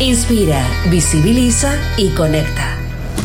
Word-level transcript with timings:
Inspira, 0.00 0.64
visibiliza 0.88 1.76
y 1.96 2.10
conecta. 2.10 2.67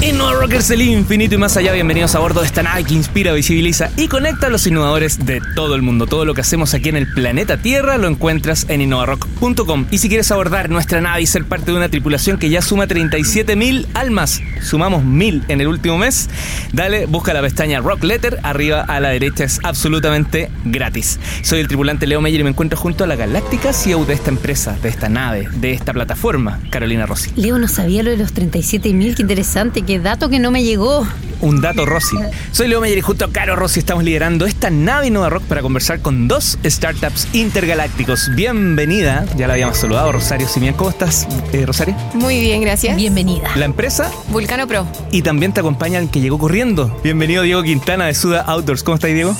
Innova 0.03 0.33
Rockers 0.33 0.67
del 0.67 0.81
infinito 0.81 1.35
y 1.35 1.37
más 1.37 1.55
allá, 1.55 1.71
bienvenidos 1.71 2.13
a 2.13 2.19
bordo 2.19 2.41
de 2.41 2.47
esta 2.47 2.61
nave 2.61 2.83
que 2.83 2.93
inspira, 2.93 3.31
visibiliza 3.31 3.89
y 3.95 4.09
conecta 4.09 4.47
a 4.47 4.49
los 4.49 4.67
innovadores 4.67 5.25
de 5.25 5.39
todo 5.55 5.75
el 5.75 5.81
mundo. 5.81 6.07
Todo 6.07 6.25
lo 6.25 6.33
que 6.33 6.41
hacemos 6.41 6.73
aquí 6.73 6.89
en 6.89 6.97
el 6.97 7.07
planeta 7.07 7.55
Tierra 7.55 7.97
lo 7.97 8.09
encuentras 8.09 8.65
en 8.67 8.81
innovarock.com. 8.81 9.85
Y 9.91 9.99
si 9.99 10.09
quieres 10.09 10.29
abordar 10.29 10.69
nuestra 10.69 10.99
nave 10.99 11.21
y 11.21 11.25
ser 11.25 11.45
parte 11.45 11.71
de 11.71 11.77
una 11.77 11.87
tripulación 11.87 12.37
que 12.37 12.49
ya 12.49 12.61
suma 12.61 12.85
37.000 12.85 13.87
almas, 13.93 14.41
sumamos 14.61 15.03
1.000 15.03 15.43
en 15.47 15.61
el 15.61 15.67
último 15.67 15.97
mes, 15.97 16.29
dale, 16.73 17.05
busca 17.05 17.33
la 17.33 17.41
pestaña 17.41 17.79
Rock 17.79 18.03
Letter, 18.03 18.39
arriba 18.43 18.81
a 18.81 18.99
la 18.99 19.09
derecha 19.09 19.45
es 19.45 19.61
absolutamente 19.63 20.51
gratis. 20.65 21.17
Soy 21.43 21.61
el 21.61 21.69
tripulante 21.69 22.07
Leo 22.07 22.19
Meyer 22.19 22.41
y 22.41 22.43
me 22.43 22.49
encuentro 22.49 22.77
junto 22.77 23.05
a 23.05 23.07
la 23.07 23.15
galáctica 23.15 23.71
CEO 23.71 24.03
de 24.03 24.15
esta 24.15 24.31
empresa, 24.31 24.77
de 24.81 24.89
esta 24.89 25.07
nave, 25.07 25.47
de 25.53 25.71
esta 25.71 25.93
plataforma, 25.93 26.59
Carolina 26.71 27.05
Rossi. 27.05 27.31
Leo 27.37 27.57
no 27.57 27.69
sabía 27.69 28.03
lo 28.03 28.11
de 28.11 28.17
los 28.17 28.33
37.000, 28.33 29.15
qué 29.15 29.21
interesante, 29.21 29.81
qué 29.93 29.99
dato 29.99 30.27
que 30.27 30.39
no 30.39 30.49
me 30.49 30.63
llegó. 30.63 31.05
Un 31.39 31.61
dato 31.61 31.85
Rossi. 31.85 32.17
Soy 32.51 32.67
Leo 32.67 32.81
Meyer 32.81 32.97
y 32.97 33.01
junto 33.01 33.25
a 33.25 33.31
Caro 33.31 33.55
Rossi 33.55 33.77
estamos 33.77 34.03
liderando 34.03 34.47
esta 34.47 34.71
nave 34.71 35.05
Innova 35.05 35.29
Rock 35.29 35.43
para 35.43 35.61
conversar 35.61 35.99
con 35.99 36.27
dos 36.27 36.57
startups 36.65 37.27
intergalácticos. 37.33 38.31
Bienvenida, 38.33 39.23
ya 39.37 39.45
la 39.45 39.53
habíamos 39.53 39.77
saludado, 39.77 40.11
Rosario 40.13 40.47
Simián. 40.47 40.73
¿Cómo 40.73 40.89
estás, 40.89 41.27
eh, 41.51 41.63
Rosario? 41.67 41.95
Muy 42.15 42.39
bien, 42.41 42.61
gracias. 42.61 42.95
Bienvenida. 42.95 43.51
La 43.55 43.65
empresa 43.65 44.09
Vulcano 44.29 44.67
Pro. 44.67 44.87
y 45.11 45.21
también 45.21 45.53
te 45.53 45.59
acompaña 45.59 45.99
el 45.99 46.09
que 46.09 46.21
llegó 46.21 46.39
corriendo. 46.39 46.99
Bienvenido 47.03 47.43
Diego 47.43 47.61
Quintana 47.61 48.07
de 48.07 48.15
Suda 48.15 48.41
Outdoors. 48.41 48.81
¿Cómo 48.81 48.95
estás, 48.95 49.13
Diego? 49.13 49.35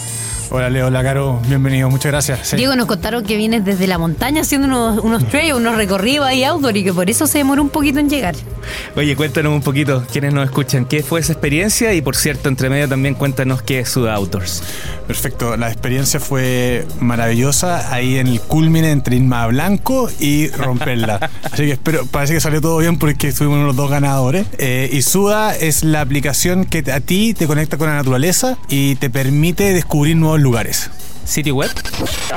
Hola 0.56 0.70
Leo, 0.70 0.86
hola 0.86 1.02
Caro, 1.02 1.42
bienvenido, 1.48 1.90
muchas 1.90 2.12
gracias. 2.12 2.50
Sí. 2.50 2.58
Diego, 2.58 2.76
nos 2.76 2.86
contaron 2.86 3.24
que 3.24 3.38
vienes 3.38 3.66
desde 3.66 3.88
la 3.88 3.98
montaña 3.98 4.42
haciendo 4.44 4.68
unos, 4.68 5.04
unos 5.04 5.28
trails, 5.28 5.56
unos 5.56 5.76
recorridos 5.76 6.28
ahí 6.28 6.44
outdoor 6.44 6.78
y 6.78 6.84
que 6.84 6.94
por 6.94 7.10
eso 7.10 7.26
se 7.26 7.40
demoró 7.40 7.64
un 7.64 7.72
poquito 7.72 7.98
en 7.98 8.08
llegar. 8.08 8.36
Oye, 8.96 9.16
cuéntanos 9.16 9.52
un 9.52 9.62
poquito, 9.62 10.06
quienes 10.12 10.32
nos 10.32 10.46
escuchan, 10.46 10.86
qué 10.86 11.02
fue 11.02 11.22
esa 11.22 11.34
experiencia 11.34 11.96
y 11.96 12.04
por 12.04 12.16
cierto, 12.16 12.50
entre 12.50 12.70
medio 12.70 12.88
también 12.88 13.16
cuéntanos 13.16 13.64
qué 13.64 13.80
es 13.80 13.90
Suda 13.90 14.14
Outdoors. 14.14 14.62
Perfecto, 15.08 15.58
la 15.58 15.70
experiencia 15.70 16.20
fue 16.20 16.86
maravillosa 17.00 17.92
ahí 17.92 18.18
en 18.20 18.28
el 18.28 18.40
culmine 18.40 18.92
entre 18.92 19.16
Inma 19.16 19.48
Blanco 19.48 20.08
y 20.20 20.50
romperla. 20.50 21.32
Así 21.44 21.64
que 21.64 21.72
espero, 21.72 22.06
parece 22.06 22.36
que 22.36 22.40
salió 22.40 22.62
todo 22.62 22.78
bien 22.78 23.00
porque 23.00 23.30
estuvimos 23.30 23.66
los 23.66 23.76
dos 23.76 23.90
ganadores. 23.90 24.46
Eh, 24.60 24.88
y 24.94 25.02
Suda 25.02 25.56
es 25.56 25.84
la 25.84 26.02
aplicación 26.02 26.66
que 26.66 26.84
a 26.92 27.00
ti 27.00 27.34
te 27.34 27.48
conecta 27.48 27.80
con 27.80 27.90
la 27.90 27.96
naturaleza 27.96 28.56
y 28.70 28.96
te 28.96 29.10
permite 29.10 29.74
descubrir 29.74 30.16
nuevos 30.16 30.43
lugares. 30.44 30.90
¿Sitio 31.26 31.56
web? 31.56 31.72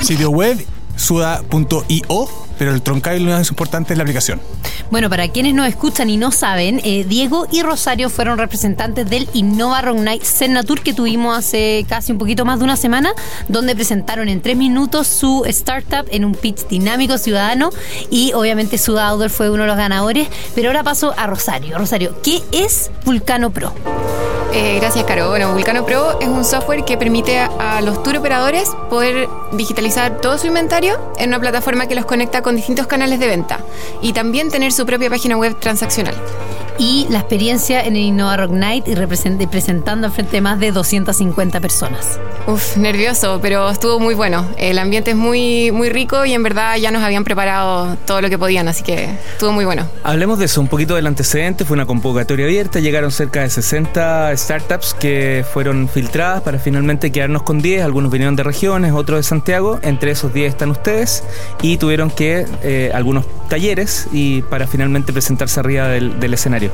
Sitio 0.00 0.30
web 0.30 0.64
suda.io, 0.96 2.28
pero 2.58 2.72
el 2.72 2.82
troncal 2.82 3.20
y 3.20 3.24
lo 3.24 3.30
más 3.30 3.48
importante 3.50 3.92
es 3.92 3.98
la 3.98 4.02
aplicación. 4.02 4.40
Bueno, 4.90 5.10
para 5.10 5.28
quienes 5.28 5.54
nos 5.54 5.68
escuchan 5.68 6.08
y 6.08 6.16
no 6.16 6.30
saben, 6.30 6.80
eh, 6.84 7.04
Diego 7.06 7.46
y 7.50 7.62
Rosario 7.62 8.08
fueron 8.08 8.38
representantes 8.38 9.08
del 9.08 9.28
Innova 9.34 9.82
Rock 9.82 9.98
Night 9.98 10.22
Senatur 10.22 10.80
que 10.80 10.94
tuvimos 10.94 11.36
hace 11.36 11.84
casi 11.88 12.12
un 12.12 12.18
poquito 12.18 12.44
más 12.44 12.58
de 12.58 12.64
una 12.64 12.76
semana, 12.76 13.12
donde 13.48 13.74
presentaron 13.74 14.28
en 14.28 14.40
tres 14.40 14.56
minutos 14.56 15.06
su 15.06 15.44
startup 15.46 16.06
en 16.10 16.24
un 16.24 16.34
pitch 16.34 16.66
dinámico 16.68 17.18
ciudadano 17.18 17.70
y 18.10 18.32
obviamente 18.32 18.78
Suda 18.78 19.08
Outdoor 19.08 19.30
fue 19.30 19.50
uno 19.50 19.62
de 19.64 19.68
los 19.68 19.76
ganadores. 19.76 20.28
Pero 20.54 20.68
ahora 20.68 20.82
paso 20.82 21.14
a 21.16 21.26
Rosario. 21.26 21.76
Rosario, 21.76 22.20
¿qué 22.22 22.42
es 22.52 22.90
Vulcano 23.04 23.50
Pro? 23.50 23.74
Eh, 24.52 24.78
gracias, 24.80 25.04
Caro. 25.04 25.28
Bueno, 25.28 25.52
Vulcano 25.52 25.84
Pro 25.84 26.18
es 26.20 26.28
un 26.28 26.44
software 26.44 26.84
que 26.84 26.96
permite 26.96 27.38
a, 27.38 27.76
a 27.76 27.80
los 27.82 28.02
tour 28.02 28.16
operadores 28.16 28.70
poder 28.88 29.28
digitalizar 29.52 30.18
todo 30.20 30.38
su 30.38 30.46
inventario 30.46 30.98
en 31.18 31.28
una 31.28 31.40
plataforma 31.40 31.86
que 31.86 31.94
los 31.94 32.06
conecta 32.06 32.42
con 32.42 32.56
distintos 32.56 32.86
canales 32.86 33.20
de 33.20 33.26
venta 33.26 33.60
y 34.00 34.12
también 34.12 34.50
tener 34.50 34.72
su 34.72 34.86
propia 34.86 35.10
página 35.10 35.36
web 35.36 35.56
transaccional. 35.58 36.14
Y 36.78 37.06
la 37.08 37.20
experiencia 37.20 37.80
en 37.82 37.96
el 37.96 38.02
Innova 38.02 38.36
Rock 38.36 38.50
Night 38.50 38.86
y 38.86 39.46
presentando 39.46 40.10
frente 40.10 40.36
de 40.36 40.40
más 40.42 40.60
de 40.60 40.72
250 40.72 41.60
personas. 41.60 42.18
Uf, 42.46 42.76
nervioso, 42.76 43.38
pero 43.40 43.70
estuvo 43.70 43.98
muy 43.98 44.14
bueno. 44.14 44.46
El 44.58 44.78
ambiente 44.78 45.12
es 45.12 45.16
muy, 45.16 45.72
muy 45.72 45.88
rico 45.88 46.24
y 46.26 46.34
en 46.34 46.42
verdad 46.42 46.76
ya 46.76 46.90
nos 46.90 47.02
habían 47.02 47.24
preparado 47.24 47.96
todo 48.06 48.20
lo 48.20 48.28
que 48.28 48.38
podían, 48.38 48.68
así 48.68 48.82
que 48.82 49.08
estuvo 49.32 49.52
muy 49.52 49.64
bueno. 49.64 49.88
Hablemos 50.04 50.38
de 50.38 50.44
eso, 50.44 50.60
un 50.60 50.68
poquito 50.68 50.94
del 50.94 51.06
antecedente. 51.06 51.64
Fue 51.64 51.74
una 51.74 51.86
convocatoria 51.86 52.44
abierta, 52.44 52.78
llegaron 52.78 53.10
cerca 53.10 53.40
de 53.40 53.50
60 53.50 54.36
startups 54.36 54.94
que 54.94 55.44
fueron 55.52 55.88
filtradas 55.88 56.42
para 56.42 56.58
finalmente 56.58 57.10
quedarnos 57.10 57.42
con 57.42 57.62
10. 57.62 57.84
Algunos 57.84 58.12
vinieron 58.12 58.36
de 58.36 58.42
regiones, 58.42 58.92
otros 58.92 59.20
de 59.20 59.22
Santiago. 59.22 59.80
Entre 59.82 60.10
esos 60.10 60.32
10 60.32 60.50
están 60.52 60.70
ustedes 60.70 61.24
y 61.62 61.78
tuvieron 61.78 62.10
que 62.10 62.46
eh, 62.62 62.90
algunos 62.94 63.24
talleres 63.48 64.06
y 64.12 64.42
para 64.42 64.66
finalmente 64.66 65.12
presentarse 65.12 65.60
arriba 65.60 65.88
del, 65.88 66.18
del 66.20 66.34
escenario. 66.34 66.70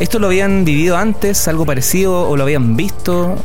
¿Esto 0.00 0.18
lo 0.18 0.26
habían 0.28 0.64
vivido 0.64 0.96
antes, 0.96 1.46
algo 1.48 1.64
parecido 1.66 2.28
o 2.28 2.36
lo 2.36 2.42
habían 2.44 2.76
visto? 2.76 3.36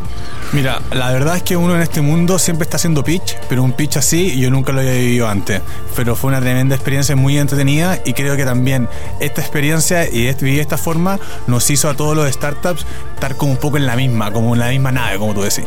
Mira, 0.52 0.80
la 0.92 1.12
verdad 1.12 1.38
es 1.38 1.44
que 1.44 1.56
uno 1.56 1.76
en 1.76 1.82
este 1.82 2.02
mundo 2.02 2.40
siempre 2.40 2.64
está 2.64 2.78
haciendo 2.78 3.04
pitch, 3.04 3.36
pero 3.48 3.62
un 3.64 3.74
pitch 3.74 3.98
así 3.98 4.40
yo 4.40 4.50
nunca 4.50 4.72
lo 4.72 4.80
había 4.80 4.94
vivido 4.94 5.28
antes. 5.28 5.62
Pero 5.96 6.16
fue 6.16 6.30
una 6.30 6.40
tremenda 6.40 6.76
experiencia 6.76 7.16
muy 7.16 7.38
entretenida 7.38 8.00
y 8.06 8.14
creo 8.14 8.36
que 8.36 8.46
también 8.46 8.88
esta 9.20 9.42
experiencia 9.42 10.10
y 10.10 10.28
este- 10.28 10.46
vivir 10.46 10.58
de 10.60 10.64
esta 10.64 10.78
forma 10.78 11.20
nos 11.48 11.70
hizo 11.70 11.90
a 11.90 11.94
todos 11.94 12.16
los 12.16 12.32
startups 12.32 12.86
estar 13.14 13.36
como 13.36 13.52
un 13.52 13.58
poco 13.58 13.78
en 13.78 13.86
la 13.86 13.96
misma, 13.96 14.32
como 14.32 14.54
en 14.56 14.60
la 14.62 14.70
misma 14.70 14.92
nave, 14.92 15.18
como 15.20 15.34
tú 15.34 15.42
decís. 15.42 15.66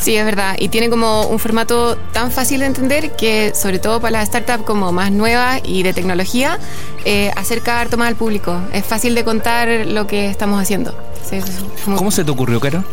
Sí, 0.00 0.14
es 0.16 0.24
verdad. 0.24 0.54
Y 0.58 0.68
tiene 0.68 0.88
como 0.90 1.22
un 1.26 1.38
formato 1.38 1.96
tan 2.12 2.30
fácil 2.30 2.60
de 2.60 2.66
entender 2.66 3.16
que, 3.16 3.52
sobre 3.54 3.78
todo 3.78 4.00
para 4.00 4.12
las 4.18 4.28
startups 4.28 4.64
como 4.64 4.92
más 4.92 5.10
nuevas 5.10 5.60
y 5.64 5.82
de 5.82 5.92
tecnología, 5.92 6.58
eh, 7.04 7.30
acerca 7.36 7.80
harto 7.80 7.96
más 7.96 8.08
al 8.08 8.14
público. 8.16 8.60
Es 8.72 8.84
fácil 8.84 9.14
de 9.14 9.24
contar 9.24 9.68
lo 9.86 10.06
que 10.06 10.30
estamos 10.30 10.60
haciendo. 10.62 10.94
Sí, 11.28 11.36
eso 11.36 11.48
es 11.48 11.86
muy- 11.88 11.96
¿Cómo 11.98 12.10
se 12.10 12.24
te 12.24 12.30
ocurrió, 12.30 12.60
Caro? 12.60 12.84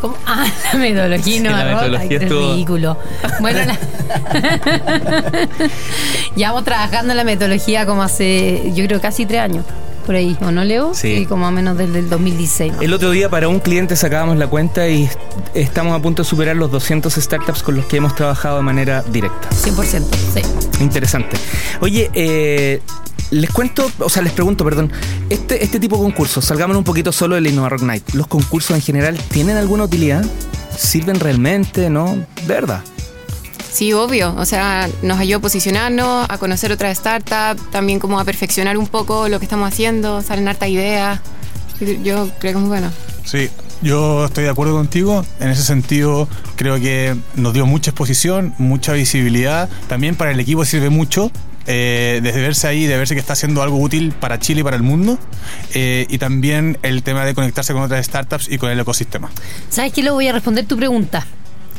¿Cómo? 0.00 0.16
Ah, 0.26 0.46
la 0.72 0.78
metodología 0.78 1.24
Sí, 1.34 1.40
no 1.40 1.50
la 1.50 1.64
metodología 1.64 2.16
es 2.16 2.22
estuvo- 2.22 2.52
ridículo. 2.54 2.96
Bueno, 3.40 3.60
la- 3.66 3.78
llevamos 6.36 6.64
trabajando 6.64 7.12
en 7.12 7.16
la 7.16 7.24
metodología 7.24 7.86
como 7.86 8.02
hace, 8.02 8.72
yo 8.74 8.86
creo, 8.86 9.00
casi 9.00 9.26
tres 9.26 9.40
años. 9.40 9.64
Por 10.06 10.14
ahí, 10.14 10.36
¿o 10.40 10.50
no, 10.50 10.64
Leo? 10.64 10.92
Sí. 10.94 11.26
como 11.26 11.42
más 11.42 11.50
o 11.50 11.52
menos 11.52 11.78
desde 11.78 12.00
el 12.00 12.08
2016. 12.10 12.74
El 12.80 12.92
otro 12.92 13.10
día 13.10 13.28
para 13.28 13.48
un 13.48 13.60
cliente 13.60 13.96
sacábamos 13.96 14.36
la 14.38 14.46
cuenta 14.48 14.88
y 14.88 15.08
estamos 15.54 15.98
a 15.98 16.02
punto 16.02 16.22
de 16.22 16.28
superar 16.28 16.56
los 16.56 16.70
200 16.70 17.12
startups 17.12 17.62
con 17.62 17.76
los 17.76 17.84
que 17.86 17.98
hemos 17.98 18.14
trabajado 18.14 18.56
de 18.56 18.62
manera 18.62 19.02
directa. 19.02 19.48
100%, 19.50 20.04
sí. 20.34 20.82
Interesante. 20.82 21.36
Oye, 21.80 22.10
eh, 22.14 22.80
les 23.30 23.50
cuento, 23.50 23.90
o 23.98 24.08
sea, 24.08 24.22
les 24.22 24.32
pregunto, 24.32 24.64
perdón, 24.64 24.90
este, 25.28 25.62
este 25.62 25.78
tipo 25.78 25.96
de 25.96 26.02
concursos, 26.02 26.44
salgamos 26.44 26.76
un 26.76 26.84
poquito 26.84 27.12
solo 27.12 27.36
del 27.36 27.46
Innova 27.46 27.68
Rock 27.68 27.82
Night. 27.82 28.14
¿Los 28.14 28.26
concursos 28.26 28.76
en 28.76 28.82
general 28.82 29.16
tienen 29.30 29.56
alguna 29.56 29.84
utilidad? 29.84 30.24
¿Sirven 30.76 31.20
realmente? 31.20 31.90
¿No? 31.90 32.16
¿De 32.46 32.54
verdad? 32.54 32.82
Sí, 33.72 33.92
obvio. 33.92 34.34
O 34.36 34.44
sea, 34.44 34.88
nos 35.02 35.18
ayudó 35.18 35.38
a 35.38 35.40
posicionarnos, 35.42 36.26
a 36.28 36.38
conocer 36.38 36.72
otras 36.72 36.98
startups, 36.98 37.70
también 37.70 37.98
como 37.98 38.18
a 38.18 38.24
perfeccionar 38.24 38.76
un 38.76 38.86
poco 38.86 39.28
lo 39.28 39.38
que 39.38 39.44
estamos 39.46 39.68
haciendo, 39.68 40.22
salen 40.22 40.48
hartas 40.48 40.68
ideas. 40.68 41.20
Yo 42.02 42.28
creo 42.38 42.38
que 42.40 42.48
es 42.50 42.56
muy 42.56 42.68
bueno. 42.68 42.90
Sí, 43.24 43.48
yo 43.80 44.26
estoy 44.26 44.44
de 44.44 44.50
acuerdo 44.50 44.74
contigo. 44.74 45.24
En 45.38 45.48
ese 45.48 45.62
sentido, 45.62 46.28
creo 46.56 46.76
que 46.80 47.16
nos 47.36 47.54
dio 47.54 47.64
mucha 47.64 47.90
exposición, 47.90 48.54
mucha 48.58 48.92
visibilidad. 48.92 49.68
También 49.88 50.14
para 50.16 50.32
el 50.32 50.40
equipo 50.40 50.64
sirve 50.64 50.90
mucho. 50.90 51.30
eh, 51.66 52.20
desde 52.22 52.40
verse 52.40 52.66
ahí, 52.66 52.86
de 52.86 52.96
verse 52.96 53.14
que 53.14 53.20
está 53.20 53.34
haciendo 53.34 53.62
algo 53.62 53.76
útil 53.78 54.12
para 54.12 54.38
Chile 54.40 54.60
y 54.60 54.64
para 54.64 54.76
el 54.76 54.82
mundo. 54.82 55.18
eh, 55.74 56.06
y 56.10 56.18
también 56.18 56.78
el 56.82 57.02
tema 57.02 57.24
de 57.24 57.34
conectarse 57.34 57.72
con 57.72 57.82
otras 57.82 58.04
startups 58.04 58.48
y 58.50 58.58
con 58.58 58.70
el 58.70 58.80
ecosistema. 58.80 59.30
¿Sabes 59.68 59.92
qué? 59.92 60.02
Lo 60.02 60.14
voy 60.14 60.26
a 60.26 60.32
responder 60.32 60.66
tu 60.66 60.76
pregunta. 60.76 61.24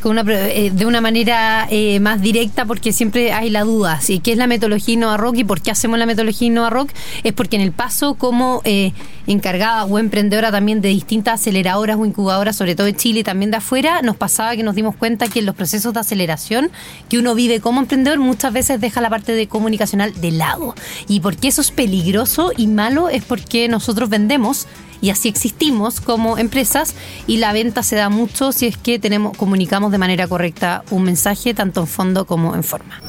Eh, 0.04 0.72
de 0.74 0.86
una 0.86 1.00
manera 1.00 1.68
eh, 1.70 2.00
más 2.00 2.22
directa 2.22 2.66
porque 2.66 2.92
siempre 2.92 3.32
hay 3.34 3.50
la 3.50 3.64
duda. 3.64 4.02
¿sí? 4.02 4.20
¿Qué 4.20 4.32
es 4.32 4.38
la 4.38 4.48
metodología 4.48 4.96
Innova 4.96 5.18
Rock 5.18 5.38
y 5.38 5.44
por 5.44 5.62
qué 5.62 5.72
hacemos 5.72 6.00
la 6.00 6.06
metodología 6.06 6.48
Innova 6.48 6.70
Rock? 6.70 6.92
Es 7.24 7.34
porque 7.34 7.56
en 7.56 7.62
el 7.62 7.72
paso 7.72 8.16
como 8.16 8.62
eh, 8.64 8.94
encargada 9.28 9.86
o 9.86 10.00
emprendedora 10.00 10.52
también 10.52 10.82
de 10.82 10.90
distintas 10.90 11.42
aceleradoras 11.42 11.98
o 11.98 12.06
incubadoras, 12.06 12.56
sobre 12.56 12.76
todo 12.76 12.88
en 12.88 12.96
Chile 12.96 13.20
y 13.20 13.24
también 13.24 13.52
de 13.52 13.58
afuera, 13.58 14.02
nos 14.02 14.16
pasaba 14.16 14.56
que 14.56 14.64
nos 14.64 14.76
dimos 14.76 14.96
cuenta 14.96 15.28
que 15.28 15.40
en 15.40 15.46
los 15.46 15.56
procesos 15.56 15.94
de 15.94 16.00
aceleración 16.00 16.72
que 17.08 17.20
uno 17.20 17.36
vive 17.36 17.60
como 17.60 17.80
emprendedor 17.80 18.20
muchas 18.20 18.54
veces 18.54 18.82
deja 18.82 19.02
la 19.02 19.10
parte 19.10 19.34
de 19.34 19.48
comunicacional 19.48 20.20
de 20.20 20.32
lado. 20.32 20.76
Y 21.08 21.20
porque 21.20 21.48
eso 21.48 21.62
es 21.62 21.72
peligroso 21.72 22.52
y 22.58 22.68
malo 22.68 23.10
es 23.10 23.24
porque 23.24 23.68
nosotros 23.68 24.10
vendemos 24.10 24.68
y 25.02 25.10
así 25.10 25.28
existimos 25.28 26.00
como 26.00 26.38
empresas 26.38 26.96
y 27.28 27.38
la 27.38 27.54
venta 27.54 27.84
se 27.84 27.96
da 27.96 28.10
mucho 28.10 28.52
si 28.52 28.68
es 28.68 28.78
que 28.78 29.00
tenemos 29.00 29.36
comunicamos 29.36 29.92
de 29.92 29.98
manera 29.98 30.28
correcta 30.28 30.84
un 30.92 31.04
mensaje 31.04 31.54
tanto 31.54 31.82
en 31.82 31.88
fondo 31.88 32.26
como 32.26 32.56
en 32.56 32.64
forma. 32.64 33.02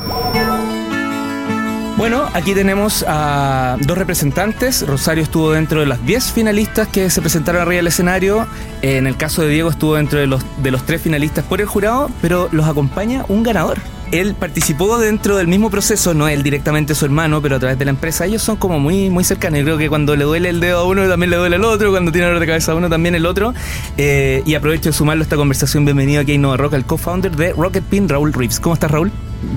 Bueno, 1.99 2.25
aquí 2.33 2.55
tenemos 2.55 3.05
a 3.07 3.77
dos 3.81 3.97
representantes. 3.97 4.85
Rosario 4.87 5.23
estuvo 5.23 5.53
dentro 5.53 5.81
de 5.81 5.87
las 5.87 6.05
10 6.05 6.33
finalistas 6.33 6.89
que 6.89 7.11
se 7.11 7.21
presentaron 7.21 7.61
arriba 7.61 7.77
del 7.77 7.87
escenario. 7.87 8.47
En 8.81 9.07
el 9.07 9.17
caso 9.17 9.43
de 9.43 9.49
Diego 9.51 9.71
estuvo 9.71 9.95
dentro 9.95 10.19
de 10.19 10.27
los, 10.27 10.43
de 10.63 10.71
los 10.71 10.85
tres 10.85 11.03
finalistas 11.03 11.45
por 11.45 11.61
el 11.61 11.67
jurado, 11.67 12.11
pero 12.21 12.49
los 12.51 12.67
acompaña 12.67 13.25
un 13.29 13.43
ganador 13.43 13.79
él 14.13 14.35
participó 14.35 14.99
dentro 14.99 15.37
del 15.39 15.49
mismo 15.49 15.71
proceso, 15.71 16.13
no 16.13 16.29
él 16.29 16.43
directamente 16.43 16.95
su 16.95 17.07
hermano, 17.07 17.41
pero 17.41 17.57
a 17.57 17.59
través 17.59 17.79
de 17.79 17.87
la 17.87 17.91
empresa. 17.91 18.27
Ellos 18.27 18.43
son 18.43 18.57
como 18.57 18.79
muy, 18.79 19.09
muy 19.09 19.25
cercanos. 19.25 19.59
Yo 19.59 19.65
creo 19.65 19.79
que 19.79 19.89
cuando 19.89 20.15
le 20.15 20.25
duele 20.25 20.51
el 20.51 20.61
dedo 20.61 20.81
a 20.81 20.85
uno, 20.85 21.09
también 21.09 21.31
le 21.31 21.37
duele 21.37 21.57
al 21.57 21.65
otro. 21.65 21.91
Cuando 21.91 22.13
tiene 22.13 22.27
dolor 22.27 22.41
de 22.41 22.47
cabeza 22.47 22.73
a 22.73 22.75
uno, 22.75 22.91
también 22.91 23.15
el 23.15 23.25
otro. 23.25 23.55
Eh, 23.97 24.43
y 24.45 24.55
aprovecho 24.55 24.91
de 24.91 24.93
sumarlo 24.93 25.23
a 25.23 25.25
esta 25.25 25.37
conversación. 25.37 25.87
Bienvenido 25.87 26.21
aquí 26.21 26.33
a 26.33 26.35
Innova 26.35 26.59
Rock, 26.59 26.75
el 26.75 26.85
co-founder 26.85 27.35
de 27.35 27.55
Rocket 27.55 27.85
Pin, 27.85 28.07
Raúl 28.07 28.35
Reeves. 28.35 28.61
¿Cómo 28.61 28.75
estás, 28.75 28.91
Raúl? 28.91 29.11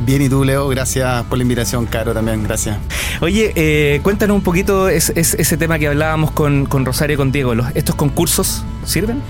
Bien, 0.05 0.21
y 0.21 0.29
tú, 0.29 0.45
Leo, 0.45 0.69
gracias 0.69 1.25
por 1.25 1.37
la 1.37 1.43
invitación, 1.43 1.85
Caro, 1.85 2.13
también, 2.13 2.41
gracias. 2.41 2.77
Oye, 3.21 3.51
eh, 3.55 3.99
cuéntanos 4.03 4.35
un 4.35 4.41
poquito 4.41 4.87
ese 4.87 5.57
tema 5.57 5.77
que 5.77 5.87
hablábamos 5.87 6.31
con, 6.31 6.65
con 6.65 6.85
Rosario 6.85 7.15
y 7.15 7.17
con 7.17 7.31
Diego. 7.31 7.53
¿Estos 7.75 7.95
concursos 7.95 8.63
sirven? 8.85 9.21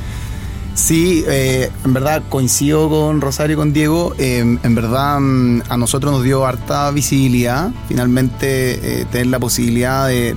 Sí, 0.75 1.23
eh, 1.25 1.71
en 1.85 1.93
verdad 1.93 2.21
coincido 2.27 2.89
con 2.89 3.21
Rosario 3.21 3.53
y 3.53 3.57
con 3.57 3.71
Diego. 3.71 4.13
Eh, 4.19 4.39
en 4.39 4.75
verdad 4.75 5.19
mm, 5.21 5.61
a 5.69 5.77
nosotros 5.77 6.11
nos 6.11 6.21
dio 6.21 6.45
harta 6.45 6.91
visibilidad. 6.91 7.71
Finalmente 7.87 9.01
eh, 9.01 9.05
tener 9.09 9.27
la 9.27 9.39
posibilidad 9.39 10.09
de, 10.09 10.35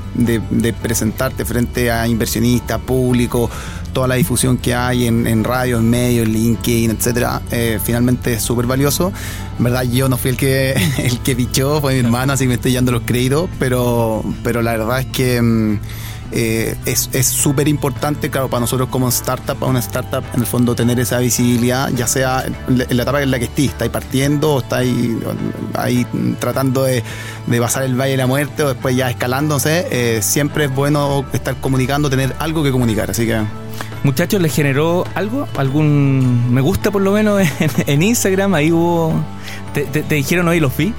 presentarte 0.81 1.45
frente 1.45 1.91
a 1.91 2.07
inversionistas, 2.07 2.81
público, 2.81 3.51
toda 3.93 4.07
la 4.07 4.15
difusión 4.15 4.59
que 4.59 4.77
hay 4.77 5.09
en, 5.09 5.43
radio, 5.43 5.79
en 5.79 5.91
medios, 5.91 6.27
en 6.27 6.33
LinkedIn, 6.33 6.93
etcétera, 6.93 7.43
finalmente 7.83 8.35
es 8.35 8.43
súper 8.43 8.67
valioso. 8.67 9.13
En 9.59 9.65
verdad 9.65 9.83
yo 9.83 10.09
no 10.09 10.17
fui 10.17 10.31
el 10.31 10.37
que 10.37 10.73
el 10.99 11.19
que 11.19 11.35
pichó, 11.35 11.81
fue 11.81 11.95
mi 11.95 12.01
hermana, 12.01 12.35
así 12.35 12.45
que 12.45 12.49
me 12.49 12.55
estoy 12.55 12.75
dando 12.75 12.93
los 12.93 13.03
créditos, 13.03 13.51
pero, 13.59 14.23
pero 14.45 14.63
la 14.63 14.73
verdad 14.73 15.01
es 15.01 15.07
que... 15.07 15.79
Eh, 16.31 16.77
es 16.85 17.27
súper 17.27 17.69
importante, 17.69 18.31
claro, 18.31 18.49
para 18.49 18.61
nosotros 18.61 18.89
como 18.91 19.09
startup, 19.09 19.57
para 19.57 19.71
una 19.71 19.81
startup, 19.81 20.23
en 20.35 20.41
el 20.41 20.47
fondo 20.47 20.75
tener 20.75 21.01
esa 21.01 21.19
visibilidad, 21.19 21.91
ya 21.91 22.07
sea 22.07 22.45
en 22.45 22.79
la 22.79 23.03
etapa 23.03 23.23
en 23.23 23.31
la 23.31 23.39
que 23.39 23.47
estés, 23.47 23.71
estáis 23.71 23.91
partiendo 23.91 24.55
o 24.55 24.59
estáis 24.61 24.95
ahí 25.75 26.07
tratando 26.39 26.85
de, 26.85 27.03
pasar 27.61 27.85
el 27.85 27.99
valle 27.99 28.13
de 28.13 28.17
la 28.19 28.27
muerte 28.27 28.63
o 28.63 28.69
después 28.69 28.95
ya 28.95 29.11
escalándose, 29.11 29.87
eh, 29.91 30.21
siempre 30.23 30.65
es 30.65 30.75
bueno 30.75 31.25
estar 31.33 31.57
comunicando, 31.57 32.11
tener 32.11 32.35
algo 32.39 32.63
que 32.63 32.71
comunicar, 32.71 33.11
así 33.11 33.27
que... 33.27 33.41
Muchachos, 34.05 34.41
¿les 34.41 34.55
generó 34.55 35.05
algo? 35.15 35.49
¿Algún 35.57 36.53
me 36.53 36.61
gusta 36.61 36.91
por 36.91 37.03
lo 37.03 37.13
menos 37.13 37.43
en, 37.87 38.03
Instagram? 38.03 38.55
Ahí 38.55 38.71
hubo... 38.71 39.13
¿Te, 39.75 39.83
te 39.85 40.15
dijeron 40.15 40.47
hoy 40.49 40.61
los 40.61 40.77
vi? 40.77 40.95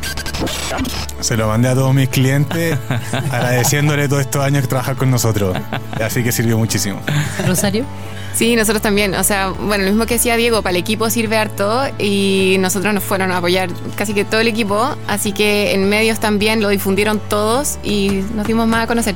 Se 1.21 1.37
lo 1.37 1.47
mandé 1.47 1.69
a 1.69 1.75
todos 1.75 1.93
mis 1.93 2.09
clientes 2.09 2.77
agradeciéndole 3.31 4.07
todos 4.07 4.21
estos 4.21 4.43
años 4.43 4.61
que 4.61 4.67
trabajar 4.67 4.95
con 4.95 5.11
nosotros. 5.11 5.57
Así 6.01 6.23
que 6.23 6.31
sirvió 6.31 6.57
muchísimo. 6.57 7.01
Rosario. 7.45 7.85
Sí, 8.33 8.55
nosotros 8.55 8.81
también. 8.81 9.15
O 9.15 9.23
sea, 9.23 9.49
bueno, 9.49 9.83
lo 9.83 9.89
mismo 9.89 10.05
que 10.05 10.13
decía 10.15 10.35
Diego, 10.37 10.61
para 10.61 10.71
el 10.71 10.77
equipo 10.77 11.09
sirve 11.09 11.37
harto 11.37 11.83
y 11.97 12.57
nosotros 12.59 12.93
nos 12.93 13.03
fueron 13.03 13.31
a 13.31 13.37
apoyar 13.37 13.69
casi 13.95 14.13
que 14.13 14.23
todo 14.23 14.39
el 14.39 14.47
equipo. 14.47 14.95
Así 15.07 15.33
que 15.33 15.73
en 15.73 15.89
medios 15.89 16.19
también 16.19 16.61
lo 16.61 16.69
difundieron 16.69 17.19
todos 17.19 17.79
y 17.83 18.23
nos 18.35 18.47
dimos 18.47 18.67
más 18.67 18.85
a 18.85 18.87
conocer. 18.87 19.15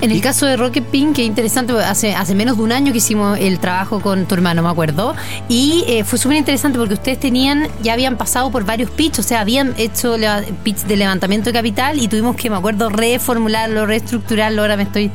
En 0.00 0.10
el 0.10 0.20
caso 0.20 0.46
de 0.46 0.56
Rocket 0.56 0.84
Pink, 0.84 1.16
que 1.16 1.24
interesante, 1.24 1.72
hace, 1.72 2.14
hace 2.14 2.34
menos 2.34 2.58
de 2.58 2.62
un 2.62 2.72
año 2.72 2.92
que 2.92 2.98
hicimos 2.98 3.38
el 3.38 3.58
trabajo 3.58 4.00
con 4.00 4.26
tu 4.26 4.34
hermano, 4.34 4.62
me 4.62 4.68
acuerdo. 4.68 5.14
Y 5.48 5.84
eh, 5.86 6.04
fue 6.04 6.18
súper 6.18 6.36
interesante 6.36 6.78
porque 6.78 6.94
ustedes 6.94 7.18
tenían, 7.18 7.68
ya 7.82 7.94
habían 7.94 8.16
pasado 8.16 8.50
por 8.50 8.64
varios 8.64 8.90
pitch, 8.90 9.18
o 9.18 9.22
sea, 9.22 9.40
habían 9.40 9.74
hecho 9.78 10.16
pitch 10.62 10.84
de 10.84 10.96
levantamiento 10.96 11.50
de 11.50 11.54
capital 11.54 11.98
y 12.00 12.08
tuvimos 12.08 12.36
que, 12.36 12.50
me 12.50 12.56
acuerdo, 12.56 12.90
reformularlo, 12.90 13.86
reestructurarlo. 13.86 14.62
Ahora 14.62 14.76
me 14.76 14.82
estoy, 14.82 15.10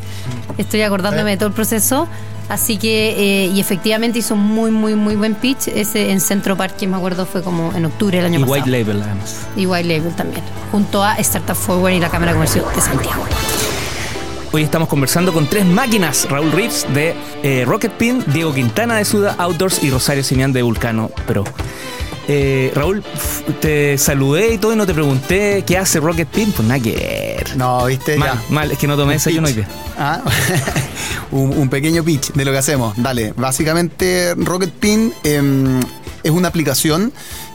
estoy 0.58 0.82
acordándome 0.82 1.32
de 1.32 1.38
todo 1.38 1.48
el 1.48 1.54
proceso. 1.54 2.08
Así 2.50 2.76
que, 2.76 3.46
eh, 3.46 3.48
y 3.48 3.62
efectivamente 3.62 4.20
hizo 4.20 4.36
muy, 4.36 4.72
muy, 4.72 4.96
muy 4.96 5.16
buen 5.16 5.36
pitch. 5.36 5.70
Ese 5.70 6.12
en 6.12 6.20
Centro 6.20 6.58
Parque, 6.58 6.86
me 6.86 6.98
acuerdo, 6.98 7.26
fue 7.26 7.44
como 7.44 7.72
en 7.74 7.86
octubre 7.86 8.18
del 8.18 8.26
año 8.26 8.40
y 8.40 8.42
pasado. 8.42 8.58
Y 8.58 8.60
White 8.60 8.72
Label, 8.72 9.04
además. 9.04 9.48
Y 9.56 9.66
White 9.66 9.88
Label 9.88 10.14
también. 10.16 10.44
Junto 10.70 11.02
a 11.02 11.16
Startup 11.16 11.56
Forward 11.56 11.94
y 11.94 12.00
la 12.02 12.10
Cámara 12.10 12.34
Comercial 12.34 12.66
de 12.76 12.82
Santiago. 12.82 13.24
Hoy 14.54 14.64
estamos 14.64 14.90
conversando 14.90 15.32
con 15.32 15.48
tres 15.48 15.66
máquinas, 15.66 16.30
Raúl 16.30 16.52
Reeves 16.52 16.86
de 16.94 17.16
eh, 17.42 17.64
Rocket 17.66 17.94
Pin, 17.94 18.22
Diego 18.28 18.54
Quintana 18.54 18.98
de 18.98 19.06
Suda 19.06 19.34
Outdoors 19.38 19.82
y 19.82 19.90
Rosario 19.90 20.26
Simián 20.26 20.52
de 20.52 20.62
Vulcano 20.62 21.10
Pro. 21.26 21.46
Eh, 22.28 22.70
Raúl, 22.76 23.02
te 23.62 23.98
saludé 23.98 24.56
y 24.56 24.58
todo 24.58 24.74
y 24.74 24.76
no 24.76 24.86
te 24.86 24.94
pregunté 24.94 25.64
qué 25.66 25.78
hace 25.78 26.02
Rocket 26.02 26.28
Pin, 26.28 26.52
pues 26.52 26.68
nada 26.68 26.82
que 26.82 26.92
ver. 26.92 27.56
No, 27.56 27.86
viste. 27.86 28.18
Mal, 28.18 28.38
mal, 28.50 28.72
es 28.72 28.78
que 28.78 28.88
no 28.88 28.98
tomé 28.98 29.14
desayuno 29.14 29.48
hoy 29.48 29.54
día. 29.54 29.70
Ah, 29.98 30.22
un, 31.32 31.70
pequeño 31.70 32.04
pitch 32.04 32.34
de 32.34 32.44
lo 32.44 32.52
que 32.52 32.58
hacemos. 32.58 32.94
Dale, 32.98 33.34
básicamente 33.38 34.36
Rocket 34.36 34.72
Pin 34.72 35.14
em, 35.24 35.80
es 36.24 36.32
una 36.32 36.50
aplicación 36.50 37.14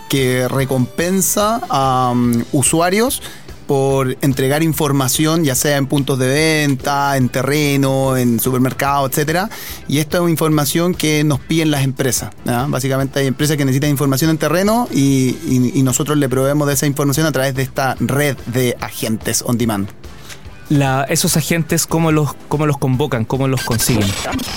que 0.09 0.49
recompensa 0.49 1.61
a 1.69 2.13
um, 2.13 2.43
usuarios 2.53 3.21
por 3.67 4.17
entregar 4.21 4.63
información, 4.63 5.45
ya 5.45 5.55
sea 5.55 5.77
en 5.77 5.87
puntos 5.87 6.19
de 6.19 6.29
venta, 6.29 7.17
en 7.17 7.29
terreno, 7.29 8.17
en 8.17 8.41
supermercado, 8.41 9.07
etcétera. 9.07 9.51
Y 9.89 9.99
esta 9.99 10.19
es 10.19 10.31
información 10.31 10.95
que 10.95 11.25
nos 11.25 11.41
piden 11.41 11.71
las 11.71 11.85
empresas. 11.85 12.31
Básicamente 12.69 13.21
hay 13.21 13.27
empresas 13.27 13.57
que 13.57 13.65
necesitan 13.65 13.91
información 13.91 14.31
en 14.31 14.39
terreno 14.39 14.89
y, 14.93 15.37
y 15.75 15.83
nosotros 15.83 16.19
le 16.19 16.29
proveemos 16.29 16.67
de 16.69 16.75
esa 16.75 16.87
información 16.87 17.27
a 17.27 17.33
través 17.33 17.55
de 17.55 17.63
esta 17.63 17.97
red 18.01 18.37
de 18.47 18.77
agentes 18.81 19.43
on 19.47 19.59
demand 19.59 19.89
esos 21.09 21.37
agentes, 21.37 21.87
¿cómo 21.87 22.11
los, 22.11 22.35
cómo 22.49 22.67
los 22.67 22.79
convocan? 22.79 23.25
¿Cómo 23.25 23.49
los 23.49 23.63
consiguen? 23.63 24.09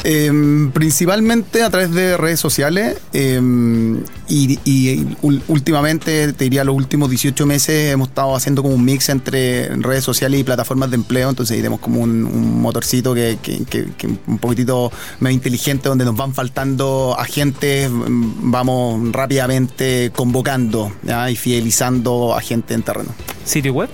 Em, 0.04 0.72
principalmente 0.72 1.64
a 1.64 1.70
través 1.70 1.92
de 1.92 2.18
redes 2.18 2.40
sociales 2.40 2.98
em, 3.14 4.04
y, 4.28 5.08
últimamente, 5.48 6.34
te 6.34 6.44
diría 6.46 6.64
los 6.64 6.76
últimos 6.76 7.10
18 7.10 7.46
meses, 7.46 7.92
hemos 7.94 8.10
estado 8.10 8.36
haciendo 8.36 8.64
como 8.64 8.76
un 8.76 8.84
mix 8.84 9.10
entre 9.10 9.70
redes 9.76 10.04
sociales 10.04 10.40
y 10.40 10.44
plataformas 10.44 10.90
de 10.90 10.96
empleo, 10.96 11.30
entonces 11.30 11.56
ahí 11.56 11.62
tenemos 11.62 11.80
como 11.80 12.02
un, 12.02 12.60
motorcito 12.60 13.14
que, 13.14 13.38
que, 13.42 14.08
un 14.28 14.38
poquitito 14.38 14.92
más 15.20 15.32
inteligente 15.32 15.90
donde 15.90 16.06
nos 16.06 16.16
van 16.16 16.34
faltando 16.34 17.16
agentes, 17.18 17.90
vamos 17.92 19.12
rápidamente 19.12 20.12
convocando 20.16 20.92
y 21.30 21.36
fidelizando 21.36 22.36
agentes 22.36 22.76
en 22.76 22.84
terreno. 22.84 23.10
¿Sitio 23.46 23.74
web? 23.74 23.90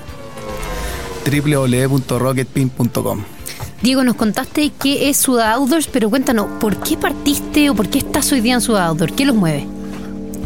www.rocketpin.com. 1.26 3.24
Diego, 3.82 4.04
nos 4.04 4.16
contaste 4.16 4.72
qué 4.82 5.10
es 5.10 5.18
Suda 5.18 5.52
Outdoors, 5.54 5.88
pero 5.88 6.10
cuéntanos, 6.10 6.48
¿por 6.60 6.78
qué 6.78 6.98
partiste 6.98 7.70
o 7.70 7.76
por 7.76 7.90
qué 7.90 8.00
estás 8.00 8.32
hoy 8.32 8.42
día 8.42 8.54
en 8.56 8.62
Suda 8.62 8.86
Outdoors? 8.86 9.14
¿Qué 9.14 9.26
los 9.26 9.36
mueve? 9.36 9.68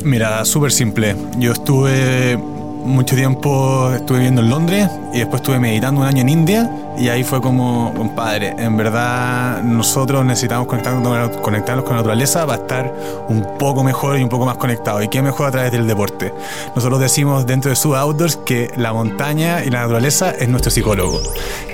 Mira, 0.04 0.44
súper 0.46 0.72
simple. 0.72 1.16
Yo 1.38 1.52
estuve 1.52 2.40
mucho 2.84 3.16
tiempo, 3.16 3.92
estuve 3.94 4.20
viviendo 4.20 4.42
en 4.42 4.50
Londres 4.50 4.90
y 5.14 5.20
después 5.20 5.42
estuve 5.42 5.60
meditando 5.60 6.02
un 6.02 6.08
año 6.08 6.22
en 6.22 6.30
India 6.30 6.70
y 6.98 7.08
ahí 7.08 7.24
fue 7.24 7.42
como, 7.42 7.94
compadre, 7.94 8.56
en 8.58 8.76
verdad 8.76 9.62
nosotros 9.64 10.26
necesitamos 10.26 10.68
conectarnos, 10.68 11.38
conectarnos 11.38 11.86
con 11.86 11.94
la 11.94 12.02
naturaleza 12.02 12.46
para 12.46 12.62
estar 12.62 13.26
un 13.30 13.58
poco 13.58 13.84
mejor 13.84 14.20
y 14.20 14.24
un 14.24 14.30
poco 14.30 14.46
más 14.46 14.58
conectados. 14.58 15.04
¿Y 15.04 15.08
qué 15.08 15.22
mejor 15.22 15.48
a 15.48 15.52
través 15.52 15.72
del 15.72 15.88
deporte? 15.88 16.34
Nosotros 16.76 17.00
decimos 17.00 17.46
dentro 17.46 17.70
de 17.70 17.76
Sub 17.76 17.96
Outdoors 17.96 18.38
que 18.38 18.72
la 18.76 18.92
montaña 18.92 19.64
y 19.64 19.70
la 19.70 19.82
naturaleza 19.82 20.32
es 20.32 20.50
nuestro 20.50 20.72
psicólogo. 20.72 21.22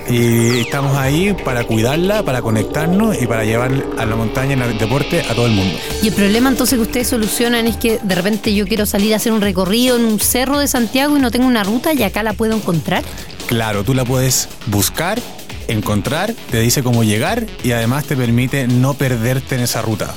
Y 0.07 0.59
estamos 0.59 0.95
ahí 0.95 1.35
para 1.43 1.63
cuidarla, 1.63 2.21
para 2.21 2.43
conectarnos 2.43 3.19
y 3.19 3.25
para 3.25 3.43
llevar 3.43 3.71
a 3.97 4.05
la 4.05 4.15
montaña 4.15 4.55
y 4.55 4.62
el 4.62 4.77
deporte 4.77 5.21
a 5.21 5.33
todo 5.33 5.47
el 5.47 5.53
mundo. 5.53 5.75
Y 6.03 6.09
el 6.09 6.13
problema 6.13 6.50
entonces 6.50 6.77
que 6.77 6.83
ustedes 6.83 7.07
solucionan 7.07 7.65
es 7.65 7.77
que 7.77 8.00
de 8.01 8.13
repente 8.13 8.53
yo 8.53 8.67
quiero 8.67 8.85
salir 8.85 9.13
a 9.13 9.17
hacer 9.17 9.31
un 9.31 9.41
recorrido 9.41 9.95
en 9.95 10.05
un 10.05 10.19
cerro 10.19 10.59
de 10.59 10.67
Santiago 10.67 10.95
y 10.96 11.20
no 11.20 11.30
tengo 11.30 11.46
una 11.46 11.64
ruta 11.64 11.94
y 11.94 12.04
acá 12.04 12.24
la 12.24 12.34
puedo 12.34 12.56
encontrar. 12.56 13.04
Claro, 13.48 13.84
tú 13.84 13.94
la 13.94 14.06
puedes 14.06 14.48
buscar, 14.68 15.20
encontrar, 15.68 16.34
te 16.52 16.62
dice 16.62 16.84
cómo 16.84 17.04
llegar 17.04 17.46
y 17.64 17.74
además 17.74 18.06
te 18.06 18.16
permite 18.16 18.68
no 18.68 18.94
perderte 18.94 19.56
en 19.56 19.62
esa 19.62 19.82
ruta 19.82 20.14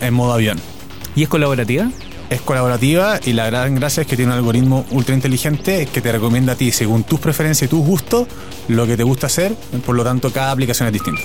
en 0.00 0.14
modo 0.14 0.32
avión. 0.32 0.58
¿Y 1.14 1.22
es 1.22 1.28
colaborativa? 1.28 1.88
es 2.30 2.42
colaborativa 2.42 3.18
y 3.24 3.32
la 3.32 3.46
gran 3.46 3.74
gracia 3.74 4.02
es 4.02 4.06
que 4.06 4.14
tiene 4.14 4.32
un 4.32 4.38
algoritmo 4.38 4.84
ultra 4.90 5.14
inteligente 5.14 5.86
que 5.86 6.02
te 6.02 6.12
recomienda 6.12 6.52
a 6.52 6.56
ti, 6.56 6.72
según 6.72 7.04
tus 7.04 7.20
preferencias 7.20 7.68
y 7.68 7.70
tus 7.70 7.86
gustos, 7.86 8.28
lo 8.68 8.86
que 8.86 8.98
te 8.98 9.02
gusta 9.02 9.28
hacer. 9.28 9.54
Por 9.86 9.96
lo 9.96 10.04
tanto, 10.04 10.30
cada 10.30 10.50
aplicación 10.50 10.88
es 10.88 10.92
distinta. 10.92 11.22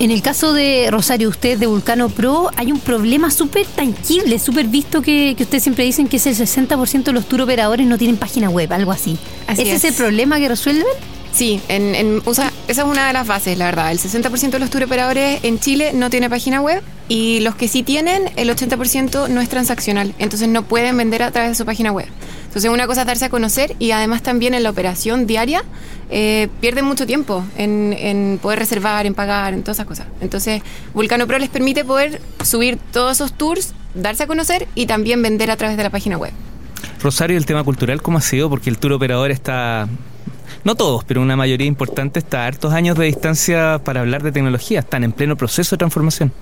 En 0.00 0.10
el 0.10 0.22
caso 0.22 0.52
de 0.52 0.88
Rosario, 0.90 1.28
usted 1.28 1.56
de 1.56 1.66
Vulcano 1.66 2.08
Pro, 2.08 2.50
hay 2.56 2.72
un 2.72 2.80
problema 2.80 3.30
súper 3.30 3.64
tangible, 3.64 4.38
súper 4.40 4.66
visto 4.66 5.02
que, 5.02 5.34
que 5.36 5.44
ustedes 5.44 5.62
siempre 5.62 5.84
dicen 5.84 6.08
que 6.08 6.16
es 6.16 6.26
el 6.26 6.34
60% 6.36 7.04
de 7.04 7.12
los 7.12 7.26
tour 7.26 7.40
operadores 7.42 7.86
no 7.86 7.96
tienen 7.96 8.16
página 8.16 8.50
web, 8.50 8.72
algo 8.72 8.90
así. 8.90 9.16
Así 9.46 9.62
¿Ese 9.62 9.74
es. 9.76 9.84
es. 9.84 9.90
el 9.92 9.94
problema 9.94 10.38
que 10.38 10.48
resuelven? 10.48 10.84
Sí, 11.32 11.60
en, 11.68 11.94
en- 11.94 12.22
usa- 12.26 12.52
esa 12.68 12.82
es 12.82 12.88
una 12.88 13.06
de 13.06 13.12
las 13.12 13.26
bases, 13.26 13.56
la 13.56 13.66
verdad. 13.66 13.92
El 13.92 13.98
60% 13.98 14.50
de 14.50 14.58
los 14.58 14.70
tour 14.70 14.82
operadores 14.84 15.40
en 15.44 15.58
Chile 15.60 15.92
no 15.94 16.10
tiene 16.10 16.28
página 16.30 16.60
web 16.60 16.82
y 17.08 17.40
los 17.40 17.54
que 17.54 17.68
sí 17.68 17.82
tienen, 17.82 18.30
el 18.36 18.50
80% 18.50 19.28
no 19.28 19.40
es 19.40 19.48
transaccional. 19.48 20.14
Entonces 20.18 20.48
no 20.48 20.64
pueden 20.64 20.96
vender 20.96 21.22
a 21.22 21.30
través 21.30 21.50
de 21.50 21.54
su 21.56 21.64
página 21.64 21.92
web. 21.92 22.06
Entonces 22.54 22.70
una 22.70 22.86
cosa 22.86 23.00
es 23.00 23.08
darse 23.08 23.24
a 23.24 23.30
conocer 23.30 23.74
y 23.80 23.90
además 23.90 24.22
también 24.22 24.54
en 24.54 24.62
la 24.62 24.70
operación 24.70 25.26
diaria 25.26 25.64
eh, 26.08 26.46
pierden 26.60 26.84
mucho 26.84 27.04
tiempo 27.04 27.44
en, 27.56 27.92
en 27.98 28.38
poder 28.40 28.60
reservar, 28.60 29.06
en 29.06 29.14
pagar, 29.14 29.54
en 29.54 29.64
todas 29.64 29.78
esas 29.78 29.88
cosas. 29.88 30.06
Entonces 30.20 30.62
Vulcano 30.94 31.26
Pro 31.26 31.40
les 31.40 31.48
permite 31.48 31.84
poder 31.84 32.20
subir 32.44 32.78
todos 32.92 33.16
esos 33.16 33.32
tours, 33.32 33.74
darse 33.94 34.22
a 34.22 34.26
conocer 34.28 34.68
y 34.76 34.86
también 34.86 35.20
vender 35.20 35.50
a 35.50 35.56
través 35.56 35.76
de 35.76 35.82
la 35.82 35.90
página 35.90 36.16
web. 36.16 36.30
Rosario, 37.02 37.36
el 37.36 37.44
tema 37.44 37.64
cultural, 37.64 38.00
¿cómo 38.00 38.18
ha 38.18 38.20
sido? 38.20 38.48
Porque 38.48 38.70
el 38.70 38.78
tour 38.78 38.92
operador 38.92 39.32
está, 39.32 39.88
no 40.62 40.76
todos, 40.76 41.02
pero 41.02 41.22
una 41.22 41.34
mayoría 41.34 41.66
importante 41.66 42.20
está 42.20 42.44
a 42.44 42.46
hartos 42.46 42.72
años 42.72 42.96
de 42.96 43.06
distancia 43.06 43.80
para 43.82 44.02
hablar 44.02 44.22
de 44.22 44.30
tecnología, 44.30 44.78
están 44.78 45.02
en 45.02 45.10
pleno 45.10 45.36
proceso 45.36 45.74
de 45.74 45.78
transformación. 45.78 46.32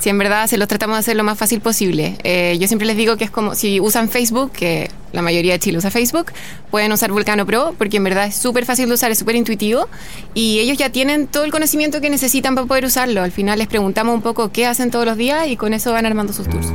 Si 0.00 0.10
en 0.10 0.18
verdad 0.18 0.48
se 0.48 0.58
los 0.58 0.68
tratamos 0.68 0.96
de 0.96 1.00
hacer 1.00 1.16
lo 1.16 1.24
más 1.24 1.38
fácil 1.38 1.62
posible. 1.62 2.18
Eh, 2.24 2.58
yo 2.60 2.68
siempre 2.68 2.86
les 2.86 2.98
digo 2.98 3.16
que 3.16 3.24
es 3.24 3.30
como 3.30 3.54
si 3.54 3.80
usan 3.80 4.10
Facebook, 4.10 4.52
que 4.52 4.90
la 5.12 5.22
mayoría 5.22 5.52
de 5.52 5.58
Chile 5.58 5.78
usa 5.78 5.90
Facebook, 5.90 6.32
pueden 6.70 6.92
usar 6.92 7.12
Vulcano 7.12 7.46
Pro 7.46 7.74
porque 7.78 7.98
en 7.98 8.04
verdad 8.04 8.26
es 8.26 8.36
súper 8.36 8.64
fácil 8.64 8.88
de 8.88 8.94
usar, 8.94 9.10
es 9.10 9.18
súper 9.18 9.36
intuitivo 9.36 9.88
y 10.34 10.58
ellos 10.58 10.78
ya 10.78 10.90
tienen 10.90 11.26
todo 11.26 11.44
el 11.44 11.50
conocimiento 11.50 12.00
que 12.00 12.10
necesitan 12.10 12.54
para 12.54 12.66
poder 12.66 12.84
usarlo. 12.84 13.22
Al 13.22 13.32
final 13.32 13.58
les 13.58 13.68
preguntamos 13.68 14.14
un 14.14 14.22
poco 14.22 14.50
qué 14.50 14.66
hacen 14.66 14.90
todos 14.90 15.04
los 15.04 15.16
días 15.16 15.48
y 15.48 15.56
con 15.56 15.74
eso 15.74 15.92
van 15.92 16.06
armando 16.06 16.32
sus 16.32 16.48
tours. 16.48 16.68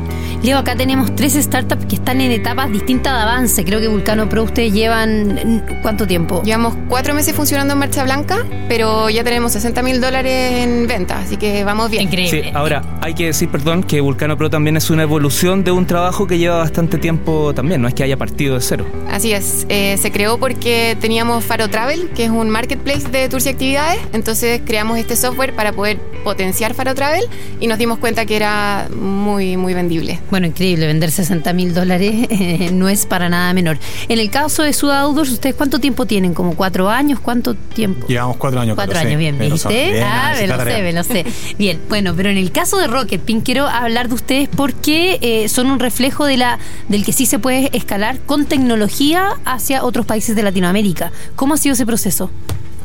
Leo, 0.43 0.59
acá 0.59 0.75
tenemos 0.75 1.15
tres 1.15 1.33
startups 1.33 1.85
que 1.87 1.95
están 1.95 2.21
en 2.21 2.31
etapas 2.31 2.71
distintas 2.71 3.13
de 3.13 3.21
avance. 3.21 3.65
Creo 3.65 3.79
que 3.79 3.87
Vulcano 3.87 4.29
Pro 4.29 4.43
ustedes 4.43 4.71
llevan 4.71 5.63
¿cuánto 5.81 6.05
tiempo? 6.05 6.43
Llevamos 6.43 6.75
cuatro 6.87 7.13
meses 7.15 7.35
funcionando 7.35 7.73
en 7.73 7.79
Marcha 7.79 8.03
Blanca, 8.03 8.45
pero 8.69 9.09
ya 9.09 9.23
tenemos 9.23 9.51
60 9.53 9.81
mil 9.81 9.99
dólares 9.99 10.63
en 10.63 10.87
venta, 10.87 11.19
así 11.19 11.37
que 11.37 11.63
vamos 11.63 11.89
bien. 11.89 12.03
Increíble. 12.03 12.43
Sí, 12.43 12.49
ahora 12.53 12.83
hay 13.01 13.13
que 13.13 13.25
decir, 13.25 13.49
perdón, 13.49 13.83
que 13.83 13.99
Vulcano 13.99 14.37
Pro 14.37 14.49
también 14.49 14.77
es 14.77 14.89
una 14.89 15.03
evolución 15.03 15.63
de 15.63 15.71
un 15.71 15.85
trabajo 15.85 16.27
que 16.27 16.37
lleva 16.37 16.57
bastante 16.57 16.97
tiempo 16.97 17.53
también, 17.53 17.81
no 17.81 17.87
es 17.87 17.93
que 17.93 18.03
haya 18.03 18.17
partido 18.27 18.55
de 18.55 18.61
cero. 18.61 18.85
Así 19.09 19.31
es, 19.31 19.65
eh, 19.69 19.97
se 19.97 20.11
creó 20.11 20.37
porque 20.37 20.97
teníamos 20.99 21.45
Faro 21.45 21.69
Travel, 21.69 22.09
que 22.09 22.25
es 22.25 22.29
un 22.29 22.49
marketplace 22.49 23.07
de 23.07 23.29
tours 23.29 23.45
y 23.45 23.49
actividades, 23.49 23.99
entonces 24.11 24.61
creamos 24.65 24.99
este 24.99 25.15
software 25.15 25.55
para 25.55 25.71
poder 25.71 25.97
potenciar 26.25 26.73
Faro 26.73 26.93
Travel 26.93 27.23
y 27.61 27.67
nos 27.67 27.77
dimos 27.77 27.99
cuenta 27.99 28.25
que 28.25 28.35
era 28.35 28.89
muy, 28.93 29.55
muy 29.55 29.73
vendible. 29.73 30.19
Bueno, 30.29 30.47
increíble, 30.47 30.87
vender 30.87 31.09
60 31.09 31.53
mil 31.53 31.73
dólares 31.73 32.27
eh, 32.29 32.69
no 32.73 32.89
es 32.89 33.05
para 33.05 33.29
nada 33.29 33.53
menor. 33.53 33.79
En 34.09 34.19
el 34.19 34.29
caso 34.29 34.61
de 34.61 34.73
Suda 34.73 34.99
Outdoors, 34.99 35.31
¿ustedes 35.31 35.55
cuánto 35.55 35.79
tiempo 35.79 36.05
tienen? 36.05 36.33
¿Como 36.33 36.55
cuatro 36.55 36.89
años? 36.89 37.21
¿Cuánto 37.21 37.55
tiempo? 37.55 38.07
Llevamos 38.07 38.35
cuatro 38.35 38.59
años. 38.59 38.75
Cuatro 38.75 38.99
años, 38.99 39.17
bien, 39.17 39.39
Bien, 39.39 39.53
¿viste? 39.53 39.69
bien, 39.69 40.03
ah, 40.03 40.33
me 40.37 40.47
lo 40.47 40.63
sé, 40.63 40.81
me 40.81 40.93
lo 40.93 41.03
sé. 41.03 41.25
Bien, 41.57 41.79
bueno, 41.87 42.13
pero 42.15 42.29
en 42.29 42.37
el 42.37 42.51
caso 42.51 42.77
de 42.77 42.87
Rocket 42.87 43.21
Pin 43.21 43.41
quiero 43.41 43.67
hablar 43.67 44.09
de 44.09 44.15
ustedes 44.15 44.49
porque 44.49 45.17
eh, 45.21 45.47
son 45.47 45.71
un 45.71 45.79
reflejo 45.79 46.25
de 46.25 46.37
la 46.37 46.59
del 46.89 47.05
que 47.05 47.13
sí 47.13 47.25
se 47.25 47.39
puede 47.39 47.69
escalar 47.75 48.16
con 48.25 48.45
tecnología 48.45 49.29
hacia 49.45 49.83
otros 49.83 50.05
países 50.05 50.35
de 50.35 50.43
Latinoamérica. 50.43 51.11
¿Cómo 51.35 51.53
ha 51.53 51.57
sido 51.57 51.73
ese 51.73 51.85
proceso? 51.85 52.29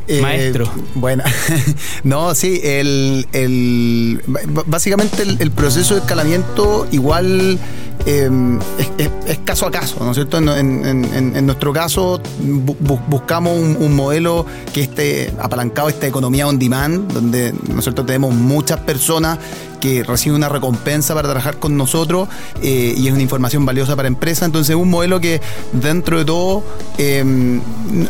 Eh, 0.07 0.21
Maestro. 0.21 0.69
Bueno, 0.95 1.23
no, 2.03 2.35
sí, 2.35 2.59
el, 2.63 3.25
el- 3.31 4.21
básicamente 4.67 5.23
el, 5.23 5.37
el 5.39 5.51
proceso 5.51 5.93
de 5.93 6.01
escalamiento 6.01 6.85
igual 6.91 7.57
eh, 8.05 8.29
es, 8.77 8.91
es- 8.97 9.11
es 9.27 9.37
caso 9.45 9.65
a 9.65 9.71
caso, 9.71 9.95
¿no 10.01 10.11
es 10.11 10.15
cierto? 10.15 10.37
En, 10.39 10.49
en- 10.85 11.05
en- 11.05 11.35
en 11.37 11.45
nuestro 11.45 11.71
caso 11.71 12.21
bu- 12.41 12.75
bu- 12.79 13.01
buscamos 13.07 13.57
un, 13.57 13.77
un 13.79 13.95
modelo 13.95 14.45
que 14.73 14.81
esté 14.81 15.33
apalancado 15.41 15.87
esta 15.87 16.05
economía 16.05 16.47
on 16.49 16.59
demand, 16.59 17.09
donde 17.13 17.53
nosotros 17.73 18.05
tenemos 18.05 18.35
muchas 18.35 18.81
personas 18.81 19.39
que 19.83 20.01
reciben 20.01 20.37
una 20.37 20.47
recompensa 20.47 21.13
para 21.13 21.27
trabajar 21.27 21.57
con 21.57 21.75
nosotros 21.75 22.29
eh, 22.61 22.93
y 22.95 23.05
es 23.07 23.11
una 23.13 23.21
información 23.21 23.65
valiosa 23.65 23.97
para 23.97 24.07
empresas. 24.07 24.45
Entonces, 24.45 24.77
un 24.77 24.89
modelo 24.89 25.19
que 25.19 25.41
dentro 25.73 26.17
de 26.17 26.23
todo 26.23 26.63
eh, 26.97 27.21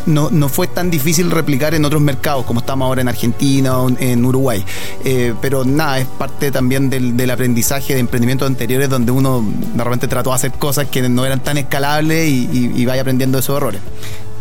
no, 0.06 0.30
no 0.30 0.48
fue 0.48 0.68
tan 0.68 0.88
difícil 0.88 1.32
replicar 1.32 1.74
en 1.74 1.84
otros 1.84 2.00
mercados, 2.00 2.44
como 2.44 2.60
estamos 2.60 2.86
ahora 2.86 3.00
en 3.00 3.08
Argentina 3.08 3.76
o 3.76 3.88
en 3.98 4.24
Uruguay. 4.24 4.64
Eh, 5.04 5.34
pero 5.42 5.64
nada, 5.64 5.98
es 5.98 6.06
parte 6.06 6.52
también 6.52 6.90
del, 6.90 7.28
aprendizaje 7.28 7.94
de 7.94 7.98
emprendimientos 8.00 8.46
anteriores, 8.46 8.88
donde 8.88 9.10
uno 9.10 9.44
de 9.74 9.82
repente 9.82 10.06
trató 10.06 10.30
de 10.30 10.36
hacer 10.36 10.52
cosas 10.52 10.86
que 10.86 11.02
no 11.08 11.26
eran 11.26 11.42
tan 11.42 11.58
escalables 11.58 12.28
y, 12.28 12.70
y- 12.76 12.86
vaya 12.86 13.00
aprendiendo 13.00 13.36
de 13.38 13.40
esos 13.40 13.56
errores. 13.56 13.80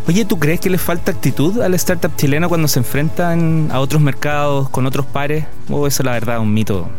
Oye, 0.08 0.24
¿tú 0.26 0.38
crees 0.38 0.60
que 0.60 0.70
le 0.70 0.78
falta 0.78 1.12
actitud 1.12 1.62
a 1.62 1.68
la 1.70 1.78
startup 1.78 2.16
chilena 2.16 2.48
cuando 2.48 2.68
se 2.68 2.78
enfrentan 2.78 3.70
a 3.72 3.80
otros 3.80 4.04
mercados 4.04 4.70
con 4.70 4.86
otros 4.86 5.08
pares? 5.08 5.46
¿O 5.72 5.88
eso 5.88 6.04
la 6.04 6.12
verdad 6.12 6.36
es 6.36 6.42
un 6.44 6.54
mito? 6.54 6.90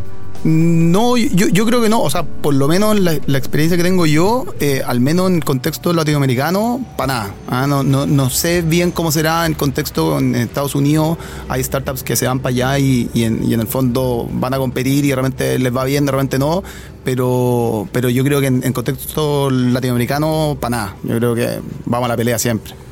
No, 0.44 1.16
yo, 1.16 1.48
yo 1.48 1.64
creo 1.64 1.80
que 1.80 1.88
no. 1.88 2.02
O 2.02 2.10
sea, 2.10 2.22
por 2.22 2.54
lo 2.54 2.68
menos 2.68 3.00
la, 3.00 3.18
la 3.26 3.38
experiencia 3.38 3.78
que 3.78 3.82
tengo 3.82 4.04
yo, 4.04 4.44
eh, 4.60 4.82
al 4.86 5.00
menos 5.00 5.30
en 5.30 5.40
contexto 5.40 5.92
latinoamericano, 5.94 6.84
para 6.98 7.06
nada. 7.14 7.34
Ah, 7.48 7.66
no, 7.66 7.82
no, 7.82 8.06
no 8.06 8.28
sé 8.28 8.60
bien 8.60 8.90
cómo 8.90 9.10
será 9.10 9.46
en 9.46 9.54
contexto 9.54 10.18
en 10.18 10.34
Estados 10.34 10.74
Unidos. 10.74 11.16
Hay 11.48 11.64
startups 11.64 12.02
que 12.02 12.14
se 12.14 12.26
van 12.26 12.40
para 12.40 12.50
allá 12.50 12.78
y, 12.78 13.10
y 13.14 13.24
en, 13.24 13.52
el 13.52 13.66
fondo 13.66 14.28
van 14.32 14.52
a 14.52 14.58
competir 14.58 15.04
y 15.06 15.08
de 15.08 15.16
repente 15.16 15.58
les 15.58 15.74
va 15.74 15.84
bien, 15.84 16.04
de 16.04 16.12
repente 16.12 16.38
no. 16.38 16.62
Pero, 17.04 17.88
pero 17.92 18.10
yo 18.10 18.22
creo 18.22 18.40
que 18.40 18.48
en, 18.48 18.62
en 18.64 18.72
contexto 18.74 19.50
latinoamericano, 19.50 20.58
para 20.60 20.70
nada. 20.70 20.96
Yo 21.04 21.16
creo 21.16 21.34
que 21.34 21.60
vamos 21.86 22.04
a 22.04 22.08
la 22.08 22.16
pelea 22.16 22.38
siempre. 22.38 22.83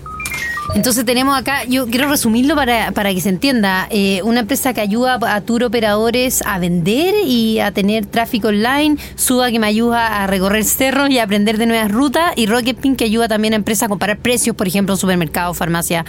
Entonces 0.75 1.05
tenemos 1.05 1.39
acá, 1.39 1.65
yo 1.65 1.87
quiero 1.87 2.09
resumirlo 2.09 2.55
para, 2.55 2.93
para 2.93 3.13
que 3.13 3.21
se 3.21 3.29
entienda, 3.29 3.87
eh, 3.91 4.23
una 4.25 4.41
empresa 4.41 4.73
que 4.73 4.81
ayuda 4.81 5.19
a 5.23 5.41
tour 5.43 5.65
operadores 5.65 6.43
a 6.47 6.59
vender 6.59 7.15
y 7.27 7.61
a 7.61 7.73
tener 7.73 8.07
tráfico 8.07 8.49
online, 8.49 8.97
Suba 9.15 9.51
que 9.51 9.59
me 9.59 9.67
ayuda 9.67 10.23
a 10.23 10.27
recorrer 10.27 10.65
cerros 10.65 11.11
y 11.11 11.19
a 11.19 11.25
aprender 11.25 11.59
de 11.59 11.67
nuevas 11.67 11.93
rutas 11.93 12.33
y 12.37 12.47
Rocket 12.47 12.79
Pin 12.79 12.97
que 12.97 13.05
ayuda 13.05 13.29
también 13.29 13.53
a 13.53 13.57
empresas 13.57 13.85
a 13.85 13.89
comparar 13.89 14.17
precios, 14.17 14.57
por 14.57 14.67
ejemplo, 14.67 14.97
supermercados, 14.97 15.59
farmacia, 15.59 16.07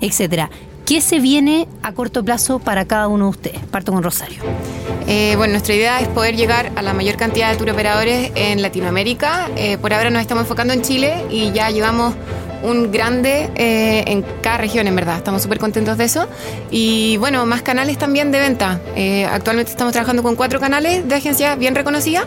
etcétera. 0.00 0.50
¿Qué 0.86 1.00
se 1.00 1.18
viene 1.18 1.66
a 1.82 1.92
corto 1.92 2.24
plazo 2.24 2.58
para 2.58 2.84
cada 2.84 3.08
uno 3.08 3.24
de 3.24 3.30
ustedes? 3.30 3.60
Parto 3.72 3.92
con 3.92 4.02
Rosario. 4.02 4.38
Eh, 5.08 5.34
bueno, 5.36 5.52
nuestra 5.52 5.74
idea 5.74 6.00
es 6.00 6.08
poder 6.08 6.36
llegar 6.36 6.70
a 6.76 6.82
la 6.82 6.94
mayor 6.94 7.16
cantidad 7.16 7.50
de 7.50 7.56
tour 7.56 7.70
operadores 7.70 8.30
en 8.36 8.62
Latinoamérica. 8.62 9.50
Eh, 9.56 9.78
por 9.78 9.92
ahora 9.92 10.10
nos 10.10 10.22
estamos 10.22 10.42
enfocando 10.42 10.72
en 10.72 10.82
Chile 10.82 11.24
y 11.28 11.50
ya 11.50 11.70
llevamos 11.70 12.14
un 12.62 12.90
grande 12.90 13.50
eh, 13.54 14.04
en 14.06 14.24
cada 14.42 14.58
región, 14.58 14.86
en 14.86 14.94
verdad. 14.94 15.16
Estamos 15.16 15.42
súper 15.42 15.58
contentos 15.58 15.98
de 15.98 16.04
eso. 16.04 16.28
Y 16.70 17.16
bueno, 17.18 17.46
más 17.46 17.62
canales 17.62 17.98
también 17.98 18.32
de 18.32 18.40
venta. 18.40 18.80
Eh, 18.94 19.26
actualmente 19.26 19.70
estamos 19.70 19.92
trabajando 19.92 20.22
con 20.22 20.36
cuatro 20.36 20.60
canales 20.60 21.06
de 21.08 21.14
agencias 21.14 21.58
bien 21.58 21.74
reconocidas 21.74 22.24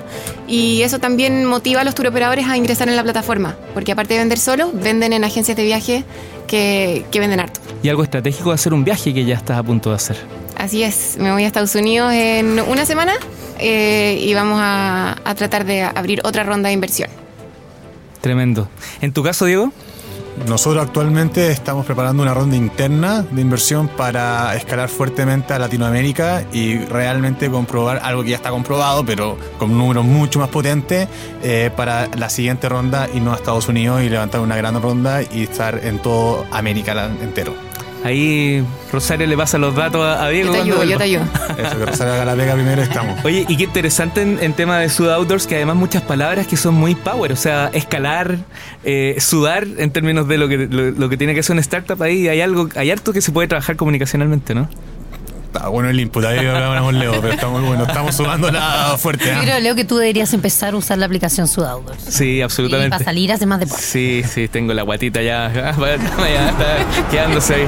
y 0.48 0.82
eso 0.82 1.00
también 1.00 1.46
motiva 1.46 1.82
a 1.82 1.84
los 1.84 1.96
tour 1.96 2.08
operadores 2.08 2.48
a 2.48 2.58
ingresar 2.58 2.90
en 2.90 2.96
la 2.96 3.04
plataforma, 3.04 3.56
porque 3.74 3.92
aparte 3.92 4.14
de 4.14 4.20
vender 4.22 4.40
solo, 4.40 4.72
venden 4.74 5.14
en 5.14 5.24
agencias 5.24 5.56
de 5.58 5.64
viaje 5.64 6.04
que, 6.48 7.06
que 7.12 7.20
venden 7.20 7.40
harto. 7.40 7.60
Y 7.84 7.90
algo 7.90 8.04
estratégico 8.04 8.50
de 8.50 8.56
hacer 8.56 8.74
un 8.74 8.84
viaje 8.84 9.14
que 9.14 9.26
ya 9.26 9.36
estás 9.36 9.58
a 9.58 9.64
punto 9.64 9.90
de 9.90 9.96
hacer. 9.96 10.18
Así 10.58 10.84
es, 10.84 11.18
me 11.20 11.32
voy 11.32 11.44
a 11.44 11.48
Estados 11.48 11.74
Unidos 11.76 12.12
en 12.14 12.60
una 12.60 12.86
semana 12.86 13.14
eh, 13.60 14.20
y 14.22 14.34
vamos 14.34 14.60
a, 14.62 15.18
a 15.24 15.36
tratar 15.36 15.66
de 15.66 15.84
abrir 15.84 16.22
otra 16.24 16.44
ronda 16.44 16.68
de 16.68 16.74
inversión. 16.74 17.10
Tremendo. 18.20 18.68
En 19.00 19.14
tu 19.14 19.24
caso, 19.24 19.46
Diego, 19.46 19.72
Nosotros 20.48 20.84
actualmente 20.84 21.52
estamos 21.52 21.86
preparando 21.86 22.24
una 22.24 22.34
ronda 22.34 22.56
interna 22.56 23.22
de 23.22 23.42
inversión 23.42 23.88
para 23.88 24.56
escalar 24.56 24.90
fuertemente 24.90 25.54
a 25.54 25.60
Latinoamérica 25.60 26.44
y 26.52 26.78
realmente 26.86 27.50
comprobar 27.50 28.00
algo 28.04 28.24
que 28.24 28.32
ya 28.32 28.38
está 28.38 28.50
comprobado, 28.50 29.06
pero 29.06 29.38
con 29.58 29.78
números 29.78 30.06
mucho 30.06 30.40
más 30.40 30.50
potentes 30.50 31.08
eh, 31.44 31.70
para 31.76 32.08
la 32.16 32.30
siguiente 32.30 32.68
ronda 32.68 33.08
no 33.20 33.34
a 33.34 33.36
Estados 33.36 33.68
Unidos 33.68 34.02
y 34.02 34.10
levantar 34.10 34.42
una 34.42 34.56
gran 34.56 34.82
ronda 34.82 35.22
y 35.22 35.44
estar 35.44 35.80
en 35.84 36.00
todo 36.00 36.46
América 36.52 37.10
entero. 37.22 37.54
Ahí 38.04 38.64
Rosario 38.92 39.28
le 39.28 39.38
pasa 39.38 39.58
los 39.58 39.76
datos 39.76 40.06
a, 40.06 40.28
Diego. 40.30 40.48
Yo 40.48 40.52
te 40.52 40.58
cuando 40.58 40.82
ayudo, 40.82 40.92
yo 40.92 40.98
te 40.98 41.04
ayudo. 41.04 41.24
Eso 41.58 41.78
que 41.78 41.86
Rosario 41.86 42.14
haga 42.14 42.26
la 42.26 42.36
pega 42.36 42.54
primero 42.54 42.82
estamos. 42.82 43.20
Oye, 43.26 43.46
y 43.48 43.58
qué 43.58 43.64
interesante 43.64 44.22
en, 44.22 44.40
en 44.42 44.54
tema 44.54 44.80
de 44.80 44.90
Sud 44.90 45.10
Outdoors, 45.10 45.48
que 45.48 45.56
además 45.56 45.76
muchas 45.76 46.02
palabras 46.02 46.48
que 46.48 46.58
son 46.58 46.76
muy 46.76 46.96
power, 46.96 47.32
o 47.32 47.36
sea, 47.36 47.70
escalar, 47.74 48.38
eh, 48.84 49.16
sudar 49.20 49.68
en 49.78 49.92
términos 49.92 50.28
de 50.28 50.38
lo 50.38 50.48
que, 50.48 50.58
lo, 50.58 50.92
lo 50.92 51.10
que 51.10 51.18
tiene 51.18 51.34
que 51.34 51.44
ser 51.44 51.54
una 51.54 51.62
startup 51.62 52.02
ahí, 52.02 52.28
hay 52.28 52.42
algo, 52.42 52.70
hay 52.76 52.92
harto 52.92 53.14
que 53.14 53.22
se 53.22 53.32
puede 53.32 53.48
trabajar 53.48 53.76
comunicacionalmente, 53.76 54.56
¿no? 54.56 54.70
Está 55.52 55.68
bueno 55.68 55.90
el 55.90 56.00
input, 56.00 56.24
ahí 56.26 56.46
hablamos 56.46 56.94
Leo, 56.94 57.20
pero 57.22 57.34
está 57.34 57.48
muy 57.48 57.62
bueno. 57.62 57.84
Estamos 57.84 58.16
sumando 58.16 58.52
nada 58.52 58.96
fuerte. 59.00 59.26
Yo 59.26 59.32
¿eh? 59.32 59.40
creo, 59.42 59.60
Leo, 59.60 59.74
que 59.74 59.84
tú 59.84 59.98
deberías 59.98 60.32
empezar 60.36 60.76
a 60.76 60.78
usar 60.78 61.00
la 61.00 61.08
aplicación 61.08 61.48
Sudoutdoors. 61.48 62.04
Sí, 62.04 62.36
Y 62.36 62.42
absolutamente. 62.44 62.92
para 62.92 63.04
salir 63.04 63.32
hace 63.32 63.48
más 63.48 63.60
deporte. 63.60 63.82
Sí, 63.84 64.22
sí, 64.32 64.48
tengo 64.48 64.76
la 64.76 64.84
guatita 64.84 65.24
ya, 65.24 65.52
ya 65.80 66.50
está 66.50 67.10
quedándose 67.10 67.56
ahí. 67.56 67.68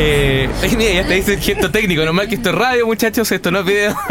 Eh, 0.00 0.48
ay, 0.62 0.76
mira, 0.78 0.92
ya 0.92 1.06
te 1.06 1.14
dice 1.14 1.34
el 1.34 1.40
gesto 1.40 1.70
técnico, 1.72 2.04
normal 2.04 2.28
que 2.28 2.36
esto 2.36 2.50
es 2.50 2.54
radio, 2.54 2.86
muchachos, 2.86 3.30
esto 3.32 3.50
no 3.50 3.60
es 3.60 3.64
video. 3.66 3.96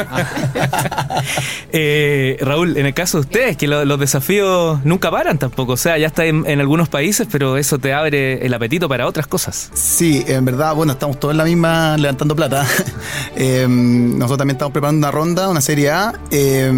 Eh, 1.74 2.38
Raúl, 2.40 2.78
en 2.78 2.86
el 2.86 2.94
caso 2.94 3.18
de 3.18 3.22
ustedes, 3.22 3.58
que 3.58 3.68
lo- 3.68 3.84
los 3.84 4.00
desafíos 4.00 4.80
nunca 4.86 5.12
paran 5.12 5.38
tampoco, 5.38 5.74
o 5.74 5.78
sea, 5.78 5.98
ya 5.98 6.08
está 6.08 6.26
en, 6.26 6.46
en 6.48 6.62
algunos 6.62 6.88
países, 6.88 7.28
pero 7.30 7.58
eso 7.58 7.78
te 7.78 7.94
abre 7.94 8.46
el 8.46 8.54
apetito 8.54 8.88
para 8.88 9.06
otras 9.06 9.28
cosas. 9.28 9.70
Sí, 9.74 10.24
en 10.28 10.46
verdad, 10.46 10.74
bueno, 10.76 10.94
estamos 10.94 11.20
todos 11.20 11.34
en 11.34 11.38
la 11.38 11.44
misma 11.44 11.98
levantando 11.98 12.36
plata. 12.36 12.66
Eh, 13.40 13.68
nosotros 13.70 14.40
también 14.40 14.56
estamos 14.56 14.72
preparando 14.72 14.98
una 14.98 15.12
ronda, 15.12 15.48
una 15.48 15.62
serie 15.62 15.92
A, 15.92 16.12
eh, 16.32 16.72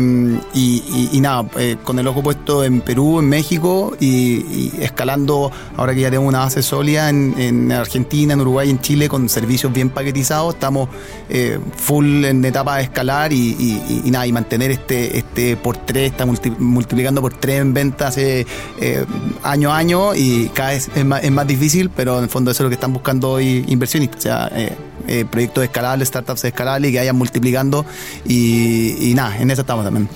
y, 0.54 0.84
y- 0.90 1.10
y 1.14 1.22
nada, 1.22 1.46
eh, 1.58 1.78
con 1.86 1.98
el 2.00 2.08
ojo 2.08 2.22
puesto 2.22 2.66
en 2.66 2.82
Perú, 2.82 3.20
en 3.20 3.30
México, 3.30 3.96
y, 3.98 4.08
y 4.40 4.74
escalando, 4.82 5.50
ahora 5.78 5.94
que 5.96 6.02
ya 6.02 6.08
tenemos 6.10 6.28
una 6.28 6.40
base 6.40 6.62
sólida 6.62 7.10
en, 7.10 7.34
en 7.40 7.72
Argentina, 7.72 8.34
en 8.34 8.42
Uruguay, 8.42 8.70
en 8.70 8.82
Chile, 8.82 8.99
con 9.08 9.30
servicios 9.30 9.72
bien 9.72 9.90
paquetizados, 9.90 10.56
estamos 10.56 10.90
eh, 11.30 11.60
full 11.78 12.26
en 12.26 12.44
etapa 12.44 12.78
de 12.78 12.84
escalar 12.84 13.32
y, 13.32 13.38
y- 13.60 13.82
y- 13.88 14.02
y 14.06 14.12
nada, 14.12 14.28
y 14.28 14.32
mantener 14.32 14.72
este, 14.72 15.18
este 15.18 15.56
por 15.56 15.78
tres, 15.78 16.12
está 16.12 16.26
multi- 16.26 16.52
multiplicando 16.60 17.22
por 17.22 17.34
tres 17.34 17.62
en 17.62 17.74
ventas 17.74 18.18
eh, 18.18 18.46
año 19.44 19.72
a 19.72 19.78
año 19.78 20.16
y 20.16 20.50
cada 20.54 20.72
vez 20.72 20.90
es 20.96 21.06
más, 21.06 21.24
es 21.24 21.32
más 21.32 21.48
difícil, 21.48 21.90
pero 21.90 22.18
en 22.18 22.24
el 22.24 22.30
fondo 22.30 22.52
eso 22.52 22.64
es 22.64 22.66
lo 22.66 22.70
que 22.70 22.76
están 22.76 22.94
buscando 22.94 23.30
hoy 23.32 23.64
inversionistas, 23.68 24.20
o 24.20 24.22
sea, 24.22 24.52
eh, 24.56 24.74
eh, 25.08 25.26
proyectos 25.30 25.64
escalables, 25.64 26.08
startups 26.10 26.44
escalables 26.44 26.92
que 26.92 26.98
vayan 26.98 27.16
multiplicando 27.16 27.86
y, 28.26 29.10
y 29.10 29.14
nada, 29.14 29.38
en 29.38 29.50
eso 29.52 29.62
estamos 29.62 29.84
también. 29.86 30.08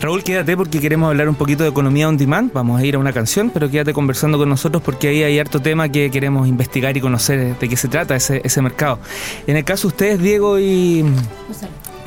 Raúl, 0.00 0.22
quédate 0.22 0.56
porque 0.56 0.78
queremos 0.80 1.08
hablar 1.08 1.28
un 1.28 1.34
poquito 1.34 1.62
de 1.64 1.70
economía 1.70 2.08
on 2.08 2.16
demand. 2.16 2.52
Vamos 2.52 2.80
a 2.80 2.84
ir 2.84 2.94
a 2.96 2.98
una 2.98 3.12
canción, 3.12 3.50
pero 3.50 3.70
quédate 3.70 3.92
conversando 3.92 4.36
con 4.38 4.48
nosotros 4.48 4.82
porque 4.82 5.08
ahí 5.08 5.22
hay 5.22 5.38
harto 5.38 5.60
tema 5.60 5.88
que 5.88 6.10
queremos 6.10 6.46
investigar 6.48 6.96
y 6.96 7.00
conocer 7.00 7.58
de 7.58 7.68
qué 7.68 7.76
se 7.76 7.88
trata 7.88 8.14
ese, 8.26 8.40
ese 8.44 8.62
mercado. 8.62 8.98
En 9.46 9.56
el 9.56 9.64
caso 9.64 9.88
de 9.88 9.92
ustedes, 9.94 10.20
Diego 10.20 10.58
y 10.58 11.04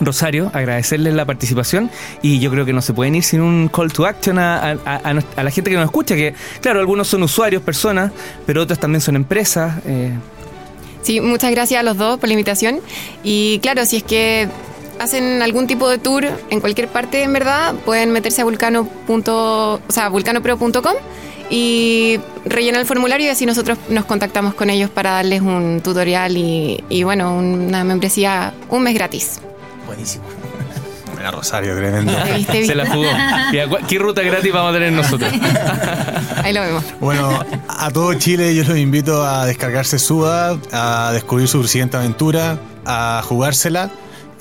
Rosario, 0.01 0.49
agradecerles 0.53 1.13
la 1.13 1.25
participación 1.25 1.89
y 2.21 2.39
yo 2.39 2.49
creo 2.51 2.65
que 2.65 2.71
no 2.73 2.81
se 2.81 2.93
pueden 2.93 3.15
ir 3.15 3.23
sin 3.23 3.41
un 3.41 3.67
call 3.67 3.91
to 3.91 4.05
action 4.05 4.39
a, 4.39 4.59
a- 4.71 4.77
a- 4.85 5.23
a 5.35 5.43
la 5.43 5.51
gente 5.51 5.69
que 5.69 5.75
nos 5.75 5.85
escucha, 5.85 6.15
que 6.15 6.33
claro, 6.61 6.79
algunos 6.79 7.07
son 7.07 7.23
usuarios, 7.23 7.61
personas, 7.61 8.11
pero 8.45 8.61
otros 8.61 8.79
también 8.79 9.01
son 9.01 9.15
empresas. 9.17 9.75
eh, 9.85 10.13
Sí, 11.01 11.21
muchas 11.21 11.51
gracias 11.51 11.79
a 11.79 11.83
los 11.83 11.97
dos 11.97 12.19
por 12.19 12.27
la 12.27 12.33
invitación. 12.33 12.79
Y 13.23 13.59
claro, 13.59 13.85
si 13.85 13.97
es 13.97 14.03
que 14.03 14.47
hacen 14.99 15.41
algún 15.41 15.65
tipo 15.65 15.89
de 15.89 15.97
tour 15.97 16.25
en 16.49 16.59
cualquier 16.59 16.88
parte, 16.89 17.23
en 17.23 17.31
verdad, 17.33 17.73
pueden 17.85 18.11
meterse 18.11 18.41
a 18.41 18.43
vulcano. 18.45 18.85
punto- 19.07 19.75
o 19.88 19.91
sea, 19.91 20.09
vulcanopro.com 20.09 20.93
y 21.50 22.20
rellenar 22.46 22.82
el 22.82 22.88
formulario 22.88 23.27
y 23.27 23.29
así 23.29 23.46
nosotros 23.46 23.77
nos 23.89 24.06
contactamos 24.06 24.53
con 24.53 24.70
ellos 24.70 24.89
para 24.89 25.12
darles 25.12 25.41
un 25.41 25.82
tutorial 25.84 26.38
y, 26.38 26.84
y, 26.89 27.03
bueno, 27.03 27.36
una 27.38 27.84
membresía 27.84 28.53
un 28.70 28.84
mes 28.84 28.94
gratis. 28.94 29.39
Buenísimo. 29.88 30.24
Mira, 31.18 31.32
Rosario, 31.32 31.75
tremendo. 31.75 32.13
¿Te 32.24 32.34
viste, 32.34 32.65
se 32.65 32.75
la 32.75 32.86
jugó. 32.89 33.03
Mira, 33.51 33.68
¿cu- 33.68 33.77
¿Qué 33.88 33.98
ruta 34.00 34.22
gratis 34.22 34.53
vamos 34.53 34.70
a 34.70 34.74
tener 34.74 34.94
nosotros? 34.94 35.29
Ahí 36.44 36.53
lo 36.53 36.62
vemos. 36.62 36.84
Bueno, 37.01 37.44
a 37.68 37.91
todo 37.91 38.13
Chile 38.13 38.56
yo 38.56 38.63
los 38.63 38.77
invito 38.77 39.25
a 39.25 39.46
descargarse 39.46 40.00
Suda, 40.00 40.58
a 40.72 41.12
descubrir 41.12 41.48
su 41.50 41.68
siguiente 41.68 41.98
aventura, 41.98 42.58
a 42.86 43.22
jugársela 43.25 43.89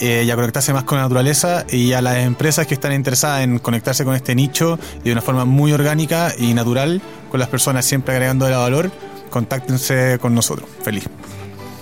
eh, 0.00 0.24
y 0.26 0.30
a 0.30 0.34
conectarse 0.36 0.72
más 0.72 0.84
con 0.84 0.98
la 0.98 1.02
naturaleza 1.04 1.64
y 1.70 1.92
a 1.92 2.00
las 2.02 2.18
empresas 2.18 2.66
que 2.66 2.74
están 2.74 2.92
interesadas 2.92 3.42
en 3.42 3.58
conectarse 3.58 4.04
con 4.04 4.14
este 4.14 4.34
nicho 4.34 4.78
de 5.04 5.12
una 5.12 5.20
forma 5.20 5.44
muy 5.44 5.72
orgánica 5.72 6.32
y 6.38 6.54
natural, 6.54 7.00
con 7.30 7.40
las 7.40 7.48
personas 7.48 7.84
siempre 7.84 8.14
agregando 8.14 8.46
el 8.46 8.54
valor, 8.54 8.90
contáctense 9.30 10.18
con 10.20 10.34
nosotros. 10.34 10.68
Feliz. 10.82 11.04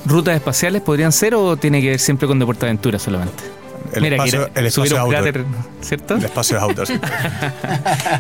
¿Rutas 0.05 0.37
espaciales 0.37 0.83
podrían 0.83 1.13
ser 1.13 1.35
o 1.35 1.57
tiene 1.57 1.81
que 1.83 1.91
ver 1.91 1.99
siempre 2.01 2.29
con 2.29 2.39
Deportaventura 2.39 2.99
solamente? 2.99 3.43
El 3.93 4.05
espacio- 4.05 4.51
que 4.53 4.61
el 4.61 4.67
espacio 4.67 4.99
outdoor. 4.99 5.23
cráter, 5.23 5.45
¿cierto? 5.81 6.15
El 6.17 6.25
espacio 6.25 6.57
de 6.57 6.63
outdoors. 6.63 6.93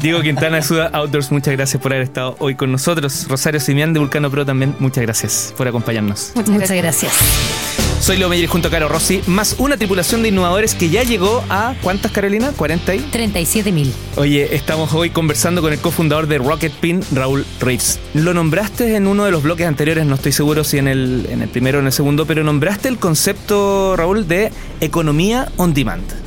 Diego 0.00 0.20
Quintana 0.22 0.56
de 0.56 0.62
Suda 0.62 0.90
Outdoors, 0.92 1.32
muchas 1.32 1.54
gracias 1.54 1.82
por 1.82 1.92
haber 1.92 2.04
estado 2.04 2.36
hoy 2.38 2.54
con 2.54 2.70
nosotros. 2.70 3.26
Rosario 3.28 3.58
Simián 3.60 3.92
de 3.92 3.98
Vulcano 4.00 4.30
Pro 4.30 4.46
también, 4.46 4.76
muchas 4.78 5.02
gracias 5.02 5.52
por 5.56 5.66
acompañarnos. 5.66 6.32
Muchas 6.34 6.50
Muchas 6.50 6.70
gracias. 6.76 7.12
gracias. 7.12 7.75
Soy 8.00 8.18
Leo 8.18 8.28
Meyer 8.28 8.48
junto 8.48 8.68
a 8.68 8.70
Caro 8.70 8.88
Rossi, 8.88 9.20
más 9.26 9.56
una 9.58 9.76
tripulación 9.76 10.22
de 10.22 10.28
innovadores 10.28 10.74
que 10.74 10.90
ya 10.90 11.02
llegó 11.02 11.42
a 11.48 11.74
¿cuántas 11.82 12.12
Carolina? 12.12 12.52
¿40 12.52 12.96
y? 12.96 13.00
37 13.10 13.72
mil. 13.72 13.92
Oye, 14.16 14.54
estamos 14.54 14.92
hoy 14.92 15.10
conversando 15.10 15.60
con 15.60 15.72
el 15.72 15.80
cofundador 15.80 16.28
de 16.28 16.38
Rocket 16.38 16.72
Pin, 16.72 17.02
Raúl 17.12 17.44
Reeves. 17.60 17.98
Lo 18.14 18.32
nombraste 18.32 18.94
en 18.94 19.08
uno 19.08 19.24
de 19.24 19.32
los 19.32 19.42
bloques 19.42 19.66
anteriores, 19.66 20.06
no 20.06 20.14
estoy 20.14 20.32
seguro 20.32 20.62
si 20.62 20.78
en 20.78 20.86
el, 20.86 21.26
en 21.30 21.42
el 21.42 21.48
primero 21.48 21.78
o 21.78 21.80
en 21.80 21.86
el 21.86 21.92
segundo, 21.92 22.26
pero 22.26 22.44
nombraste 22.44 22.88
el 22.88 22.98
concepto, 22.98 23.96
Raúl, 23.96 24.28
de 24.28 24.52
economía 24.80 25.50
on 25.56 25.74
demand. 25.74 26.25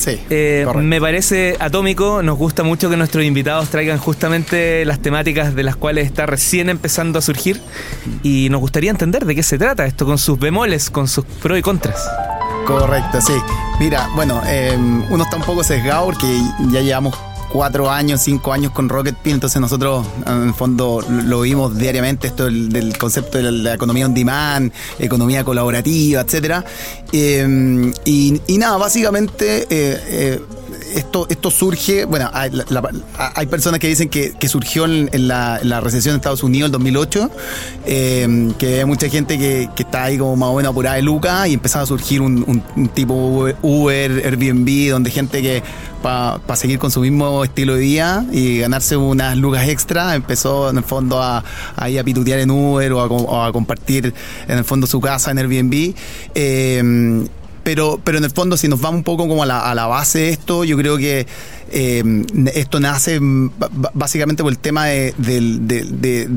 Sí, 0.00 0.18
Eh, 0.30 0.66
me 0.76 0.98
parece 0.98 1.56
atómico, 1.60 2.22
nos 2.22 2.38
gusta 2.38 2.62
mucho 2.62 2.88
que 2.88 2.96
nuestros 2.96 3.22
invitados 3.22 3.68
traigan 3.68 3.98
justamente 3.98 4.82
las 4.86 5.00
temáticas 5.00 5.54
de 5.54 5.62
las 5.62 5.76
cuales 5.76 6.06
está 6.06 6.24
recién 6.24 6.70
empezando 6.70 7.18
a 7.18 7.22
surgir 7.22 7.60
y 8.22 8.48
nos 8.48 8.60
gustaría 8.62 8.90
entender 8.90 9.26
de 9.26 9.34
qué 9.34 9.42
se 9.42 9.58
trata 9.58 9.84
esto, 9.84 10.06
con 10.06 10.16
sus 10.16 10.38
bemoles, 10.38 10.88
con 10.88 11.06
sus 11.06 11.26
pros 11.26 11.58
y 11.58 11.62
contras. 11.62 12.00
Correcto, 12.66 13.20
sí. 13.20 13.34
Mira, 13.78 14.08
bueno, 14.14 14.40
eh, 14.46 14.74
uno 15.10 15.24
está 15.24 15.36
un 15.36 15.42
poco 15.42 15.62
sesgado 15.62 16.06
porque 16.06 16.40
ya 16.70 16.80
llevamos 16.80 17.14
cuatro 17.52 17.90
años, 17.90 18.20
cinco 18.22 18.52
años 18.52 18.72
con 18.72 18.88
Rocket 18.88 19.16
Pin, 19.16 19.34
entonces 19.34 19.60
nosotros 19.60 20.06
en 20.26 20.48
el 20.48 20.54
fondo 20.54 21.04
lo 21.08 21.42
vimos 21.42 21.76
diariamente, 21.76 22.28
esto 22.28 22.44
del, 22.44 22.70
del 22.70 22.96
concepto 22.96 23.38
de 23.38 23.50
la, 23.50 23.74
economía 23.74 24.06
on 24.06 24.14
demand, 24.14 24.72
economía 24.98 25.44
colaborativa, 25.44 26.20
etcétera. 26.20 26.64
Eh, 27.12 27.92
y, 28.04 28.40
y 28.46 28.58
nada, 28.58 28.76
básicamente 28.76 29.62
eh, 29.62 29.66
eh, 29.70 30.40
esto, 30.94 31.26
esto 31.28 31.50
surge, 31.50 32.04
bueno, 32.04 32.30
hay, 32.32 32.50
personas 33.46 33.80
que 33.80 33.88
dicen 33.88 34.08
que, 34.08 34.32
que 34.32 34.48
surgió 34.48 34.84
en, 34.84 35.28
la, 35.28 35.80
recesión 35.80 36.14
de 36.14 36.16
Estados 36.16 36.42
Unidos 36.42 36.68
en 36.68 36.72
2008, 36.72 37.30
eh, 37.86 38.52
que 38.58 38.80
hay 38.80 38.84
mucha 38.84 39.08
gente 39.08 39.38
que, 39.38 39.68
está 39.76 40.04
ahí 40.04 40.18
como 40.18 40.36
más 40.36 40.50
o 40.50 40.56
menos 40.56 40.70
apurada 40.70 40.96
de 40.96 41.02
Luca 41.02 41.48
y 41.48 41.54
empezaba 41.54 41.84
a 41.84 41.86
surgir 41.86 42.20
un, 42.20 42.62
tipo 42.94 43.48
Uber, 43.62 44.22
Airbnb, 44.24 44.90
donde 44.90 45.10
gente 45.10 45.42
que 45.42 45.62
para 46.02 46.56
seguir 46.56 46.78
con 46.78 46.90
su 46.90 47.00
mismo 47.00 47.44
estilo 47.44 47.74
de 47.74 47.80
vida 47.80 48.24
y 48.32 48.58
ganarse 48.58 48.96
unas 48.96 49.36
lucas 49.36 49.68
extra, 49.68 50.14
empezó 50.14 50.70
en 50.70 50.78
el 50.78 50.84
fondo 50.84 51.22
a, 51.22 51.44
ir 51.88 51.98
a 51.98 52.04
pitutear 52.04 52.40
en 52.40 52.50
Uber 52.50 52.92
o 52.92 53.42
a, 53.42 53.52
compartir 53.52 54.14
en 54.48 54.58
el 54.58 54.64
fondo 54.64 54.86
su 54.86 55.00
casa 55.00 55.30
en 55.30 55.38
Airbnb. 55.38 55.94
Eh, 56.34 57.26
pero, 57.62 58.00
pero 58.02 58.18
en 58.18 58.24
el 58.24 58.30
fondo, 58.30 58.56
si 58.56 58.68
nos 58.68 58.80
vamos 58.80 58.98
un 58.98 59.04
poco 59.04 59.28
como 59.28 59.42
a 59.42 59.46
la, 59.46 59.70
a 59.70 59.74
la 59.74 59.86
base 59.86 60.18
de 60.20 60.30
esto, 60.30 60.64
yo 60.64 60.76
creo 60.76 60.96
que 60.96 61.26
eh, 61.72 62.02
esto 62.54 62.80
nace 62.80 63.18
básicamente 63.94 64.42
por 64.42 64.52
el 64.52 64.58
tema 64.58 64.86
de, 64.86 65.14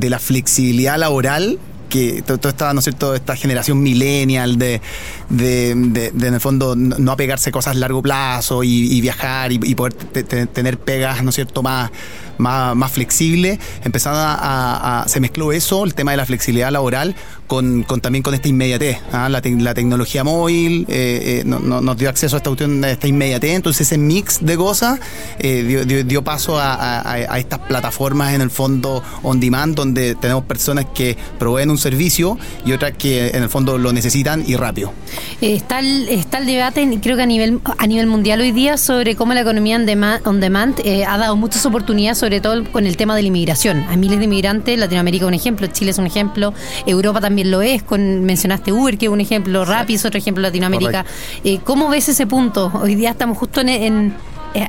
la 0.10 0.20
flexibilidad 0.20 0.98
laboral 0.98 1.60
que 1.90 2.24
to- 2.24 2.40
toda 2.40 2.50
esta, 2.50 2.74
¿no 2.74 2.80
es 2.80 2.86
cierto?, 2.86 3.14
esta 3.14 3.36
generación 3.36 3.82
millennial 3.84 4.58
de, 4.58 4.82
de, 5.30 5.72
en 5.72 6.34
el 6.34 6.40
fondo 6.42 6.76
no 6.76 7.12
apegarse 7.12 7.52
cosas 7.52 7.76
a 7.76 7.80
largo 7.80 8.02
plazo 8.02 8.64
y, 8.64 8.92
y 8.92 9.00
viajar 9.02 9.52
y, 9.52 9.60
y 9.62 9.76
poder 9.76 9.94
te- 9.94 10.24
tener 10.48 10.80
pegas, 10.80 11.24
¿no 11.24 11.30
es 11.30 11.36
cierto?, 11.36 11.62
más, 11.62 11.92
más, 12.38 12.76
más 12.76 12.92
flexibles. 12.92 13.60
Empezaron 13.84 14.20
a, 14.20 15.02
a- 15.04 15.08
se 15.08 15.20
mezcló 15.20 15.52
eso, 15.52 15.84
el 15.84 15.94
tema 15.94 16.12
de 16.12 16.18
la 16.18 16.26
flexibilidad 16.26 16.72
laboral, 16.72 17.16
con, 17.48 17.84
con 17.84 18.02
también 18.02 18.24
con 18.24 18.34
esta 18.34 18.48
inmediatez. 18.48 18.98
¿ah? 19.12 19.30
La, 19.30 19.42
tec- 19.42 19.60
la 19.62 19.74
tecnología 19.74 20.24
móvil 20.24 20.86
eh, 20.90 21.42
eh, 21.42 21.44
no- 21.46 21.60
no- 21.60 21.82
nos 21.82 21.98
dio 21.98 22.10
acceso 22.10 22.36
a 22.36 22.40
esta, 22.40 22.50
a 22.50 22.92
esta 22.92 23.08
inmediatez, 23.08 23.52
entonces 23.56 23.88
ese 23.88 23.98
mix 23.98 24.40
de 24.46 24.56
cosas 24.58 25.00
eh, 25.40 25.64
dio, 25.64 25.86
dio- 25.86 26.04
dio 26.04 26.24
paso 26.24 26.58
a, 26.60 26.74
a- 26.74 27.12
a 27.14 27.40
estas 27.40 27.60
plataformas 27.60 28.34
en 28.34 28.42
el 28.42 28.50
fondo 28.50 29.04
on 29.24 29.40
demand, 29.40 29.76
donde 29.76 30.16
tenemos 30.16 30.44
personas 30.46 30.86
que 30.96 31.18
proveen 31.40 31.70
un 31.70 31.78
servicio 31.78 32.38
y 32.66 32.72
otras 32.72 32.94
que 32.98 33.28
en 33.30 33.44
el 33.44 33.50
fondo 33.50 33.78
lo 33.78 33.92
necesitan 33.94 34.44
y 34.48 34.56
rápido. 34.56 34.94
Eh, 35.42 35.56
Está 35.56 35.80
el, 35.80 36.10
está 36.10 36.40
el 36.40 36.46
debate, 36.46 37.00
creo 37.02 37.16
que 37.16 37.24
a 37.24 37.26
nivel, 37.26 37.60
a 37.78 37.88
nivel 37.88 38.08
mundial 38.08 38.42
hoy 38.42 38.52
día, 38.52 38.78
sobre 38.78 39.16
cómo 39.16 39.34
la 39.34 39.42
economía 39.42 39.76
on 39.78 39.86
demand, 39.86 40.26
on 40.28 40.40
demand, 40.40 40.80
eh, 40.84 41.06
ha 41.06 41.18
dado 41.18 41.36
muchas 41.36 41.66
oportunidades, 41.66 42.18
sobre 42.24 42.40
todo 42.40 42.64
con 42.72 42.86
el 42.88 42.96
tema 42.96 43.18
de 43.18 43.22
la 43.22 43.28
inmigración. 43.28 43.84
Hay 43.90 43.98
miles 43.98 44.18
de 44.18 44.24
inmigrantes, 44.24 44.80
Latinoamérica 44.80 45.26
es 45.26 45.28
un 45.28 45.34
ejemplo, 45.34 45.68
Chile 45.68 45.92
es 45.92 45.98
un 45.98 46.06
ejemplo, 46.06 46.54
Europa 46.86 47.20
también 47.20 47.52
lo 47.52 47.62
es, 47.62 47.84
con 47.84 48.24
mencionaste 48.24 48.72
Uber, 48.72 48.98
que 48.98 49.08
es 49.08 49.12
un 49.12 49.20
ejemplo, 49.20 49.66
Rappi 49.66 49.96
es 49.96 50.06
otro 50.06 50.18
ejemplo, 50.20 50.42
Latinoamérica. 50.42 51.04
Eh, 51.44 51.60
¿Cómo 51.66 51.90
ves 51.90 52.08
ese 52.08 52.26
punto? 52.26 52.72
Hoy 52.82 52.96
día 52.96 53.10
estamos 53.10 53.38
justo 53.38 53.60
en, 53.60 53.68
en- 53.68 54.14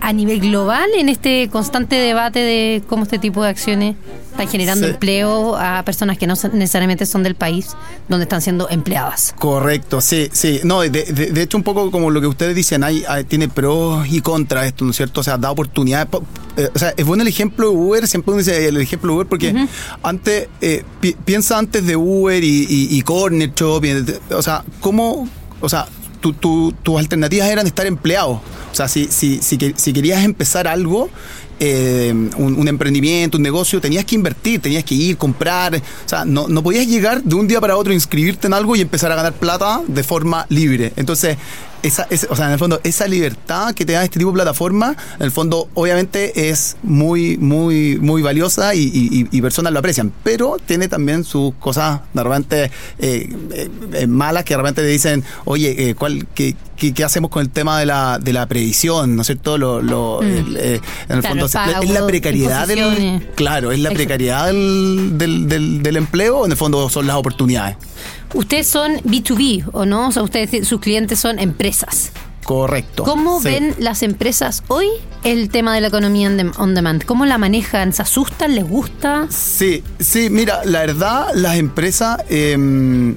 a 0.01 0.13
nivel 0.13 0.41
global 0.41 0.89
en 0.97 1.09
este 1.09 1.49
constante 1.51 1.97
debate 1.97 2.39
de 2.39 2.83
cómo 2.89 3.03
este 3.03 3.19
tipo 3.19 3.43
de 3.43 3.51
acciones 3.51 3.97
están 4.31 4.49
generando 4.49 4.87
Sí. 4.87 4.93
empleo 4.95 5.57
a 5.57 5.83
personas 5.85 6.17
que 6.19 6.27
no 6.27 6.35
necesariamente 6.55 7.05
son 7.07 7.23
del 7.23 7.35
país 7.35 7.69
donde 8.09 8.25
están 8.25 8.41
siendo 8.43 8.69
empleadas. 8.71 9.35
Correcto, 9.39 10.01
sí, 10.01 10.29
sí. 10.33 10.61
No, 10.65 10.81
de, 10.81 10.89
de- 10.91 11.05
de 11.33 11.43
hecho, 11.43 11.57
un 11.57 11.63
poco 11.63 11.91
como 11.91 12.11
lo 12.11 12.21
que 12.21 12.27
ustedes 12.27 12.55
dicen, 12.57 12.83
hay, 12.83 13.05
hay- 13.09 13.25
tiene 13.25 13.49
pros 13.49 14.07
y 14.11 14.21
contras 14.23 14.67
esto, 14.67 14.85
¿no 14.85 14.91
es 14.93 14.97
cierto? 14.97 15.21
O 15.21 15.23
sea, 15.25 15.37
da 15.39 15.51
oportunidades. 15.51 16.07
Po- 16.07 16.25
eh, 16.57 16.69
o 16.75 16.79
sea, 16.79 16.95
es 16.97 17.05
bueno 17.05 17.23
el 17.23 17.29
ejemplo 17.29 17.69
de 17.71 17.77
Uber, 17.77 18.07
siempre 18.09 18.33
uno 18.33 18.39
dice 18.39 18.67
el 18.69 18.77
ejemplo 18.79 19.11
de 19.13 19.17
Uber, 19.17 19.27
porque 19.27 19.67
antes, 20.03 20.49
eh, 20.61 20.83
pi- 21.01 21.17
piensa 21.25 21.59
antes 21.59 21.87
de 21.87 21.95
Uber 21.97 22.43
y, 22.43 22.67
y, 22.69 22.89
y 22.97 23.03
Corner 23.03 23.53
Shop, 23.55 23.85
y, 23.85 23.93
o 24.33 24.43
sea, 24.43 24.65
¿cómo, 24.81 25.29
o 25.61 25.69
sea, 25.69 25.87
tu- 26.25 26.33
tu- 26.33 26.73
tus 26.83 26.99
alternativas 26.99 27.49
eran 27.51 27.67
estar 27.67 27.85
empleado? 27.85 28.41
O 28.73 28.75
sea, 28.75 28.89
si, 28.89 29.09
si, 29.11 29.41
si, 29.43 29.59
si 29.77 29.93
querías 29.93 30.25
empezar 30.25 30.67
algo, 30.67 31.11
eh, 31.61 32.13
un, 32.39 32.55
un 32.59 32.67
emprendimiento, 32.69 33.37
un 33.37 33.43
negocio, 33.43 33.79
tenías 33.79 34.07
que 34.07 34.15
invertir, 34.15 34.61
tenías 34.61 34.85
que 34.85 34.95
ir, 34.95 35.19
comprar. 35.19 35.77
O 35.77 36.09
sea, 36.09 36.25
no, 36.25 36.49
no 36.49 36.63
podías 36.63 36.87
llegar 36.87 37.23
de 37.23 37.35
un 37.35 37.47
día 37.47 37.61
para 37.61 37.77
otro, 37.77 37.93
inscribirte 37.93 38.47
en 38.47 38.55
algo 38.55 38.75
y 38.75 38.81
empezar 38.81 39.13
a 39.13 39.17
ganar 39.17 39.35
plata 39.35 39.83
de 39.87 40.03
forma 40.03 40.47
libre. 40.49 40.95
Entonces, 40.97 41.37
esa, 41.87 42.07
esa- 42.11 42.27
o 42.31 42.37
sea, 42.37 42.47
en 42.47 42.53
el 42.53 42.59
fondo, 42.59 42.81
esa 42.83 43.07
libertad 43.07 43.75
que 43.75 43.85
te 43.85 43.93
da 43.93 44.03
este 44.05 44.19
tipo 44.19 44.31
de 44.31 44.35
plataforma, 44.35 44.97
en 45.19 45.23
el 45.23 45.31
fondo, 45.31 45.69
obviamente 45.75 46.49
es 46.51 46.77
muy, 46.83 47.37
muy, 47.39 47.99
muy 48.01 48.23
valiosa 48.23 48.75
y, 48.75 48.81
y- 48.83 49.21
y- 49.21 49.29
y 49.31 49.41
personas 49.43 49.73
lo 49.73 49.79
aprecian. 49.79 50.13
Pero 50.23 50.57
tiene 50.65 50.89
también 50.89 51.25
sus 51.25 51.55
cosas 51.55 52.01
de 52.13 52.23
repente 52.23 52.65
eh, 52.99 53.29
eh, 53.53 53.69
eh, 53.93 54.07
malas 54.07 54.45
que 54.45 54.55
de 54.55 54.59
repente 54.59 54.83
te 54.83 54.89
dicen, 54.89 55.23
oye, 55.45 55.91
eh, 55.91 55.95
¿cuál, 55.95 56.27
qué, 56.35 56.57
qué- 56.77 56.93
qué 56.93 57.05
hacemos 57.05 57.31
con 57.31 57.43
el 57.43 57.51
tema 57.51 57.79
de 57.79 57.87
la, 57.87 58.19
de 58.21 58.33
la 58.33 58.47
previsión? 58.47 59.15
¿No 59.17 59.23
es 59.23 59.27
cierto? 59.27 59.59
Lo, 59.59 59.81
lo- 59.83 60.23
el, 60.23 60.57
eh, 60.57 60.81
en 61.09 61.17
el 61.17 61.21
Claro, 61.21 61.29
fondo, 61.29 61.49
pago, 61.49 61.83
es 61.83 61.91
la 61.91 62.07
precariedad 62.07 62.67
del. 62.67 63.29
Claro, 63.35 63.73
es 63.73 63.79
la 63.79 63.91
precariedad 63.91 64.47
del, 64.47 65.19
del, 65.19 65.49
del, 65.49 65.83
del 65.83 65.97
empleo, 65.97 66.45
en 66.47 66.51
el 66.53 66.57
fondo 66.57 66.89
son 66.89 67.07
las 67.07 67.17
oportunidades. 67.17 67.77
Ustedes 68.35 68.67
son 68.67 68.97
B2B, 69.05 69.65
¿o 69.73 69.87
no? 69.87 70.09
O 70.09 70.13
sea, 70.13 70.23
ustedes, 70.23 70.67
sus 70.69 70.81
clientes 70.81 71.19
son 71.19 71.39
empresas. 71.39 72.11
Correcto. 72.45 73.05
¿Cómo 73.05 73.41
Sí. 73.41 73.49
ven 73.49 73.75
las 73.79 74.03
empresas 74.03 74.63
hoy 74.69 74.87
el 75.23 75.49
tema 75.49 75.75
de 75.75 75.81
la 75.81 75.87
economía 75.89 76.29
on 76.29 76.37
dem- 76.37 76.53
on 76.59 76.75
demand? 76.75 77.03
¿Cómo 77.05 77.25
la 77.25 77.39
manejan? 77.39 77.93
¿Se 77.95 78.03
asustan? 78.03 78.55
¿Les 78.55 78.69
gusta? 78.69 79.27
Sí, 79.31 79.83
sí, 79.99 80.29
mira, 80.29 80.63
la 80.65 80.81
verdad, 80.81 81.29
las 81.35 81.57
empresas, 81.57 82.19
eh, 82.29 83.15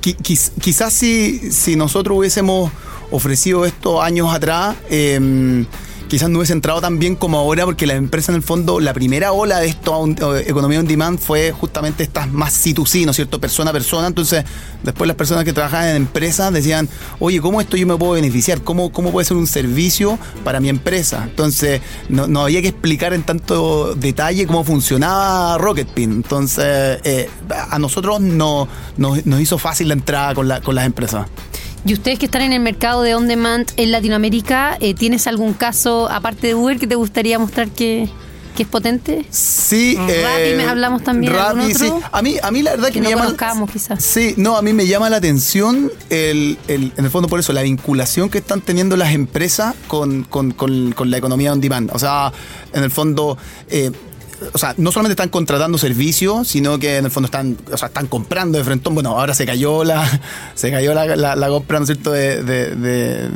quiz- 0.00 0.50
quizás 0.60 0.92
si, 0.92 1.52
si 1.52 1.76
nosotros 1.76 2.18
hubiésemos 2.18 2.72
ofrecido 3.12 3.64
esto 3.64 4.02
años 4.02 4.34
atrás, 4.34 4.74
eh, 4.90 5.64
quizás 6.08 6.28
no 6.30 6.38
hubiese 6.38 6.52
entrado 6.52 6.80
tan 6.80 6.98
bien 6.98 7.14
como 7.16 7.38
ahora, 7.38 7.64
porque 7.64 7.86
las 7.86 7.96
empresas 7.96 8.30
en 8.30 8.34
el 8.36 8.42
fondo, 8.42 8.80
la 8.80 8.92
primera 8.94 9.32
ola 9.32 9.58
de 9.60 9.68
esto, 9.68 9.92
on- 9.96 10.16
economía 10.46 10.80
on 10.80 10.86
demand, 10.86 11.18
fue 11.18 11.52
justamente 11.52 12.02
estas 12.02 12.30
más 12.32 12.54
C2C, 12.66 13.04
¿no 13.04 13.10
es 13.10 13.16
cierto? 13.16 13.40
Persona 13.40 13.70
a 13.70 13.72
persona. 13.72 14.06
Entonces, 14.08 14.44
después 14.82 15.06
las 15.06 15.16
personas 15.16 15.44
que 15.44 15.52
trabajaban 15.52 15.88
en 15.88 15.96
empresas 15.96 16.52
decían, 16.52 16.88
oye, 17.18 17.40
¿cómo 17.40 17.60
esto 17.60 17.76
yo 17.76 17.86
me 17.86 17.96
puedo 17.96 18.12
beneficiar? 18.12 18.62
¿Cómo, 18.62 18.90
cómo 18.92 19.12
puede 19.12 19.24
ser 19.26 19.36
un 19.36 19.46
servicio 19.46 20.18
para 20.44 20.60
mi 20.60 20.68
empresa? 20.68 21.24
Entonces, 21.24 21.80
no, 22.08 22.40
había 22.42 22.62
que 22.62 22.68
explicar 22.68 23.12
en 23.12 23.22
tanto 23.22 23.94
detalle 23.94 24.46
cómo 24.46 24.64
funcionaba 24.64 25.58
Rocketpin. 25.58 26.10
Entonces, 26.12 27.00
eh, 27.04 27.28
a 27.70 27.78
nosotros 27.78 28.20
no, 28.20 28.68
nos 28.96 29.40
hizo 29.40 29.58
fácil 29.58 29.88
la 29.88 29.94
entrada 29.94 30.34
con, 30.34 30.48
la, 30.48 30.60
con 30.60 30.74
las 30.74 30.86
empresas. 30.86 31.26
Y 31.84 31.94
ustedes 31.94 32.18
que 32.18 32.26
están 32.26 32.42
en 32.42 32.52
el 32.52 32.60
mercado 32.60 33.02
de 33.02 33.14
on 33.14 33.28
demand 33.28 33.70
en 33.76 33.92
Latinoamérica, 33.92 34.76
eh, 34.80 34.94
¿tienes 34.94 35.26
algún 35.26 35.54
caso, 35.54 36.08
aparte 36.10 36.48
de 36.48 36.54
Uber, 36.54 36.78
que 36.78 36.86
te 36.86 36.96
gustaría 36.96 37.38
mostrar 37.38 37.68
que, 37.70 38.08
que 38.56 38.64
es 38.64 38.68
potente? 38.68 39.24
Sí, 39.30 39.94
Rappi, 39.96 40.54
me 40.56 40.64
hablamos 40.66 41.02
también. 41.04 41.32
A 42.12 42.20
mí, 42.22 42.34
a 42.42 42.50
mí 42.50 42.62
la 42.62 42.72
verdad 42.72 42.88
que, 42.88 42.94
Que 42.94 43.00
me 43.00 43.04
no 43.04 43.10
llama. 43.10 43.24
conozcamos, 43.26 43.70
quizás. 43.70 44.04
Sí, 44.04 44.34
no, 44.36 44.56
a 44.56 44.62
mí 44.62 44.72
me 44.74 44.86
llama 44.86 45.08
la 45.08 45.16
atención 45.18 45.90
el, 46.10 46.58
el- 46.68 46.92
en 46.96 47.04
el 47.04 47.10
fondo 47.10 47.28
por 47.28 47.40
eso, 47.40 47.52
la 47.52 47.62
vinculación 47.62 48.28
que 48.28 48.38
están 48.38 48.60
teniendo 48.60 48.96
las 48.96 49.14
empresas 49.14 49.74
con, 49.86 50.24
con- 50.24 50.50
con- 50.50 50.92
con 50.92 51.10
la 51.10 51.16
economía 51.16 51.52
on 51.52 51.60
demand. 51.60 51.90
O 51.94 51.98
sea, 51.98 52.32
en 52.74 52.82
el 52.82 52.90
fondo. 52.90 53.38
eh, 53.70 53.92
o 54.52 54.58
sea, 54.58 54.74
no 54.76 54.92
solamente 54.92 55.12
están 55.12 55.28
contratando 55.30 55.78
servicios, 55.78 56.48
sino 56.48 56.78
que 56.78 56.96
en 56.98 57.04
el 57.06 57.10
fondo 57.10 57.26
están, 57.26 57.56
o 57.72 57.76
sea, 57.76 57.88
están 57.88 58.06
comprando 58.06 58.58
de 58.58 58.64
frente. 58.64 58.88
Bueno, 58.90 59.10
ahora 59.18 59.34
se 59.34 59.44
cayó 59.46 59.84
la, 59.84 60.08
se 60.54 60.70
cayó 60.70 60.94
la, 60.94 61.04
la- 61.16 61.36
la 61.36 61.48
compra, 61.48 61.78
¿no 61.78 61.84
es 61.84 61.88
cierto?, 61.88 62.12
de, 62.12 62.42
de, 62.42 62.74
de, 62.76 63.28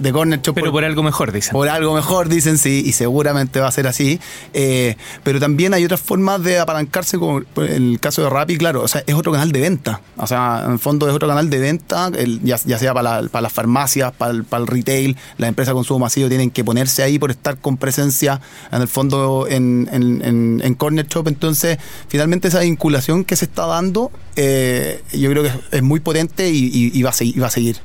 de, 0.00 0.12
Corner 0.12 0.40
Shop 0.42 0.54
Pero 0.54 0.70
por 0.72 0.84
algo 0.84 1.02
mejor, 1.02 1.32
dicen. 1.32 1.52
por 1.52 1.68
algo 1.68 1.94
mejor, 1.94 2.28
dicen 2.28 2.58
sí, 2.58 2.82
y 2.86 2.92
seguramente 2.92 3.60
va 3.60 3.68
a 3.68 3.72
ser 3.72 3.86
así. 3.86 4.20
Eh, 4.52 4.96
pero 5.24 5.40
también 5.40 5.74
hay 5.74 5.84
otras 5.84 6.00
formas 6.00 6.42
de 6.42 6.58
apalancarse, 6.58 7.18
como 7.18 7.42
por 7.42 7.64
el 7.64 7.98
caso 8.00 8.22
de 8.22 8.30
Rappi, 8.30 8.58
claro, 8.58 8.82
o 8.82 8.88
sea, 8.88 9.02
es 9.06 9.14
otro 9.14 9.32
canal 9.32 9.52
de 9.52 9.60
venta. 9.60 10.00
O 10.16 10.26
sea, 10.26 10.62
en 10.66 10.72
el 10.72 10.78
fondo 10.78 11.08
es 11.08 11.14
otro 11.14 11.28
canal 11.28 11.48
de 11.50 11.58
venta, 11.58 12.10
el- 12.16 12.40
ya, 12.42 12.58
ya 12.64 12.78
sea 12.78 12.92
para, 12.94 13.22
la- 13.22 13.28
para 13.28 13.42
las 13.42 13.52
farmacias, 13.52 14.12
para 14.12 14.32
el, 14.32 14.44
para 14.44 14.62
el 14.62 14.66
retail, 14.66 15.16
las 15.38 15.48
empresas 15.48 15.72
de 15.72 15.76
consumo 15.76 16.00
masivo 16.00 16.28
tienen 16.28 16.50
que 16.50 16.62
ponerse 16.64 17.02
ahí 17.02 17.18
por 17.18 17.30
estar 17.30 17.56
con 17.58 17.76
presencia, 17.76 18.40
en 18.70 18.82
el 18.82 18.88
fondo, 18.88 19.46
en, 19.48 19.88
en, 19.92 20.22
en- 20.24 20.41
en 20.62 20.74
Corner 20.74 21.06
Shop. 21.06 21.26
Entonces, 21.28 21.78
finalmente 22.08 22.48
esa 22.48 22.60
vinculación 22.60 23.24
que 23.24 23.36
se 23.36 23.44
está 23.46 23.66
dando, 23.66 24.10
eh, 24.36 25.02
yo 25.12 25.30
creo 25.30 25.42
que 25.42 25.48
es, 25.50 25.54
es 25.72 25.82
muy 25.82 26.00
potente 26.00 26.50
y, 26.50 26.64
y- 26.66 26.90
y 26.98 27.02
va 27.02 27.10
a 27.10 27.12
seguir. 27.14 27.36
y 27.36 27.40
va 27.40 27.46
a 27.46 27.50
seguir. 27.50 27.76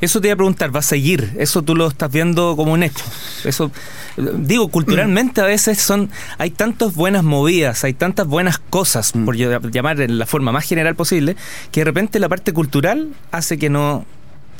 Eso 0.00 0.20
te 0.20 0.28
iba 0.28 0.34
a 0.34 0.36
preguntar, 0.36 0.74
¿va 0.74 0.78
a 0.78 0.82
seguir? 0.82 1.34
Eso 1.38 1.62
tú 1.62 1.74
lo 1.74 1.88
estás 1.88 2.10
viendo 2.12 2.54
como 2.54 2.72
un 2.72 2.84
hecho. 2.84 3.04
Eso, 3.44 3.72
digo, 4.16 4.68
culturalmente 4.68 5.40
a 5.40 5.44
veces 5.44 5.80
son, 5.80 6.08
hay 6.38 6.50
tantas 6.50 6.94
buenas 6.94 7.24
movidas, 7.24 7.82
hay 7.82 7.94
tantas 7.94 8.26
buenas 8.28 8.58
cosas, 8.60 9.10
por 9.10 9.36
ll- 9.36 9.70
llamar 9.72 10.00
en 10.00 10.18
la 10.18 10.26
forma 10.26 10.52
más 10.52 10.64
general 10.66 10.94
posible, 10.94 11.34
que 11.72 11.80
de 11.80 11.84
repente 11.86 12.20
la 12.20 12.28
parte 12.28 12.52
cultural 12.52 13.08
hace 13.32 13.58
que 13.58 13.70
no 13.70 14.04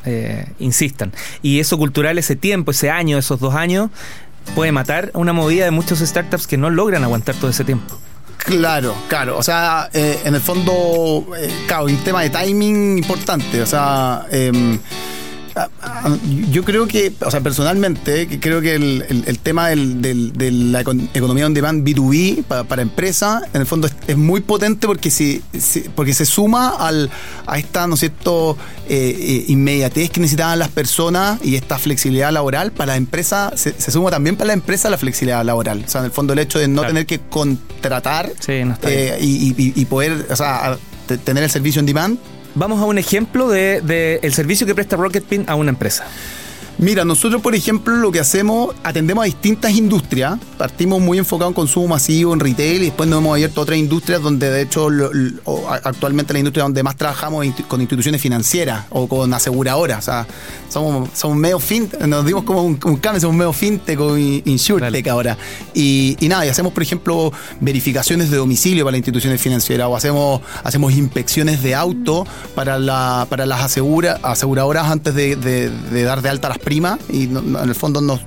eh, 0.05 0.45
insistan. 0.59 1.13
Y 1.41 1.59
eso 1.59 1.77
cultural, 1.77 2.17
ese 2.17 2.35
tiempo, 2.35 2.71
ese 2.71 2.89
año, 2.89 3.17
esos 3.17 3.39
dos 3.39 3.55
años, 3.55 3.91
puede 4.55 4.71
matar 4.71 5.11
una 5.13 5.33
movida 5.33 5.65
de 5.65 5.71
muchos 5.71 5.99
startups 5.99 6.47
que 6.47 6.57
no 6.57 6.69
logran 6.69 7.03
aguantar 7.03 7.35
todo 7.35 7.49
ese 7.49 7.63
tiempo. 7.63 7.97
Claro, 8.37 8.95
claro. 9.07 9.37
O 9.37 9.43
sea, 9.43 9.89
eh, 9.93 10.21
en 10.23 10.33
el 10.33 10.41
fondo, 10.41 11.25
eh, 11.37 11.51
un 11.83 11.97
tema 11.97 12.21
de 12.23 12.29
timing 12.29 12.97
importante. 12.97 13.61
O 13.61 13.65
sea, 13.65 14.25
em, 14.31 14.79
yo 16.51 16.63
creo 16.63 16.87
que, 16.87 17.11
o 17.25 17.31
sea, 17.31 17.41
personalmente, 17.41 18.27
que 18.27 18.39
creo 18.39 18.61
que 18.61 18.75
el, 18.75 19.05
el- 19.09 19.23
el 19.27 19.39
tema 19.39 19.67
del- 19.69 20.01
del- 20.01 20.33
de 20.33 20.51
la 20.51 20.83
econ- 20.83 21.09
economía 21.13 21.45
on 21.45 21.53
demand 21.53 21.85
B2B 21.87 22.43
para, 22.43 22.63
para 22.63 22.81
empresas, 22.81 23.43
en 23.53 23.61
el 23.61 23.67
fondo 23.67 23.87
es, 23.87 23.93
es 24.07 24.17
muy 24.17 24.41
potente 24.41 24.87
porque 24.87 25.11
si, 25.11 25.41
si- 25.59 25.81
porque 25.95 26.13
se 26.13 26.25
suma 26.25 26.69
al, 26.69 27.09
a 27.45 27.57
esta, 27.59 27.87
¿no 27.87 27.93
es 27.95 27.99
cierto?, 28.01 28.57
eh, 28.87 29.15
eh, 29.19 29.45
inmediatez 29.49 30.09
que 30.09 30.19
necesitaban 30.19 30.57
las 30.59 30.69
personas 30.69 31.39
y 31.43 31.55
esta 31.55 31.77
flexibilidad 31.77 32.31
laboral 32.31 32.71
para 32.71 32.93
la 32.93 32.97
empresa, 32.97 33.51
se, 33.55 33.73
se 33.79 33.91
suma 33.91 34.09
también 34.09 34.35
para 34.35 34.47
la 34.47 34.53
empresa 34.53 34.89
la 34.89 34.97
flexibilidad 34.97 35.43
laboral. 35.45 35.83
O 35.85 35.89
sea, 35.89 35.99
en 36.01 36.05
el 36.05 36.11
fondo 36.11 36.33
el 36.33 36.39
hecho 36.39 36.59
de 36.59 36.67
no 36.67 36.81
Claro. 36.81 36.87
tener 36.89 37.05
que 37.05 37.19
contratar 37.19 38.31
Sí, 38.39 38.63
no 38.65 38.77
eh, 38.83 39.17
y, 39.21 39.49
y- 39.57 39.73
y 39.75 39.85
poder, 39.85 40.25
o 40.29 40.35
sea, 40.35 40.77
tener 41.23 41.43
el 41.43 41.49
servicio 41.49 41.79
on 41.81 41.85
demand. 41.85 42.17
Vamos 42.55 42.81
a 42.81 42.85
un 42.85 42.97
ejemplo 42.97 43.47
de, 43.47 43.81
de 43.81 44.19
el 44.23 44.33
servicio 44.33 44.65
que 44.65 44.75
presta 44.75 44.95
Rocketpin 44.95 45.45
a 45.47 45.55
una 45.55 45.69
empresa. 45.69 46.07
Mira, 46.79 47.03
nosotros, 47.03 47.41
por 47.41 47.55
ejemplo, 47.55 47.93
lo 47.97 48.09
que 48.09 48.21
hacemos, 48.21 48.73
atendemos 48.85 49.23
a 49.23 49.25
distintas 49.25 49.73
industrias. 49.73 50.39
Partimos 50.57 51.01
muy 51.01 51.17
enfocados 51.17 51.51
en 51.51 51.55
consumo 51.55 51.89
masivo, 51.89 52.33
en 52.33 52.39
retail, 52.39 52.81
y 52.81 52.85
después 52.85 53.09
nos 53.09 53.19
hemos 53.19 53.33
abierto 53.33 53.59
a 53.59 53.63
otras 53.63 53.77
industrias 53.77 54.21
donde, 54.21 54.49
de 54.49 54.61
hecho, 54.61 54.89
lo- 54.89 55.11
lo- 55.13 55.69
actualmente 55.83 56.31
la 56.31 56.39
industria 56.39 56.63
donde 56.63 56.81
más 56.81 56.95
trabajamos 56.95 57.45
es 57.45 57.53
con 57.67 57.81
instituciones 57.81 58.21
financieras 58.21 58.85
o 58.91 59.07
con 59.09 59.33
aseguradoras. 59.33 59.99
O 59.99 60.01
sea, 60.03 60.27
somos, 60.69 61.09
somos 61.15 61.35
medio 61.35 61.59
fintech, 61.59 61.99
nos 62.07 62.25
dimos 62.25 62.43
como 62.43 62.63
un, 62.63 62.79
un 62.85 62.95
cambio, 62.95 63.19
somos 63.19 63.35
medio 63.35 63.51
fintech 63.51 63.99
o 63.99 64.17
in- 64.17 64.41
insurtech 64.45 64.89
Vale. 64.89 65.09
ahora. 65.09 65.37
Y, 65.73 66.15
y 66.21 66.29
nada, 66.29 66.45
y 66.45 66.49
hacemos, 66.49 66.71
por 66.71 66.83
ejemplo, 66.83 67.33
verificaciones 67.59 68.31
de 68.31 68.37
domicilio 68.37 68.85
para 68.85 68.93
las 68.93 68.99
instituciones 68.99 69.41
financieras 69.41 69.87
o 69.89 69.97
hacemos, 69.97 70.39
hacemos 70.63 70.93
inspecciones 70.93 71.61
de 71.61 71.75
auto 71.75 72.25
para, 72.55 72.79
la, 72.79 73.27
para 73.29 73.45
las 73.45 73.63
asegura, 73.63 74.17
aseguradoras 74.23 74.89
antes 74.89 75.13
de, 75.13 75.35
de- 75.35 75.69
de 75.69 76.03
dar 76.03 76.21
de 76.21 76.29
alta 76.29 76.47
las 76.47 76.57
y 77.09 77.23
en 77.23 77.55
el 77.63 77.75
fondo 77.75 78.01
nos- 78.01 78.21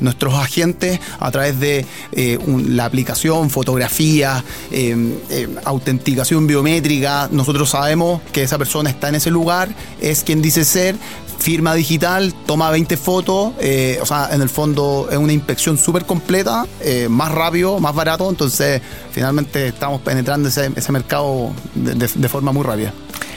nuestros 0.00 0.34
agentes 0.34 1.00
a 1.18 1.30
través 1.30 1.58
de 1.58 1.86
eh, 2.12 2.38
la 2.68 2.84
aplicación, 2.84 3.50
fotografía, 3.50 4.44
eh, 4.70 5.18
eh, 5.30 5.48
autenticación 5.64 6.46
biométrica, 6.46 7.28
nosotros 7.32 7.70
sabemos 7.70 8.20
que 8.32 8.42
esa 8.42 8.58
persona 8.58 8.90
está 8.90 9.08
en 9.08 9.16
ese 9.16 9.30
lugar, 9.30 9.68
es 10.00 10.22
quien 10.22 10.42
dice 10.42 10.64
ser, 10.64 10.96
firma 11.38 11.74
digital, 11.74 12.32
toma 12.46 12.70
20 12.70 12.96
fotos, 12.96 13.52
eh, 13.58 13.98
o 14.00 14.06
sea, 14.06 14.28
en 14.32 14.42
el 14.42 14.48
fondo 14.48 15.08
es 15.10 15.16
una 15.18 15.32
inspección 15.32 15.76
súper 15.76 16.04
completa, 16.04 16.66
eh, 16.80 17.08
más 17.10 17.32
rápido, 17.32 17.80
más 17.80 17.94
barato, 17.94 18.28
entonces 18.30 18.80
finalmente 19.10 19.66
estamos 19.68 20.00
penetrando 20.02 20.48
ese, 20.48 20.70
ese 20.76 20.92
mercado 20.92 21.50
de- 21.74 21.94
de 21.94 22.28
forma 22.28 22.52
muy 22.52 22.62
rápida. 22.62 22.92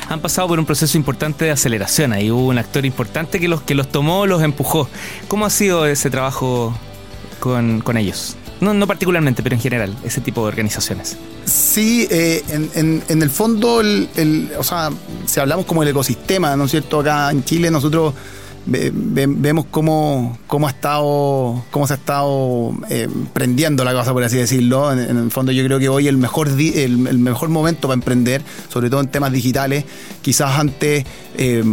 Han 0.10 0.20
pasado 0.20 0.48
por 0.48 0.60
un 0.60 0.66
proceso 0.66 0.98
importante 0.98 1.46
de 1.46 1.52
aceleración. 1.52 2.14
Ahí 2.14 2.30
hubo 2.32 2.48
un 2.48 2.58
actor 2.58 2.86
importante 2.86 3.40
que 3.40 3.48
los, 3.48 3.62
que 3.62 3.76
los 3.76 3.90
tomó, 3.90 4.26
los 4.26 4.42
empujó. 4.44 4.88
¿Cómo 5.28 5.46
ha 5.46 5.50
sido 5.50 5.86
ese 5.86 6.10
trabajo 6.10 6.74
con, 7.40 7.82
con 7.82 7.98
ellos? 7.98 8.36
No, 8.62 8.74
no 8.74 8.88
particularmente, 8.88 9.44
pero 9.44 9.56
en 9.56 9.62
general, 9.62 9.94
ese 10.04 10.22
tipo 10.22 10.42
de 10.42 10.48
organizaciones. 10.48 11.18
Sí, 11.46 12.08
eh, 12.10 12.42
en, 12.50 13.04
en- 13.10 13.22
el 13.22 13.30
fondo, 13.30 13.82
el- 13.82 14.52
o 14.58 14.64
sea, 14.64 14.92
si 15.26 15.40
hablamos 15.40 15.66
como 15.66 15.84
el 15.84 15.90
ecosistema, 15.90 16.56
¿no 16.56 16.64
es 16.66 16.72
cierto? 16.72 17.02
Acá 17.02 17.32
en 17.32 17.44
Chile 17.44 17.70
nosotros 17.70 18.14
ve- 18.66 18.92
ve- 18.94 19.28
vemos 19.30 19.66
cómo, 19.72 20.38
cómo 20.48 20.68
ha 20.68 20.72
estado, 20.72 21.64
cómo 21.72 21.88
se 21.88 21.94
ha 21.94 21.96
estado 21.98 22.72
eh, 22.90 23.08
prendiendo 23.34 23.84
la 23.84 23.94
cosa, 23.94 24.14
por 24.14 24.24
así 24.24 24.38
decirlo. 24.38 24.92
En, 24.92 25.00
el 25.18 25.32
fondo 25.32 25.52
yo 25.52 25.64
creo 25.66 25.80
que 25.80 25.90
hoy 25.90 26.08
el 26.08 26.18
mejor, 26.18 26.48
el, 26.50 27.08
el 27.08 27.20
mejor 27.20 27.50
momento 27.50 27.88
para 27.88 27.96
emprender, 27.96 28.42
sobre 28.70 28.90
todo 28.90 29.02
en 29.02 29.08
temas 29.08 29.32
digitales, 29.32 29.86
quizás 30.22 30.60
antes 30.60 31.06
eh, 31.38 31.64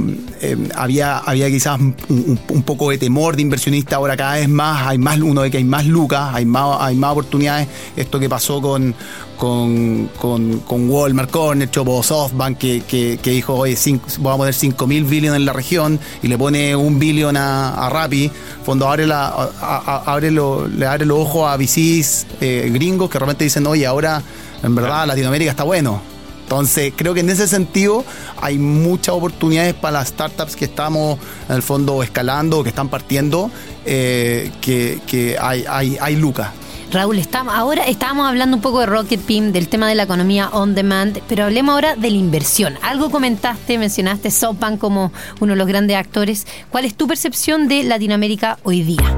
eh, 0.40 0.56
había, 0.74 1.18
había 1.18 1.48
quizás 1.48 1.78
un, 1.80 2.36
poco 2.64 2.90
de 2.90 2.98
temor 2.98 3.36
de 3.36 3.42
inversionista, 3.42 3.96
ahora 3.96 4.16
cada 4.16 4.34
vez 4.34 4.48
más 4.48 4.86
hay 4.86 4.98
más, 4.98 5.18
uno 5.20 5.42
de 5.42 5.50
que 5.50 5.58
hay 5.58 5.64
más 5.64 5.86
lucas, 5.86 6.34
hay 6.34 6.44
más, 6.44 6.78
hay 6.80 6.96
más 6.96 7.12
oportunidades. 7.12 7.68
Esto 7.96 8.18
que 8.20 8.28
pasó 8.28 8.60
con, 8.60 8.94
con, 9.36 10.08
con, 10.20 10.60
con 10.60 10.88
Walmart, 10.90 11.30
Corner, 11.30 11.70
Chopo, 11.70 12.02
SoftBank, 12.02 12.58
que, 12.58 12.82
que, 12.82 13.18
que 13.22 13.30
dijo, 13.30 13.54
oye, 13.54 13.76
cinco- 13.76 14.06
vamos 14.18 14.34
a 14.34 14.36
poner 14.38 14.54
5 14.54 14.86
mil 14.86 15.04
billones 15.04 15.36
en 15.36 15.44
la 15.44 15.52
región 15.52 15.98
y 16.22 16.28
le 16.28 16.38
pone 16.38 16.74
un 16.82 16.98
billón 16.98 17.36
a, 17.36 17.86
a 17.86 17.88
Rappi, 17.90 18.30
fondo 18.64 18.88
abre, 18.88 19.06
la, 19.06 19.26
a- 19.28 19.50
a- 19.60 20.02
abre 20.12 20.30
lo- 20.30 20.66
le 20.68 20.86
abre 20.86 21.06
los 21.06 21.18
ojos 21.18 21.48
a 21.50 21.56
VCs 21.56 22.26
eh, 22.40 22.70
gringos 22.72 23.08
que 23.10 23.18
realmente 23.18 23.44
dicen, 23.44 23.66
oye, 23.66 23.86
ahora 23.86 24.22
en 24.62 24.74
verdad 24.74 25.06
Latinoamérica 25.06 25.50
está 25.50 25.64
bueno. 25.64 26.00
Entonces, 26.42 26.92
creo 26.94 27.14
que 27.14 27.20
en 27.20 27.30
ese 27.30 27.48
sentido 27.48 28.04
hay 28.40 28.58
muchas 28.58 29.14
oportunidades 29.14 29.72
para 29.72 30.00
las 30.00 30.08
startups 30.08 30.54
que 30.54 30.66
estamos 30.66 31.18
en 31.48 31.56
el 31.56 31.62
fondo 31.62 32.02
escalando, 32.02 32.62
que 32.62 32.68
están 32.68 32.88
partiendo, 32.90 33.50
eh, 33.86 34.50
que, 34.60 35.00
que 35.06 35.38
hay, 35.40 35.64
hay, 35.68 35.96
hay 35.98 36.16
lucas. 36.16 36.50
Raúl, 36.92 37.18
estamos, 37.18 37.54
ahora 37.54 37.84
estábamos 37.84 38.28
hablando 38.28 38.54
un 38.54 38.62
poco 38.62 38.80
de 38.80 38.86
Rocket 38.86 39.18
Pim, 39.18 39.50
del 39.50 39.68
tema 39.68 39.88
de 39.88 39.94
la 39.94 40.02
economía 40.02 40.50
on 40.52 40.74
demand, 40.74 41.22
pero 41.26 41.44
hablemos 41.44 41.72
ahora 41.72 41.96
de 41.96 42.10
la 42.10 42.18
inversión. 42.18 42.74
Algo 42.82 43.10
comentaste, 43.10 43.78
mencionaste 43.78 44.30
SoftBank 44.30 44.78
como 44.78 45.10
uno 45.40 45.54
de 45.54 45.56
los 45.56 45.66
grandes 45.66 45.96
actores. 45.96 46.46
¿Cuál 46.68 46.84
es 46.84 46.94
tu 46.94 47.06
percepción 47.06 47.66
de 47.66 47.84
Latinoamérica 47.84 48.58
hoy 48.62 48.82
día 48.82 49.10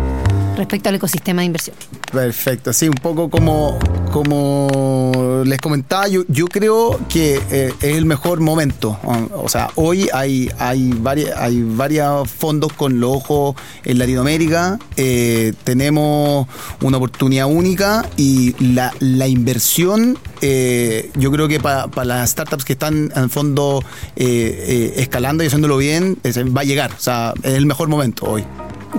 respecto 0.57 0.89
al 0.89 0.95
ecosistema 0.95 1.41
de 1.41 1.47
inversión? 1.47 1.75
Perfecto, 2.15 2.73
sí, 2.73 2.87
un 2.87 2.95
poco 2.95 3.29
como, 3.29 3.77
como 4.13 5.43
les 5.45 5.59
comentaba, 5.59 6.07
yo, 6.07 6.47
creo 6.47 7.01
que 7.09 7.41
eh, 7.51 7.75
es 7.81 7.97
el 7.97 8.07
mejor 8.07 8.39
momento. 8.39 8.97
O 9.33 9.49
sea, 9.49 9.71
hoy 9.75 10.09
hay, 10.13 10.49
hay, 10.61 10.93
varias, 10.93 11.37
hay 11.37 11.61
varios 11.63 12.31
fondos 12.31 12.73
con 12.73 13.01
los 13.01 13.11
ojos 13.17 13.57
en 13.85 13.99
Latinoamérica, 13.99 14.79
eh, 14.97 15.55
tenemos 15.65 16.47
una 16.83 16.99
oportunidad 16.99 17.47
única 17.47 18.09
y 18.17 18.55
la, 18.65 18.95
la 19.01 19.27
inversión, 19.27 20.17
eh, 20.41 21.11
yo 21.17 21.33
creo 21.33 21.49
que 21.49 21.59
para 21.59 22.05
las 22.05 22.31
startups 22.31 22.65
que 22.65 22.75
están 22.75 23.11
en 23.13 23.23
el 23.25 23.29
fondo 23.29 23.83
escalando 24.15 25.43
y 25.43 25.49
haciéndolo 25.49 25.79
bien, 25.79 26.17
va 26.25 26.61
a 26.61 26.65
llegar. 26.65 26.93
O 26.93 27.01
sea, 27.01 27.35
es 27.43 27.55
el 27.55 27.67
mejor 27.67 27.89
momento 27.89 28.27
hoy. 28.27 28.45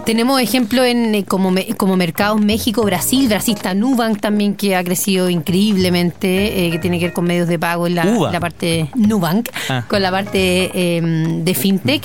Tenemos 0.04 0.40
ejemplos 0.40 0.86
en, 0.86 1.16
eh, 1.16 1.26
como, 1.26 1.52
como 1.78 1.96
mercados 1.98 2.40
México, 2.40 2.84
Brasil. 2.84 3.28
Brasil 3.28 3.56
está 3.56 3.74
Nubank 3.74 4.20
también, 4.20 4.54
que 4.56 4.76
ha 4.76 4.84
crecido 4.84 5.30
increíblemente, 5.30 6.68
eh, 6.68 6.72
que 6.72 6.80
tiene 6.80 7.00
que 7.00 7.06
ver 7.06 7.14
con 7.14 7.26
medios 7.26 7.48
de 7.48 7.58
pago 7.58 7.88
en 7.88 7.96
la, 7.96 8.40
parte 8.40 8.90
Nubank, 8.96 9.50
Ah. 9.70 9.86
con 9.88 10.02
la 10.02 10.12
parte 10.12 10.70
eh, 10.74 11.02
de 11.44 11.54
fintech. 11.56 12.04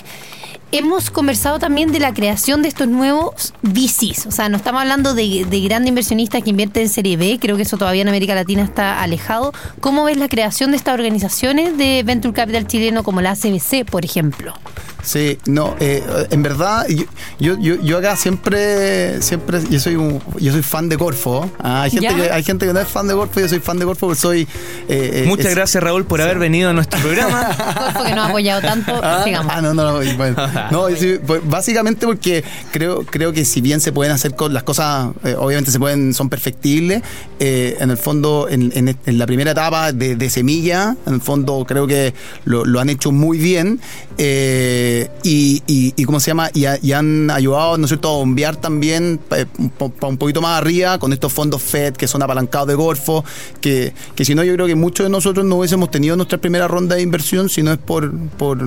Hemos 0.72 1.10
conversado 1.10 1.58
también 1.58 1.90
de 1.90 1.98
la 1.98 2.14
creación 2.14 2.62
de 2.62 2.68
estos 2.68 2.86
nuevos 2.86 3.52
VCs. 3.62 4.26
O 4.26 4.30
sea, 4.30 4.48
no 4.48 4.56
estamos 4.56 4.80
hablando 4.80 5.14
de, 5.14 5.44
de 5.44 5.60
grandes 5.62 5.88
inversionistas 5.88 6.44
que 6.44 6.50
invierten 6.50 6.84
en 6.84 6.88
Serie 6.88 7.16
B. 7.16 7.38
Creo 7.40 7.56
que 7.56 7.64
eso 7.64 7.76
todavía 7.76 8.02
en 8.02 8.08
América 8.08 8.36
Latina 8.36 8.62
está 8.62 9.02
alejado. 9.02 9.52
¿Cómo 9.80 10.04
ves 10.04 10.16
la 10.16 10.28
creación 10.28 10.70
de 10.70 10.76
estas 10.76 10.94
organizaciones 10.94 11.76
de 11.76 12.04
Venture 12.04 12.32
Capital 12.32 12.68
chileno 12.68 13.02
como 13.02 13.20
la 13.20 13.32
ACBC, 13.32 13.84
por 13.84 14.04
ejemplo? 14.04 14.54
Sí, 15.02 15.38
no, 15.46 15.76
eh, 15.80 16.02
en 16.30 16.42
verdad, 16.42 16.86
yo, 16.88 17.56
yo, 17.58 17.76
yo, 17.82 17.98
acá 17.98 18.16
siempre, 18.16 19.20
siempre, 19.22 19.60
yo 19.70 19.80
soy 19.80 19.96
un, 19.96 20.20
yo 20.38 20.52
soy 20.52 20.62
fan 20.62 20.88
de 20.88 20.98
Corfo. 20.98 21.50
Ah, 21.58 21.82
hay, 21.82 21.90
gente 21.90 22.06
¿Ya? 22.08 22.14
que, 22.14 22.30
hay 22.30 22.42
gente 22.42 22.66
que 22.66 22.72
no 22.72 22.80
es 22.80 22.88
fan 22.88 23.06
de 23.08 23.14
Corfo, 23.14 23.40
yo 23.40 23.48
soy 23.48 23.60
fan 23.60 23.78
de 23.78 23.84
Corfo 23.86 24.06
porque 24.08 24.20
soy... 24.20 24.40
eh, 24.42 24.46
eh, 24.88 25.24
Muchas 25.26 25.46
es- 25.46 25.54
gracias, 25.54 25.82
Raúl, 25.82 26.04
por 26.04 26.20
haber 26.20 26.38
venido 26.38 26.70
a 26.70 26.72
nuestro 26.72 27.00
programa. 27.00 27.48
Corfo 27.74 28.04
que 28.04 28.14
nos 28.14 28.26
ha 28.26 28.28
apoyado 28.28 28.60
tanto, 28.60 29.00
Ah, 29.02 29.22
sigamos. 29.24 29.52
ah, 29.54 29.62
no, 29.62 29.74
no, 29.74 29.94
bueno, 30.16 30.36
no, 30.70 30.88
yo 30.90 30.96
sí, 30.96 31.18
pues, 31.26 31.40
básicamente 31.48 32.06
porque 32.06 32.44
creo, 32.72 33.04
creo 33.04 33.32
que 33.32 33.44
si 33.44 33.60
bien 33.60 33.80
se 33.80 33.92
pueden 33.92 34.12
hacer 34.12 34.34
co- 34.34 34.48
las 34.48 34.62
cosas, 34.64 35.10
eh, 35.24 35.34
obviamente 35.38 35.70
se 35.70 35.78
pueden, 35.78 36.12
son 36.14 36.28
perfectibles, 36.28 37.02
eh, 37.38 37.76
en 37.80 37.90
el 37.90 37.96
fondo, 37.96 38.48
en, 38.50 38.70
en- 38.74 38.96
en 39.06 39.18
la 39.18 39.26
primera 39.26 39.52
etapa 39.52 39.92
de, 39.92 40.16
de 40.16 40.30
semilla, 40.30 40.96
en 41.06 41.14
el 41.14 41.20
fondo 41.20 41.64
creo 41.66 41.86
que 41.86 42.12
lo, 42.44 42.64
lo 42.64 42.80
han 42.80 42.88
hecho 42.90 43.12
muy 43.12 43.38
bien 43.38 43.80
eh, 44.22 45.08
y, 45.24 45.62
y, 45.66 46.04
¿cómo 46.04 46.20
se 46.20 46.26
llama? 46.30 46.50
Y, 46.52 46.66
ha- 46.66 46.78
y 46.82 46.92
han 46.92 47.30
ayudado, 47.30 47.78
¿no 47.78 47.86
es 47.86 47.92
a 48.10 48.18
bombear 48.18 48.54
también 48.56 49.18
para 49.26 49.46
un, 49.56 50.18
poquito 50.18 50.42
más 50.42 50.60
arriba 50.60 50.98
con 50.98 51.14
estos 51.14 51.32
fondos 51.32 51.62
FED 51.62 51.94
que 51.94 52.06
son 52.06 52.22
apalancados 52.22 52.68
de 52.68 52.74
Golfo, 52.74 53.24
que, 53.62 53.94
que 54.14 54.26
si 54.26 54.34
no 54.34 54.44
yo 54.44 54.52
creo 54.52 54.66
que 54.66 54.74
muchos 54.74 55.06
de 55.06 55.10
nosotros 55.10 55.46
no 55.46 55.56
hubiésemos 55.56 55.90
tenido 55.90 56.16
nuestra 56.16 56.36
primera 56.36 56.68
ronda 56.68 56.96
de 56.96 57.02
inversión 57.02 57.48
si 57.48 57.62
no 57.62 57.72
es 57.72 57.78
por, 57.78 58.12
por, 58.36 58.58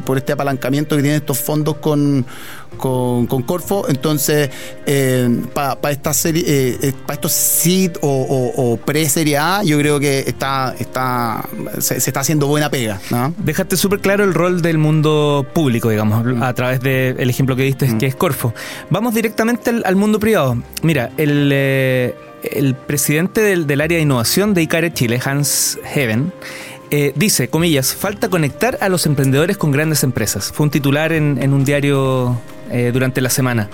por 0.00 0.16
este 0.16 0.32
apalancamiento 0.32 0.96
que 0.96 1.02
tienen 1.02 1.20
estos 1.20 1.38
fondos 1.38 1.76
con, 1.76 2.24
con, 2.76 3.26
con 3.26 3.42
Corfo. 3.42 3.86
Entonces, 3.88 4.50
para 5.52 5.90
esta 5.90 6.12
serie, 6.14 6.44
eh, 6.46 6.92
para 7.06 7.14
estos 7.14 7.32
seed 7.32 7.92
o, 8.00 8.08
o- 8.08 8.72
o 8.72 8.76
pre-serie 8.76 9.38
A, 9.38 9.62
yo 9.64 9.78
creo 9.78 9.98
que 10.00 10.20
está, 10.20 10.74
está 10.78 11.48
se, 11.80 12.00
se 12.00 12.10
está 12.10 12.20
haciendo 12.20 12.46
buena 12.46 12.70
pega. 12.70 13.00
¿no? 13.10 13.34
Dejaste 13.38 13.76
súper 13.76 14.00
claro 14.00 14.24
el 14.24 14.34
rol 14.34 14.62
del 14.62 14.78
mundo 14.78 15.46
público, 15.52 15.90
digamos, 15.90 16.24
a 16.42 16.52
través 16.54 16.80
del 16.80 17.28
ejemplo 17.30 17.56
que 17.56 17.62
diste, 17.62 17.96
que 17.98 18.06
es 18.06 18.14
Corfo. 18.16 18.54
Vamos 18.90 19.14
directamente 19.14 19.70
al, 19.70 19.82
al 19.86 19.96
mundo 19.96 20.18
privado. 20.18 20.56
Mira, 20.82 21.10
el, 21.16 21.50
eh, 21.52 22.14
el 22.42 22.74
presidente 22.74 23.40
del, 23.40 23.66
del 23.66 23.80
área 23.80 23.96
de 23.96 24.02
innovación 24.02 24.54
de 24.54 24.62
ICARE 24.62 24.92
Chile, 24.92 25.20
Hans 25.24 25.78
Heven, 25.84 26.32
eh, 26.90 27.12
dice, 27.16 27.48
comillas, 27.48 27.94
falta 27.94 28.28
conectar 28.28 28.78
a 28.80 28.88
los 28.88 29.06
emprendedores 29.06 29.56
con 29.56 29.72
grandes 29.72 30.02
empresas. 30.04 30.52
Fue 30.52 30.64
un 30.64 30.70
titular 30.70 31.12
en, 31.12 31.38
en 31.42 31.52
un 31.54 31.64
diario 31.64 32.38
eh, 32.70 32.90
durante 32.92 33.20
la 33.20 33.30
semana. 33.30 33.68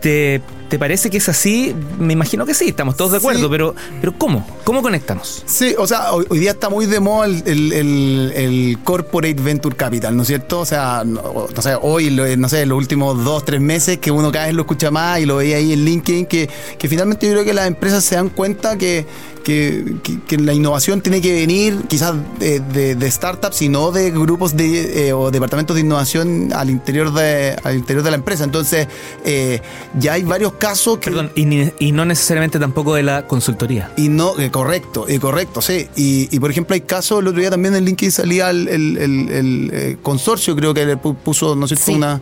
¿Te, 0.00 0.40
te 0.68 0.78
parece 0.78 1.08
que 1.10 1.16
es 1.16 1.28
así? 1.28 1.74
Me 1.98 2.12
imagino 2.12 2.44
que 2.46 2.54
sí, 2.54 2.68
estamos 2.68 2.96
todos 2.96 3.12
de 3.12 3.16
acuerdo, 3.16 3.40
Sí. 3.40 3.46
pero, 3.50 3.74
pero 4.00 4.12
¿cómo? 4.16 4.46
¿Cómo 4.62 4.82
conectamos? 4.82 5.42
Sí, 5.46 5.74
o 5.78 5.86
sea, 5.86 6.12
hoy, 6.12 6.26
hoy 6.28 6.38
día 6.38 6.50
está 6.52 6.68
muy 6.68 6.86
de 6.86 7.00
moda 7.00 7.26
el, 7.26 7.42
el- 7.46 7.72
el- 7.72 8.32
el 8.36 8.78
Corporate 8.84 9.34
Venture 9.34 9.74
Capital, 9.74 10.14
¿no 10.16 10.22
es 10.22 10.28
cierto? 10.28 10.60
O 10.60 10.66
sea, 10.66 11.02
no, 11.04 11.48
no 11.52 11.62
sé, 11.62 11.74
hoy, 11.80 12.10
lo- 12.10 12.36
no 12.36 12.48
sé, 12.48 12.66
los 12.66 12.76
últimos 12.78 13.24
dos, 13.24 13.44
tres 13.44 13.60
meses 13.60 13.98
que 13.98 14.10
uno 14.10 14.30
cada 14.30 14.46
vez 14.46 14.54
lo 14.54 14.62
escucha 14.62 14.90
más 14.90 15.18
y 15.18 15.26
lo 15.26 15.36
veía 15.36 15.56
ahí 15.56 15.72
en 15.72 15.84
LinkedIn, 15.84 16.26
que, 16.26 16.48
que 16.78 16.88
finalmente 16.88 17.26
yo 17.26 17.32
creo 17.32 17.44
que 17.44 17.54
las 17.54 17.66
empresas 17.66 18.04
se 18.04 18.14
dan 18.16 18.28
cuenta 18.28 18.76
que, 18.76 19.06
que, 19.46 19.94
que- 20.02 20.20
que 20.26 20.38
la 20.38 20.52
innovación 20.52 21.00
tiene 21.02 21.20
que 21.20 21.32
venir 21.32 21.82
quizás 21.88 22.14
de, 22.40 22.58
de- 22.58 22.96
de 22.96 23.10
startups 23.12 23.62
y 23.62 23.68
no 23.68 23.92
de 23.92 24.10
grupos 24.10 24.56
de, 24.56 25.06
eh, 25.06 25.12
o 25.12 25.30
departamentos 25.30 25.76
de 25.76 25.82
innovación 25.82 26.52
al 26.52 26.68
interior 26.68 27.14
de, 27.14 27.56
al 27.62 27.76
interior 27.76 28.02
de 28.02 28.10
la 28.10 28.16
empresa. 28.16 28.42
Entonces, 28.42 28.88
eh, 29.24 29.60
ya 30.00 30.14
hay 30.14 30.24
varios 30.24 30.54
casos 30.54 30.98
que... 30.98 31.10
Perdón, 31.10 31.30
y, 31.36 31.44
ni- 31.44 31.70
y 31.78 31.92
no 31.92 32.04
necesariamente 32.04 32.58
tampoco 32.58 32.94
de 32.96 33.04
la 33.04 33.28
consultoría. 33.28 33.92
Y 33.96 34.08
no, 34.08 34.36
eh, 34.36 34.50
correcto, 34.50 35.06
eh, 35.08 35.20
correcto, 35.20 35.62
sí. 35.62 35.86
Y, 35.94 36.28
y, 36.34 36.40
por 36.40 36.50
ejemplo, 36.50 36.74
hay 36.74 36.80
casos, 36.80 37.20
el 37.20 37.28
otro 37.28 37.40
día 37.40 37.50
también 37.50 37.76
en 37.76 37.84
LinkedIn 37.84 38.10
salía 38.10 38.50
el, 38.50 38.66
el- 38.66 38.96
el- 38.98 39.28
el, 39.30 39.70
eh, 39.72 39.96
consorcio, 40.02 40.56
creo 40.56 40.74
que 40.74 40.84
le 40.84 40.96
pu- 40.96 41.14
puso, 41.14 41.54
no 41.54 41.68
sé, 41.68 41.76
Sí. 41.76 41.94
una, 41.94 42.20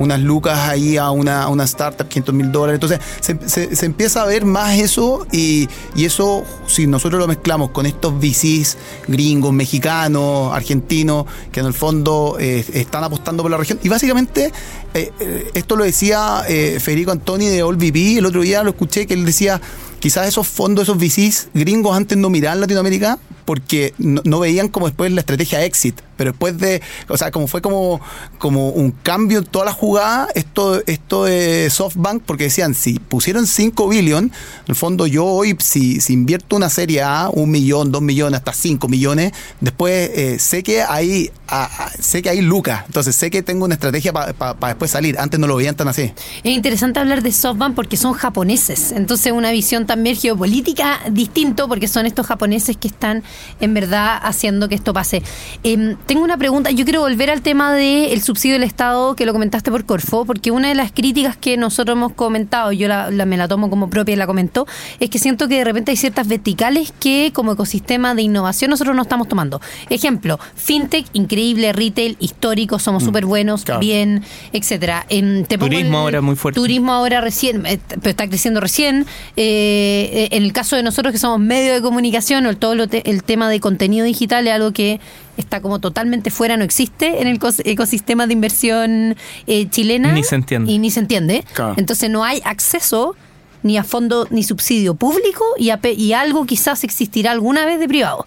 unas 0.00 0.18
lucas 0.18 0.58
ahí 0.58 0.96
a 0.96 1.10
una, 1.10 1.48
una 1.48 1.64
startup, 1.64 2.08
500 2.08 2.34
mil 2.34 2.50
dólares. 2.50 2.80
Entonces, 2.82 3.78
se, 3.78 3.86
empieza 3.86 4.22
a 4.22 4.26
ver 4.26 4.46
más 4.46 4.78
eso 4.78 5.26
y, 5.30 5.68
y 5.94 6.06
eso, 6.06 6.42
si 6.66 6.86
nosotros 6.86 7.20
lo 7.20 7.28
mezclamos 7.28 7.70
con 7.70 7.84
estos 7.84 8.14
VCs 8.14 8.78
gringos, 9.08 9.52
mexicanos, 9.52 10.54
argentinos, 10.54 11.26
que 11.52 11.60
en 11.60 11.66
el 11.66 11.74
fondo 11.74 12.38
eh, 12.40 12.64
están 12.72 13.04
apostando 13.04 13.42
por 13.42 13.50
la 13.50 13.58
región. 13.58 13.78
Y 13.82 13.90
básicamente, 13.90 14.52
eh, 14.94 15.12
eh, 15.20 15.50
esto 15.52 15.76
lo 15.76 15.84
decía 15.84 16.44
eh, 16.48 16.78
Federico 16.80 17.12
Antoni 17.12 17.46
de 17.46 17.60
AllVP, 17.60 18.18
el 18.18 18.24
otro 18.24 18.40
día 18.40 18.62
lo 18.62 18.70
escuché, 18.70 19.06
que 19.06 19.12
él 19.12 19.26
decía 19.26 19.60
quizás 19.98 20.26
esos 20.26 20.48
fondos, 20.48 20.84
esos 20.84 20.96
VCs 20.96 21.48
gringos 21.52 21.94
antes 21.94 22.16
no 22.16 22.30
miraban 22.30 22.60
Latinoamérica 22.60 23.18
porque 23.50 23.94
no, 23.98 24.22
no 24.24 24.38
veían 24.38 24.68
como 24.68 24.86
después 24.86 25.10
la 25.10 25.22
estrategia 25.22 25.64
exit. 25.64 26.00
Pero 26.16 26.30
después 26.30 26.56
de, 26.58 26.80
o 27.08 27.16
sea, 27.16 27.32
como 27.32 27.48
fue 27.48 27.60
como, 27.62 28.00
como 28.38 28.68
un 28.68 28.92
cambio 28.92 29.38
en 29.38 29.44
toda 29.46 29.64
la 29.64 29.72
jugada, 29.72 30.28
esto, 30.36 30.80
esto 30.86 31.24
de 31.24 31.68
SoftBank, 31.68 32.22
porque 32.26 32.44
decían, 32.44 32.74
si 32.74 33.00
pusieron 33.00 33.46
5 33.48 33.88
billion, 33.88 34.24
en 34.26 34.32
el 34.68 34.74
fondo 34.76 35.06
yo 35.08 35.24
hoy, 35.24 35.56
si, 35.58 35.98
si 36.00 36.12
invierto 36.12 36.54
una 36.54 36.68
serie 36.68 37.02
A, 37.02 37.28
un 37.32 37.50
millón, 37.50 37.90
dos 37.90 38.02
millones, 38.02 38.38
hasta 38.38 38.52
5 38.52 38.86
millones, 38.86 39.32
después 39.60 40.10
eh, 40.14 40.38
sé 40.38 40.62
que 40.62 40.82
hay, 40.82 41.32
a- 41.48 41.90
sé 41.98 42.20
que 42.22 42.28
hay 42.28 42.40
lucas, 42.42 42.84
entonces 42.86 43.16
sé 43.16 43.30
que 43.30 43.42
tengo 43.42 43.64
una 43.64 43.74
estrategia 43.74 44.12
para 44.12 44.54
después 44.68 44.90
salir. 44.92 45.18
Antes 45.18 45.40
no 45.40 45.46
lo 45.48 45.56
veían 45.56 45.74
tan 45.74 45.88
así. 45.88 46.12
Es 46.44 46.52
interesante 46.54 47.00
hablar 47.00 47.22
de 47.22 47.32
SoftBank 47.32 47.74
porque 47.74 47.96
son 47.96 48.12
japoneses, 48.12 48.92
entonces 48.92 49.32
una 49.32 49.50
visión 49.50 49.86
también 49.86 50.16
geopolítica 50.16 51.00
distinto 51.10 51.66
porque 51.66 51.88
son 51.88 52.04
estos 52.04 52.26
japoneses 52.26 52.76
que 52.76 52.88
están 52.88 53.24
en 53.60 53.74
verdad 53.74 54.18
haciendo 54.22 54.68
que 54.68 54.74
esto 54.74 54.92
pase. 54.92 55.22
Em, 55.62 55.96
tengo 56.06 56.22
una 56.22 56.36
pregunta, 56.36 56.70
yo 56.70 56.84
quiero 56.84 57.00
volver 57.00 57.30
al 57.30 57.42
tema 57.42 57.72
del 57.72 58.20
subsidio 58.22 58.54
del 58.54 58.62
Estado 58.64 59.14
que 59.16 59.26
lo 59.26 59.32
comentaste 59.32 59.70
por 59.70 59.84
Corfo, 59.84 60.24
porque 60.24 60.50
una 60.50 60.68
de 60.68 60.74
las 60.74 60.92
críticas 60.92 61.36
que 61.36 61.56
nosotros 61.56 61.96
hemos 61.96 62.12
comentado, 62.12 62.72
yo 62.72 62.88
la, 62.88 63.10
la- 63.10 63.26
me 63.26 63.36
la 63.36 63.48
tomo 63.48 63.70
como 63.70 63.90
propia 63.90 64.12
y 64.14 64.16
la 64.16 64.26
comentó, 64.26 64.66
es 64.98 65.10
que 65.10 65.18
siento 65.18 65.48
que 65.48 65.56
de 65.56 65.64
repente 65.64 65.90
hay 65.90 65.96
ciertas 65.96 66.26
verticales 66.28 66.92
que 66.98 67.30
como 67.34 67.52
ecosistema 67.52 68.14
de 68.14 68.22
innovación 68.22 68.70
nosotros 68.70 68.94
no 68.96 69.02
estamos 69.02 69.28
tomando. 69.28 69.60
Ejemplo, 69.88 70.38
fintech, 70.54 71.06
increíble, 71.12 71.72
retail, 71.72 72.16
histórico, 72.20 72.78
somos 72.78 73.04
súper 73.04 73.26
buenos, 73.26 73.64
claro. 73.64 73.80
bien, 73.80 74.22
etcétera. 74.52 75.06
Em, 75.08 75.44
te 75.44 75.58
pongo 75.58 75.70
Turismo 75.70 75.98
ahora 75.98 76.20
muy 76.20 76.36
fuerte. 76.36 76.60
Turismo 76.60 76.92
ahora 76.92 77.20
recién, 77.20 77.64
eh, 77.66 77.78
pero 77.88 78.10
está 78.10 78.26
creciendo 78.28 78.60
recién. 78.60 79.06
Eh, 79.36 80.10
eh, 80.12 80.36
en 80.36 80.42
el 80.42 80.52
caso 80.52 80.76
de 80.76 80.82
nosotros 80.82 81.12
que 81.12 81.18
somos 81.18 81.38
medio 81.40 81.72
de 81.72 81.80
comunicación, 81.80 82.46
o 82.46 82.50
el, 82.50 82.56
todo 82.56 82.74
lo 82.74 82.88
te- 82.88 83.08
el 83.10 83.22
tema 83.30 83.48
de 83.48 83.60
contenido 83.60 84.04
digital 84.04 84.46
es 84.48 84.52
algo 84.54 84.72
que 84.72 84.98
está 85.36 85.60
como 85.60 85.78
totalmente 85.78 86.30
fuera, 86.30 86.56
no 86.56 86.64
existe 86.64 87.20
en 87.22 87.28
el 87.28 87.38
cos- 87.38 87.62
ecosistema 87.64 88.26
de 88.26 88.32
inversión 88.32 89.14
eh, 89.46 89.68
chilena. 89.70 90.10
Ni 90.12 90.24
se 90.24 90.34
entiende. 90.34 90.72
Y 90.72 90.78
ni 90.80 90.90
se 90.90 90.98
entiende. 90.98 91.44
Claro. 91.54 91.74
Entonces 91.76 92.10
no 92.10 92.24
hay 92.24 92.40
acceso 92.44 93.14
ni 93.62 93.76
a 93.78 93.84
fondo 93.84 94.26
ni 94.30 94.42
subsidio 94.42 94.94
público 94.94 95.44
y, 95.58 95.70
a 95.70 95.76
pe- 95.76 95.92
y 95.92 96.12
algo 96.12 96.44
quizás 96.44 96.82
existirá 96.82 97.30
alguna 97.30 97.64
vez 97.66 97.78
de 97.78 97.86
privado. 97.86 98.26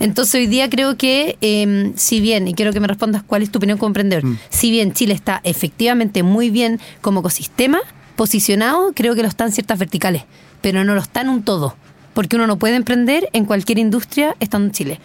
Entonces 0.00 0.34
hoy 0.34 0.46
día 0.48 0.68
creo 0.68 0.96
que, 0.96 1.36
eh, 1.42 1.92
si 1.96 2.20
bien, 2.20 2.48
y 2.48 2.54
quiero 2.54 2.72
que 2.72 2.80
me 2.80 2.88
respondas 2.88 3.22
cuál 3.22 3.42
es 3.42 3.50
tu 3.52 3.58
opinión 3.58 3.78
como 3.78 3.88
emprendedor, 3.90 4.24
si 4.48 4.70
bien 4.72 4.92
Chile 4.94 5.14
está 5.14 5.40
efectivamente 5.44 6.22
muy 6.24 6.50
bien 6.50 6.80
como 7.02 7.20
ecosistema 7.20 7.78
posicionado, 8.16 8.92
creo 8.94 9.14
que 9.14 9.22
lo 9.22 9.28
están 9.28 9.52
ciertas 9.52 9.78
verticales, 9.78 10.24
pero 10.60 10.82
no 10.84 10.94
lo 10.94 11.00
está 11.00 11.20
en 11.20 11.28
un 11.28 11.42
todo, 11.42 11.74
porque 12.20 12.36
uno 12.36 12.46
no 12.46 12.58
puede 12.58 12.74
emprender 12.76 13.30
en 13.32 13.46
cualquier 13.46 13.78
industria 13.78 14.36
estando 14.40 14.66
en 14.66 14.72
Chile. 14.72 15.00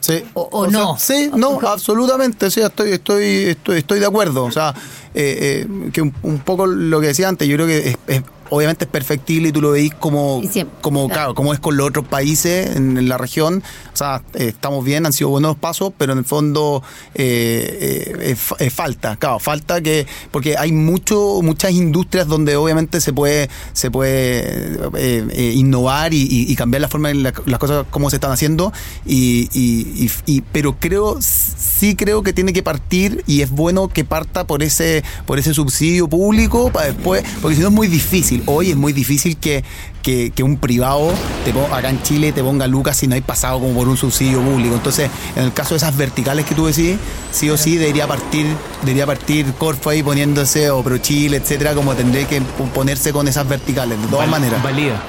Sí. 0.00 0.22
O- 0.34 0.50
o 0.52 0.70
sea, 0.70 0.78
no. 0.80 0.98
sí, 0.98 1.30
no, 1.34 1.58
absolutamente. 1.66 2.50
Sí, 2.50 2.60
estoy, 2.60 2.90
estoy, 2.92 3.24
estoy, 3.24 3.78
estoy 3.78 4.00
de 4.00 4.04
acuerdo. 4.04 4.44
O 4.44 4.50
sea, 4.50 4.74
eh, 5.14 5.64
eh, 5.66 5.90
que 5.94 6.02
un, 6.02 6.12
un 6.22 6.40
poco 6.40 6.66
lo 6.66 7.00
que 7.00 7.06
decía 7.06 7.26
antes, 7.26 7.48
yo 7.48 7.56
creo 7.56 7.66
que 7.66 7.78
es, 7.88 7.96
es- 8.06 8.22
obviamente 8.50 8.84
es 8.84 8.90
perfectible 8.90 9.48
y 9.48 9.52
tú 9.52 9.60
lo 9.60 9.70
veis 9.72 9.92
como, 9.94 10.42
siempre, 10.50 10.76
como, 10.80 11.06
claro. 11.06 11.14
claro, 11.20 11.34
como 11.34 11.52
es 11.54 11.60
con 11.60 11.76
los 11.76 11.88
otros 11.88 12.06
países 12.06 12.76
en, 12.76 12.96
en 12.98 13.08
la 13.08 13.18
región. 13.18 13.62
O 13.92 13.96
sea, 13.96 14.22
eh, 14.34 14.48
estamos 14.48 14.84
bien, 14.84 15.06
han 15.06 15.12
sido 15.12 15.30
buenos 15.30 15.56
pasos, 15.56 15.92
pero 15.96 16.12
en 16.12 16.18
el 16.18 16.24
fondo 16.24 16.82
eh, 17.14 18.34
eh, 18.58 18.70
falta, 18.70 19.16
claro, 19.16 19.38
falta 19.38 19.80
que, 19.80 20.06
porque 20.30 20.56
hay 20.56 20.72
mucho, 20.72 21.40
muchas 21.42 21.72
industrias 21.72 22.26
donde 22.26 22.56
obviamente 22.56 23.00
se 23.00 23.12
puede, 23.12 23.48
se 23.72 23.90
puede 23.90 24.78
eh, 24.96 25.52
innovar 25.56 26.14
y, 26.14 26.22
y- 26.22 26.50
y 26.52 26.56
cambiar 26.56 26.82
la 26.82 26.88
forma 26.88 27.10
en 27.10 27.22
la- 27.22 27.32
las 27.46 27.58
cosas 27.58 27.86
como 27.90 28.10
se 28.10 28.16
están 28.16 28.30
haciendo. 28.32 28.72
Y- 29.06 30.10
pero 30.52 30.76
creo, 30.78 31.18
sí 31.20 31.94
creo 31.96 32.22
que 32.22 32.32
tiene 32.32 32.52
que 32.52 32.62
partir 32.62 33.22
y 33.26 33.42
es 33.42 33.50
bueno 33.50 33.88
que 33.88 34.04
parta 34.04 34.46
por 34.46 34.62
ese, 34.62 35.02
por 35.26 35.38
ese 35.38 35.54
subsidio 35.54 36.08
público 36.08 36.70
para 36.72 36.86
después, 36.86 37.24
porque 37.40 37.56
si 37.56 37.62
no 37.62 37.68
es 37.68 37.74
muy 37.74 37.88
difícil. 37.88 38.37
Hoy 38.46 38.70
es 38.70 38.76
muy 38.76 38.92
difícil 38.92 39.36
que, 39.36 39.64
que, 40.02 40.30
que 40.34 40.42
un 40.42 40.56
privado 40.56 41.12
te 41.44 41.52
pon- 41.52 41.72
acá 41.72 41.90
en 41.90 42.02
Chile 42.02 42.32
te 42.32 42.42
ponga 42.42 42.66
lucas 42.66 42.96
si 42.96 43.06
no 43.06 43.14
hay 43.14 43.20
pasado 43.20 43.60
como 43.60 43.74
por 43.74 43.88
un 43.88 43.96
subsidio 43.96 44.40
público. 44.40 44.74
Entonces, 44.74 45.10
en 45.36 45.44
el 45.44 45.52
caso 45.52 45.70
de 45.70 45.78
esas 45.78 45.96
verticales 45.96 46.46
que 46.46 46.54
tú 46.54 46.66
decís, 46.66 46.96
sí 47.32 47.50
o 47.50 47.56
sí 47.56 47.76
debería 47.76 48.06
partir, 48.06 48.46
debería 48.82 49.06
partir 49.06 49.46
Corfo 49.58 49.90
ahí 49.90 50.02
poniéndose 50.02 50.70
o 50.70 50.82
Pro 50.82 50.98
Chile, 50.98 51.36
etcétera, 51.38 51.74
como 51.74 51.94
tendría 51.94 52.26
que 52.26 52.40
ponerse 52.74 53.12
con 53.12 53.28
esas 53.28 53.48
verticales, 53.48 54.00
de 54.00 54.06
todas 54.08 54.28
Val- 54.28 54.40
maneras. 54.40 54.62
Valida. 54.62 55.02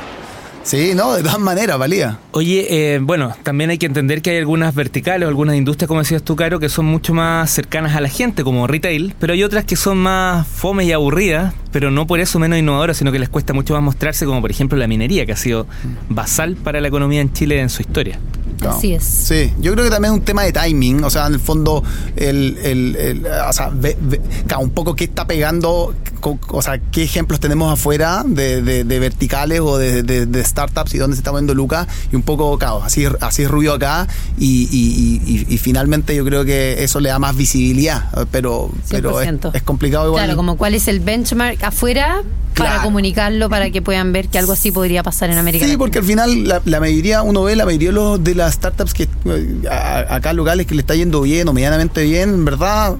Sí, 0.70 0.92
no, 0.94 1.14
de 1.16 1.24
todas 1.24 1.40
maneras, 1.40 1.80
valía. 1.80 2.20
Oye, 2.32 2.68
eh, 2.96 3.00
bueno, 3.00 3.34
también 3.42 3.72
hay 3.72 3.80
que 3.80 3.88
entender 3.88 4.22
que 4.22 4.30
hay 4.30 4.38
algunas 4.38 4.76
verticales 4.76 5.26
o 5.26 5.30
algunas 5.30 5.56
industrias, 5.56 5.88
como 5.88 6.00
decías 6.02 6.22
tú, 6.22 6.36
Caro, 6.36 6.60
que 6.60 6.70
son 6.70 6.86
mucho 6.86 7.12
más 7.12 7.50
cercanas 7.50 7.96
a 7.96 8.02
la 8.02 8.08
gente, 8.10 8.44
como 8.44 8.68
retail, 8.68 9.16
pero 9.20 9.34
hay 9.34 9.44
otras 9.44 9.66
que 9.66 9.76
son 9.76 9.98
más 9.98 10.46
fomes 10.48 10.86
y 10.88 10.92
aburridas, 10.92 11.56
pero 11.72 11.90
no 11.90 12.06
por 12.06 12.20
eso 12.20 12.38
menos 12.38 12.60
innovadoras, 12.60 12.98
sino 12.98 13.12
que 13.12 13.18
les 13.18 13.30
cuesta 13.30 13.52
mucho 13.52 13.74
más 13.74 13.82
mostrarse, 13.82 14.28
como 14.28 14.42
por 14.42 14.52
ejemplo 14.52 14.78
la 14.78 14.86
minería, 14.88 15.26
que 15.26 15.32
ha 15.32 15.38
sido 15.38 15.66
basal 16.08 16.56
para 16.56 16.80
la 16.82 16.88
economía 16.88 17.22
en 17.22 17.34
Chile 17.34 17.60
en 17.62 17.70
su 17.72 17.82
historia. 17.82 18.20
No. 18.62 18.72
Así 18.72 18.94
es. 18.94 19.04
Sí, 19.06 19.52
yo 19.60 19.72
creo 19.72 19.86
que 19.86 19.90
también 19.90 20.14
es 20.14 20.20
un 20.20 20.26
tema 20.26 20.44
de 20.44 20.52
timing, 20.52 21.04
o 21.04 21.10
sea, 21.10 21.26
en 21.28 21.34
el 21.34 21.40
fondo, 21.40 21.82
el, 22.16 22.58
el- 22.62 22.96
el- 22.98 23.26
o 23.48 23.54
sea, 23.54 23.70
ve- 23.74 23.98
ve- 24.00 24.20
un 24.60 24.70
poco 24.72 24.96
qué 24.96 25.06
está 25.06 25.26
pegando, 25.26 25.96
o 26.22 26.62
sea, 26.62 26.78
qué 26.80 27.04
ejemplos 27.04 27.40
tenemos 27.40 27.72
afuera 27.72 28.24
de, 28.26 28.62
de- 28.62 28.84
de 28.84 29.00
verticales 29.00 29.60
o 29.62 29.78
de, 29.78 30.04
de- 30.04 30.44
startups 30.44 30.94
y 30.94 30.98
dónde 30.98 31.16
se 31.16 31.20
está 31.22 31.32
moviendo 31.32 31.54
Lucas, 31.54 31.88
y 32.12 32.16
un 32.16 32.22
poco, 32.24 32.58
claro, 32.58 32.82
así, 32.84 33.06
así 33.22 33.44
es 33.44 33.52
ruido 33.52 33.74
acá, 33.74 34.08
y, 34.38 34.68
y- 34.72 35.22
y- 35.26 35.54
y- 35.54 35.58
finalmente 35.58 36.16
yo 36.16 36.24
creo 36.26 36.46
que 36.46 36.84
eso 36.84 37.00
le 37.00 37.10
da 37.10 37.20
más 37.20 37.36
visibilidad, 37.36 38.06
pero, 38.32 38.72
pero 38.90 39.20
es, 39.22 39.28
100%. 39.30 39.52
es 39.54 39.64
complicado 39.64 40.08
igual. 40.08 40.24
Claro, 40.26 40.38
como 40.38 40.58
cuál 40.58 40.74
es 40.76 40.88
el 40.88 41.00
benchmark 41.00 41.64
afuera 41.64 42.22
para 42.56 42.70
Claro. 42.72 42.84
comunicarlo, 42.84 43.50
para 43.50 43.70
que 43.70 43.82
puedan 43.82 44.12
ver 44.12 44.28
que 44.28 44.38
algo 44.40 44.52
así 44.54 44.72
podría 44.72 45.02
pasar 45.04 45.30
en 45.30 45.38
América 45.38 45.64
Sí, 45.64 45.72
Latina. 45.72 45.80
porque 45.80 46.00
al 46.00 46.04
final 46.06 46.48
la, 46.48 46.62
la 46.66 46.80
mayoría, 46.80 47.22
uno 47.22 47.44
ve 47.44 47.56
la 47.56 47.64
mayoría 47.66 47.90
de, 47.90 47.94
los- 47.94 48.24
de 48.24 48.36
las 48.36 48.54
startups 48.56 48.94
que 48.94 49.04
eh, 49.04 49.62
a- 49.70 50.16
acá 50.16 50.34
locales 50.34 50.66
que 50.66 50.76
le 50.76 50.82
está 50.82 50.96
yendo 50.96 51.22
bien 51.22 51.48
o 51.48 51.54
medianamente 51.54 52.04
bien, 52.04 52.30
en 52.30 52.46
verdad 52.46 52.96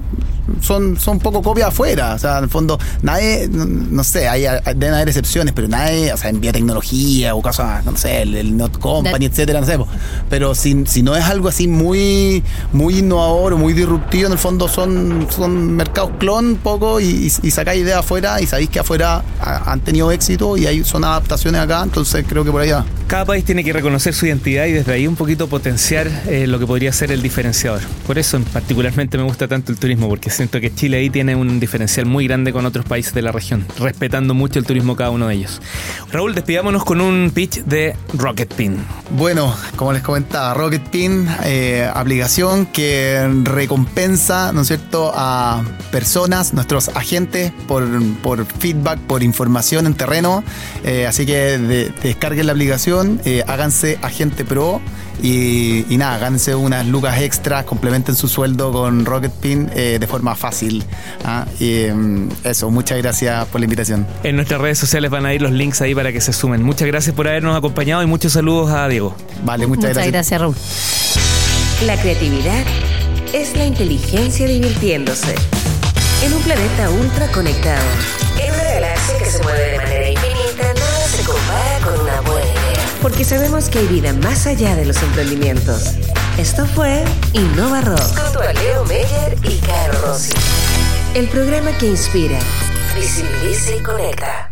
son, 0.60 0.98
son 0.98 1.18
poco 1.18 1.42
copias 1.42 1.68
afuera. 1.68 2.14
O 2.14 2.18
sea, 2.18 2.38
en 2.38 2.44
el 2.44 2.50
fondo, 2.50 2.78
nadie, 3.02 3.48
no, 3.50 3.64
no 3.64 4.04
sé, 4.04 4.28
hay, 4.28 4.42
deben 4.76 4.94
haber 4.94 5.08
excepciones, 5.08 5.52
pero 5.54 5.68
nadie, 5.68 6.12
o 6.12 6.16
sea, 6.16 6.30
en 6.30 6.40
biotecnología 6.40 7.34
o 7.34 7.42
cosas, 7.42 7.84
no 7.84 7.96
sé, 7.96 8.22
el, 8.22 8.34
el 8.34 8.56
Not 8.56 8.78
Company, 8.78 9.26
That- 9.28 9.32
etcétera, 9.32 9.60
no 9.60 9.66
sé. 9.66 9.78
Pero 10.28 10.54
si, 10.54 10.84
si 10.86 11.02
no 11.02 11.16
es 11.16 11.24
algo 11.24 11.48
así 11.48 11.68
muy, 11.68 12.42
muy 12.72 12.98
innovador 12.98 13.52
o 13.54 13.58
muy 13.58 13.72
disruptivo, 13.72 14.26
en 14.26 14.32
el 14.32 14.38
fondo 14.38 14.68
son, 14.68 15.26
son 15.30 15.74
mercados 15.76 16.10
clon 16.18 16.46
un 16.46 16.56
poco 16.56 17.00
y, 17.00 17.04
y, 17.06 17.46
y 17.46 17.50
sacáis 17.50 17.82
ideas 17.82 17.98
afuera 18.00 18.40
y 18.40 18.46
sabéis 18.46 18.70
que 18.70 18.80
afuera 18.80 19.22
ha- 19.40 19.72
han 19.72 19.80
tenido 19.80 20.10
éxito 20.12 20.56
y 20.56 20.66
hay, 20.66 20.84
son 20.84 21.04
adaptaciones 21.04 21.60
acá, 21.60 21.82
entonces 21.82 22.24
creo 22.28 22.44
que 22.44 22.50
por 22.50 22.60
allá. 22.62 22.84
Cada 23.06 23.24
país 23.24 23.44
tiene 23.44 23.64
que 23.64 23.72
reconocer 23.72 24.14
su 24.14 24.26
identidad 24.26 24.66
y 24.66 24.72
desde 24.72 24.92
ahí 24.92 25.06
un 25.08 25.16
poquito 25.16 25.48
potenciar 25.48 26.06
eh, 26.28 26.46
lo 26.46 26.58
que 26.60 26.66
podría 26.66 26.92
ser 26.92 27.10
el 27.10 27.22
diferenciador. 27.22 27.80
Por 28.06 28.18
eso 28.18 28.36
en 28.36 28.44
particularmente 28.44 29.18
me 29.18 29.24
gusta 29.24 29.48
tanto 29.48 29.72
el 29.72 29.78
turismo, 29.78 30.08
porque 30.08 30.30
siento 30.40 30.58
que 30.58 30.74
Chile 30.74 30.96
ahí 30.96 31.10
tiene 31.10 31.36
un 31.36 31.60
diferencial 31.60 32.06
muy 32.06 32.26
grande 32.26 32.50
con 32.50 32.64
otros 32.64 32.86
países 32.86 33.12
de 33.12 33.20
la 33.20 33.30
región, 33.30 33.66
respetando 33.78 34.32
mucho 34.32 34.58
el 34.58 34.64
turismo 34.64 34.96
cada 34.96 35.10
uno 35.10 35.28
de 35.28 35.34
ellos. 35.34 35.60
Raúl, 36.10 36.34
despidámonos 36.34 36.82
con 36.82 37.02
un 37.02 37.30
pitch 37.34 37.62
de 37.64 37.94
Rocket 38.14 38.54
Pin. 38.54 38.76
Bueno, 39.10 39.54
como 39.76 39.92
les 39.92 40.02
comentaba, 40.02 40.54
Rocket 40.54 40.82
Pin, 40.88 41.28
eh, 41.44 41.86
aplicación 41.92 42.64
que 42.64 43.28
recompensa, 43.44 44.52
¿no 44.52 44.62
es 44.62 44.68
cierto?, 44.68 45.12
a 45.14 45.62
personas, 45.92 46.54
nuestros 46.54 46.88
agentes, 46.94 47.52
por, 47.68 47.86
por 48.22 48.46
feedback, 48.46 48.98
por 49.00 49.22
información 49.22 49.84
en 49.84 49.92
terreno. 49.92 50.42
Eh, 50.84 51.06
así 51.06 51.26
que 51.26 51.58
de- 51.58 51.92
descarguen 52.02 52.46
la 52.46 52.52
aplicación, 52.52 53.20
eh, 53.26 53.44
háganse 53.46 53.98
agente 54.00 54.46
pro 54.46 54.80
y, 55.22 55.84
y 55.92 55.98
nada, 55.98 56.14
háganse 56.14 56.54
unas 56.54 56.86
lucas 56.86 57.20
extras, 57.20 57.64
complementen 57.64 58.14
su 58.16 58.26
sueldo 58.26 58.72
con 58.72 59.04
Rocket 59.04 59.32
Pin 59.32 59.66
de 59.66 60.06
forma 60.08 60.29
fácil. 60.34 60.84
¿ah? 61.24 61.46
Y, 61.58 61.86
mm, 61.92 62.28
eso, 62.44 62.70
muchas 62.70 62.98
gracias 62.98 63.46
por 63.46 63.60
la 63.60 63.64
invitación. 63.64 64.06
En 64.22 64.36
nuestras 64.36 64.60
redes 64.60 64.78
sociales 64.78 65.10
van 65.10 65.26
a 65.26 65.34
ir 65.34 65.42
los 65.42 65.52
links 65.52 65.80
ahí 65.80 65.94
para 65.94 66.12
que 66.12 66.20
se 66.20 66.32
sumen. 66.32 66.62
Muchas 66.62 66.86
gracias 66.86 67.14
por 67.14 67.28
habernos 67.28 67.56
acompañado 67.56 68.02
y 68.02 68.06
muchos 68.06 68.32
saludos 68.32 68.70
a 68.70 68.88
Diego. 68.88 69.14
Vale, 69.44 69.66
muchas, 69.66 69.90
Muchas 69.90 70.06
gracias, 70.06 70.40
Raúl. 70.40 70.56
La 71.86 71.96
creatividad 71.96 72.64
es 73.32 73.56
la 73.56 73.64
inteligencia 73.64 74.46
divirtiéndose. 74.46 75.34
En 76.22 76.34
un 76.34 76.42
planeta 76.42 76.90
ultra 76.90 77.30
conectado, 77.32 77.82
en 78.38 78.52
una 78.52 78.64
galaxia 78.64 79.18
que 79.18 79.24
se 79.24 79.42
mueve 79.42 79.70
de 79.70 79.76
manera 79.78 80.10
infinita, 80.10 80.74
nada 80.74 81.08
se 81.08 81.24
compara 81.24 81.78
con 81.82 82.00
una 82.00 82.20
buena 82.20 82.46
idea. 82.46 82.86
Porque 83.00 83.24
sabemos 83.24 83.70
que 83.70 83.78
hay 83.78 83.86
vida 83.86 84.12
más 84.12 84.46
allá 84.46 84.76
de 84.76 84.84
los 84.84 85.02
emprendimientos. 85.02 85.94
Esto 86.38 86.66
fue 86.66 87.04
Innova 87.32 87.80
Rock. 87.82 88.00
Junto 88.00 88.40
a 88.40 88.52
Leo 88.52 88.84
Meyer 88.84 89.36
y 89.42 89.58
Caro 89.58 90.00
Rossi. 90.00 90.32
El 91.14 91.28
programa 91.28 91.76
que 91.78 91.86
inspira, 91.86 92.38
visibiliza 92.96 93.74
y 93.74 93.82
conecta. 93.82 94.49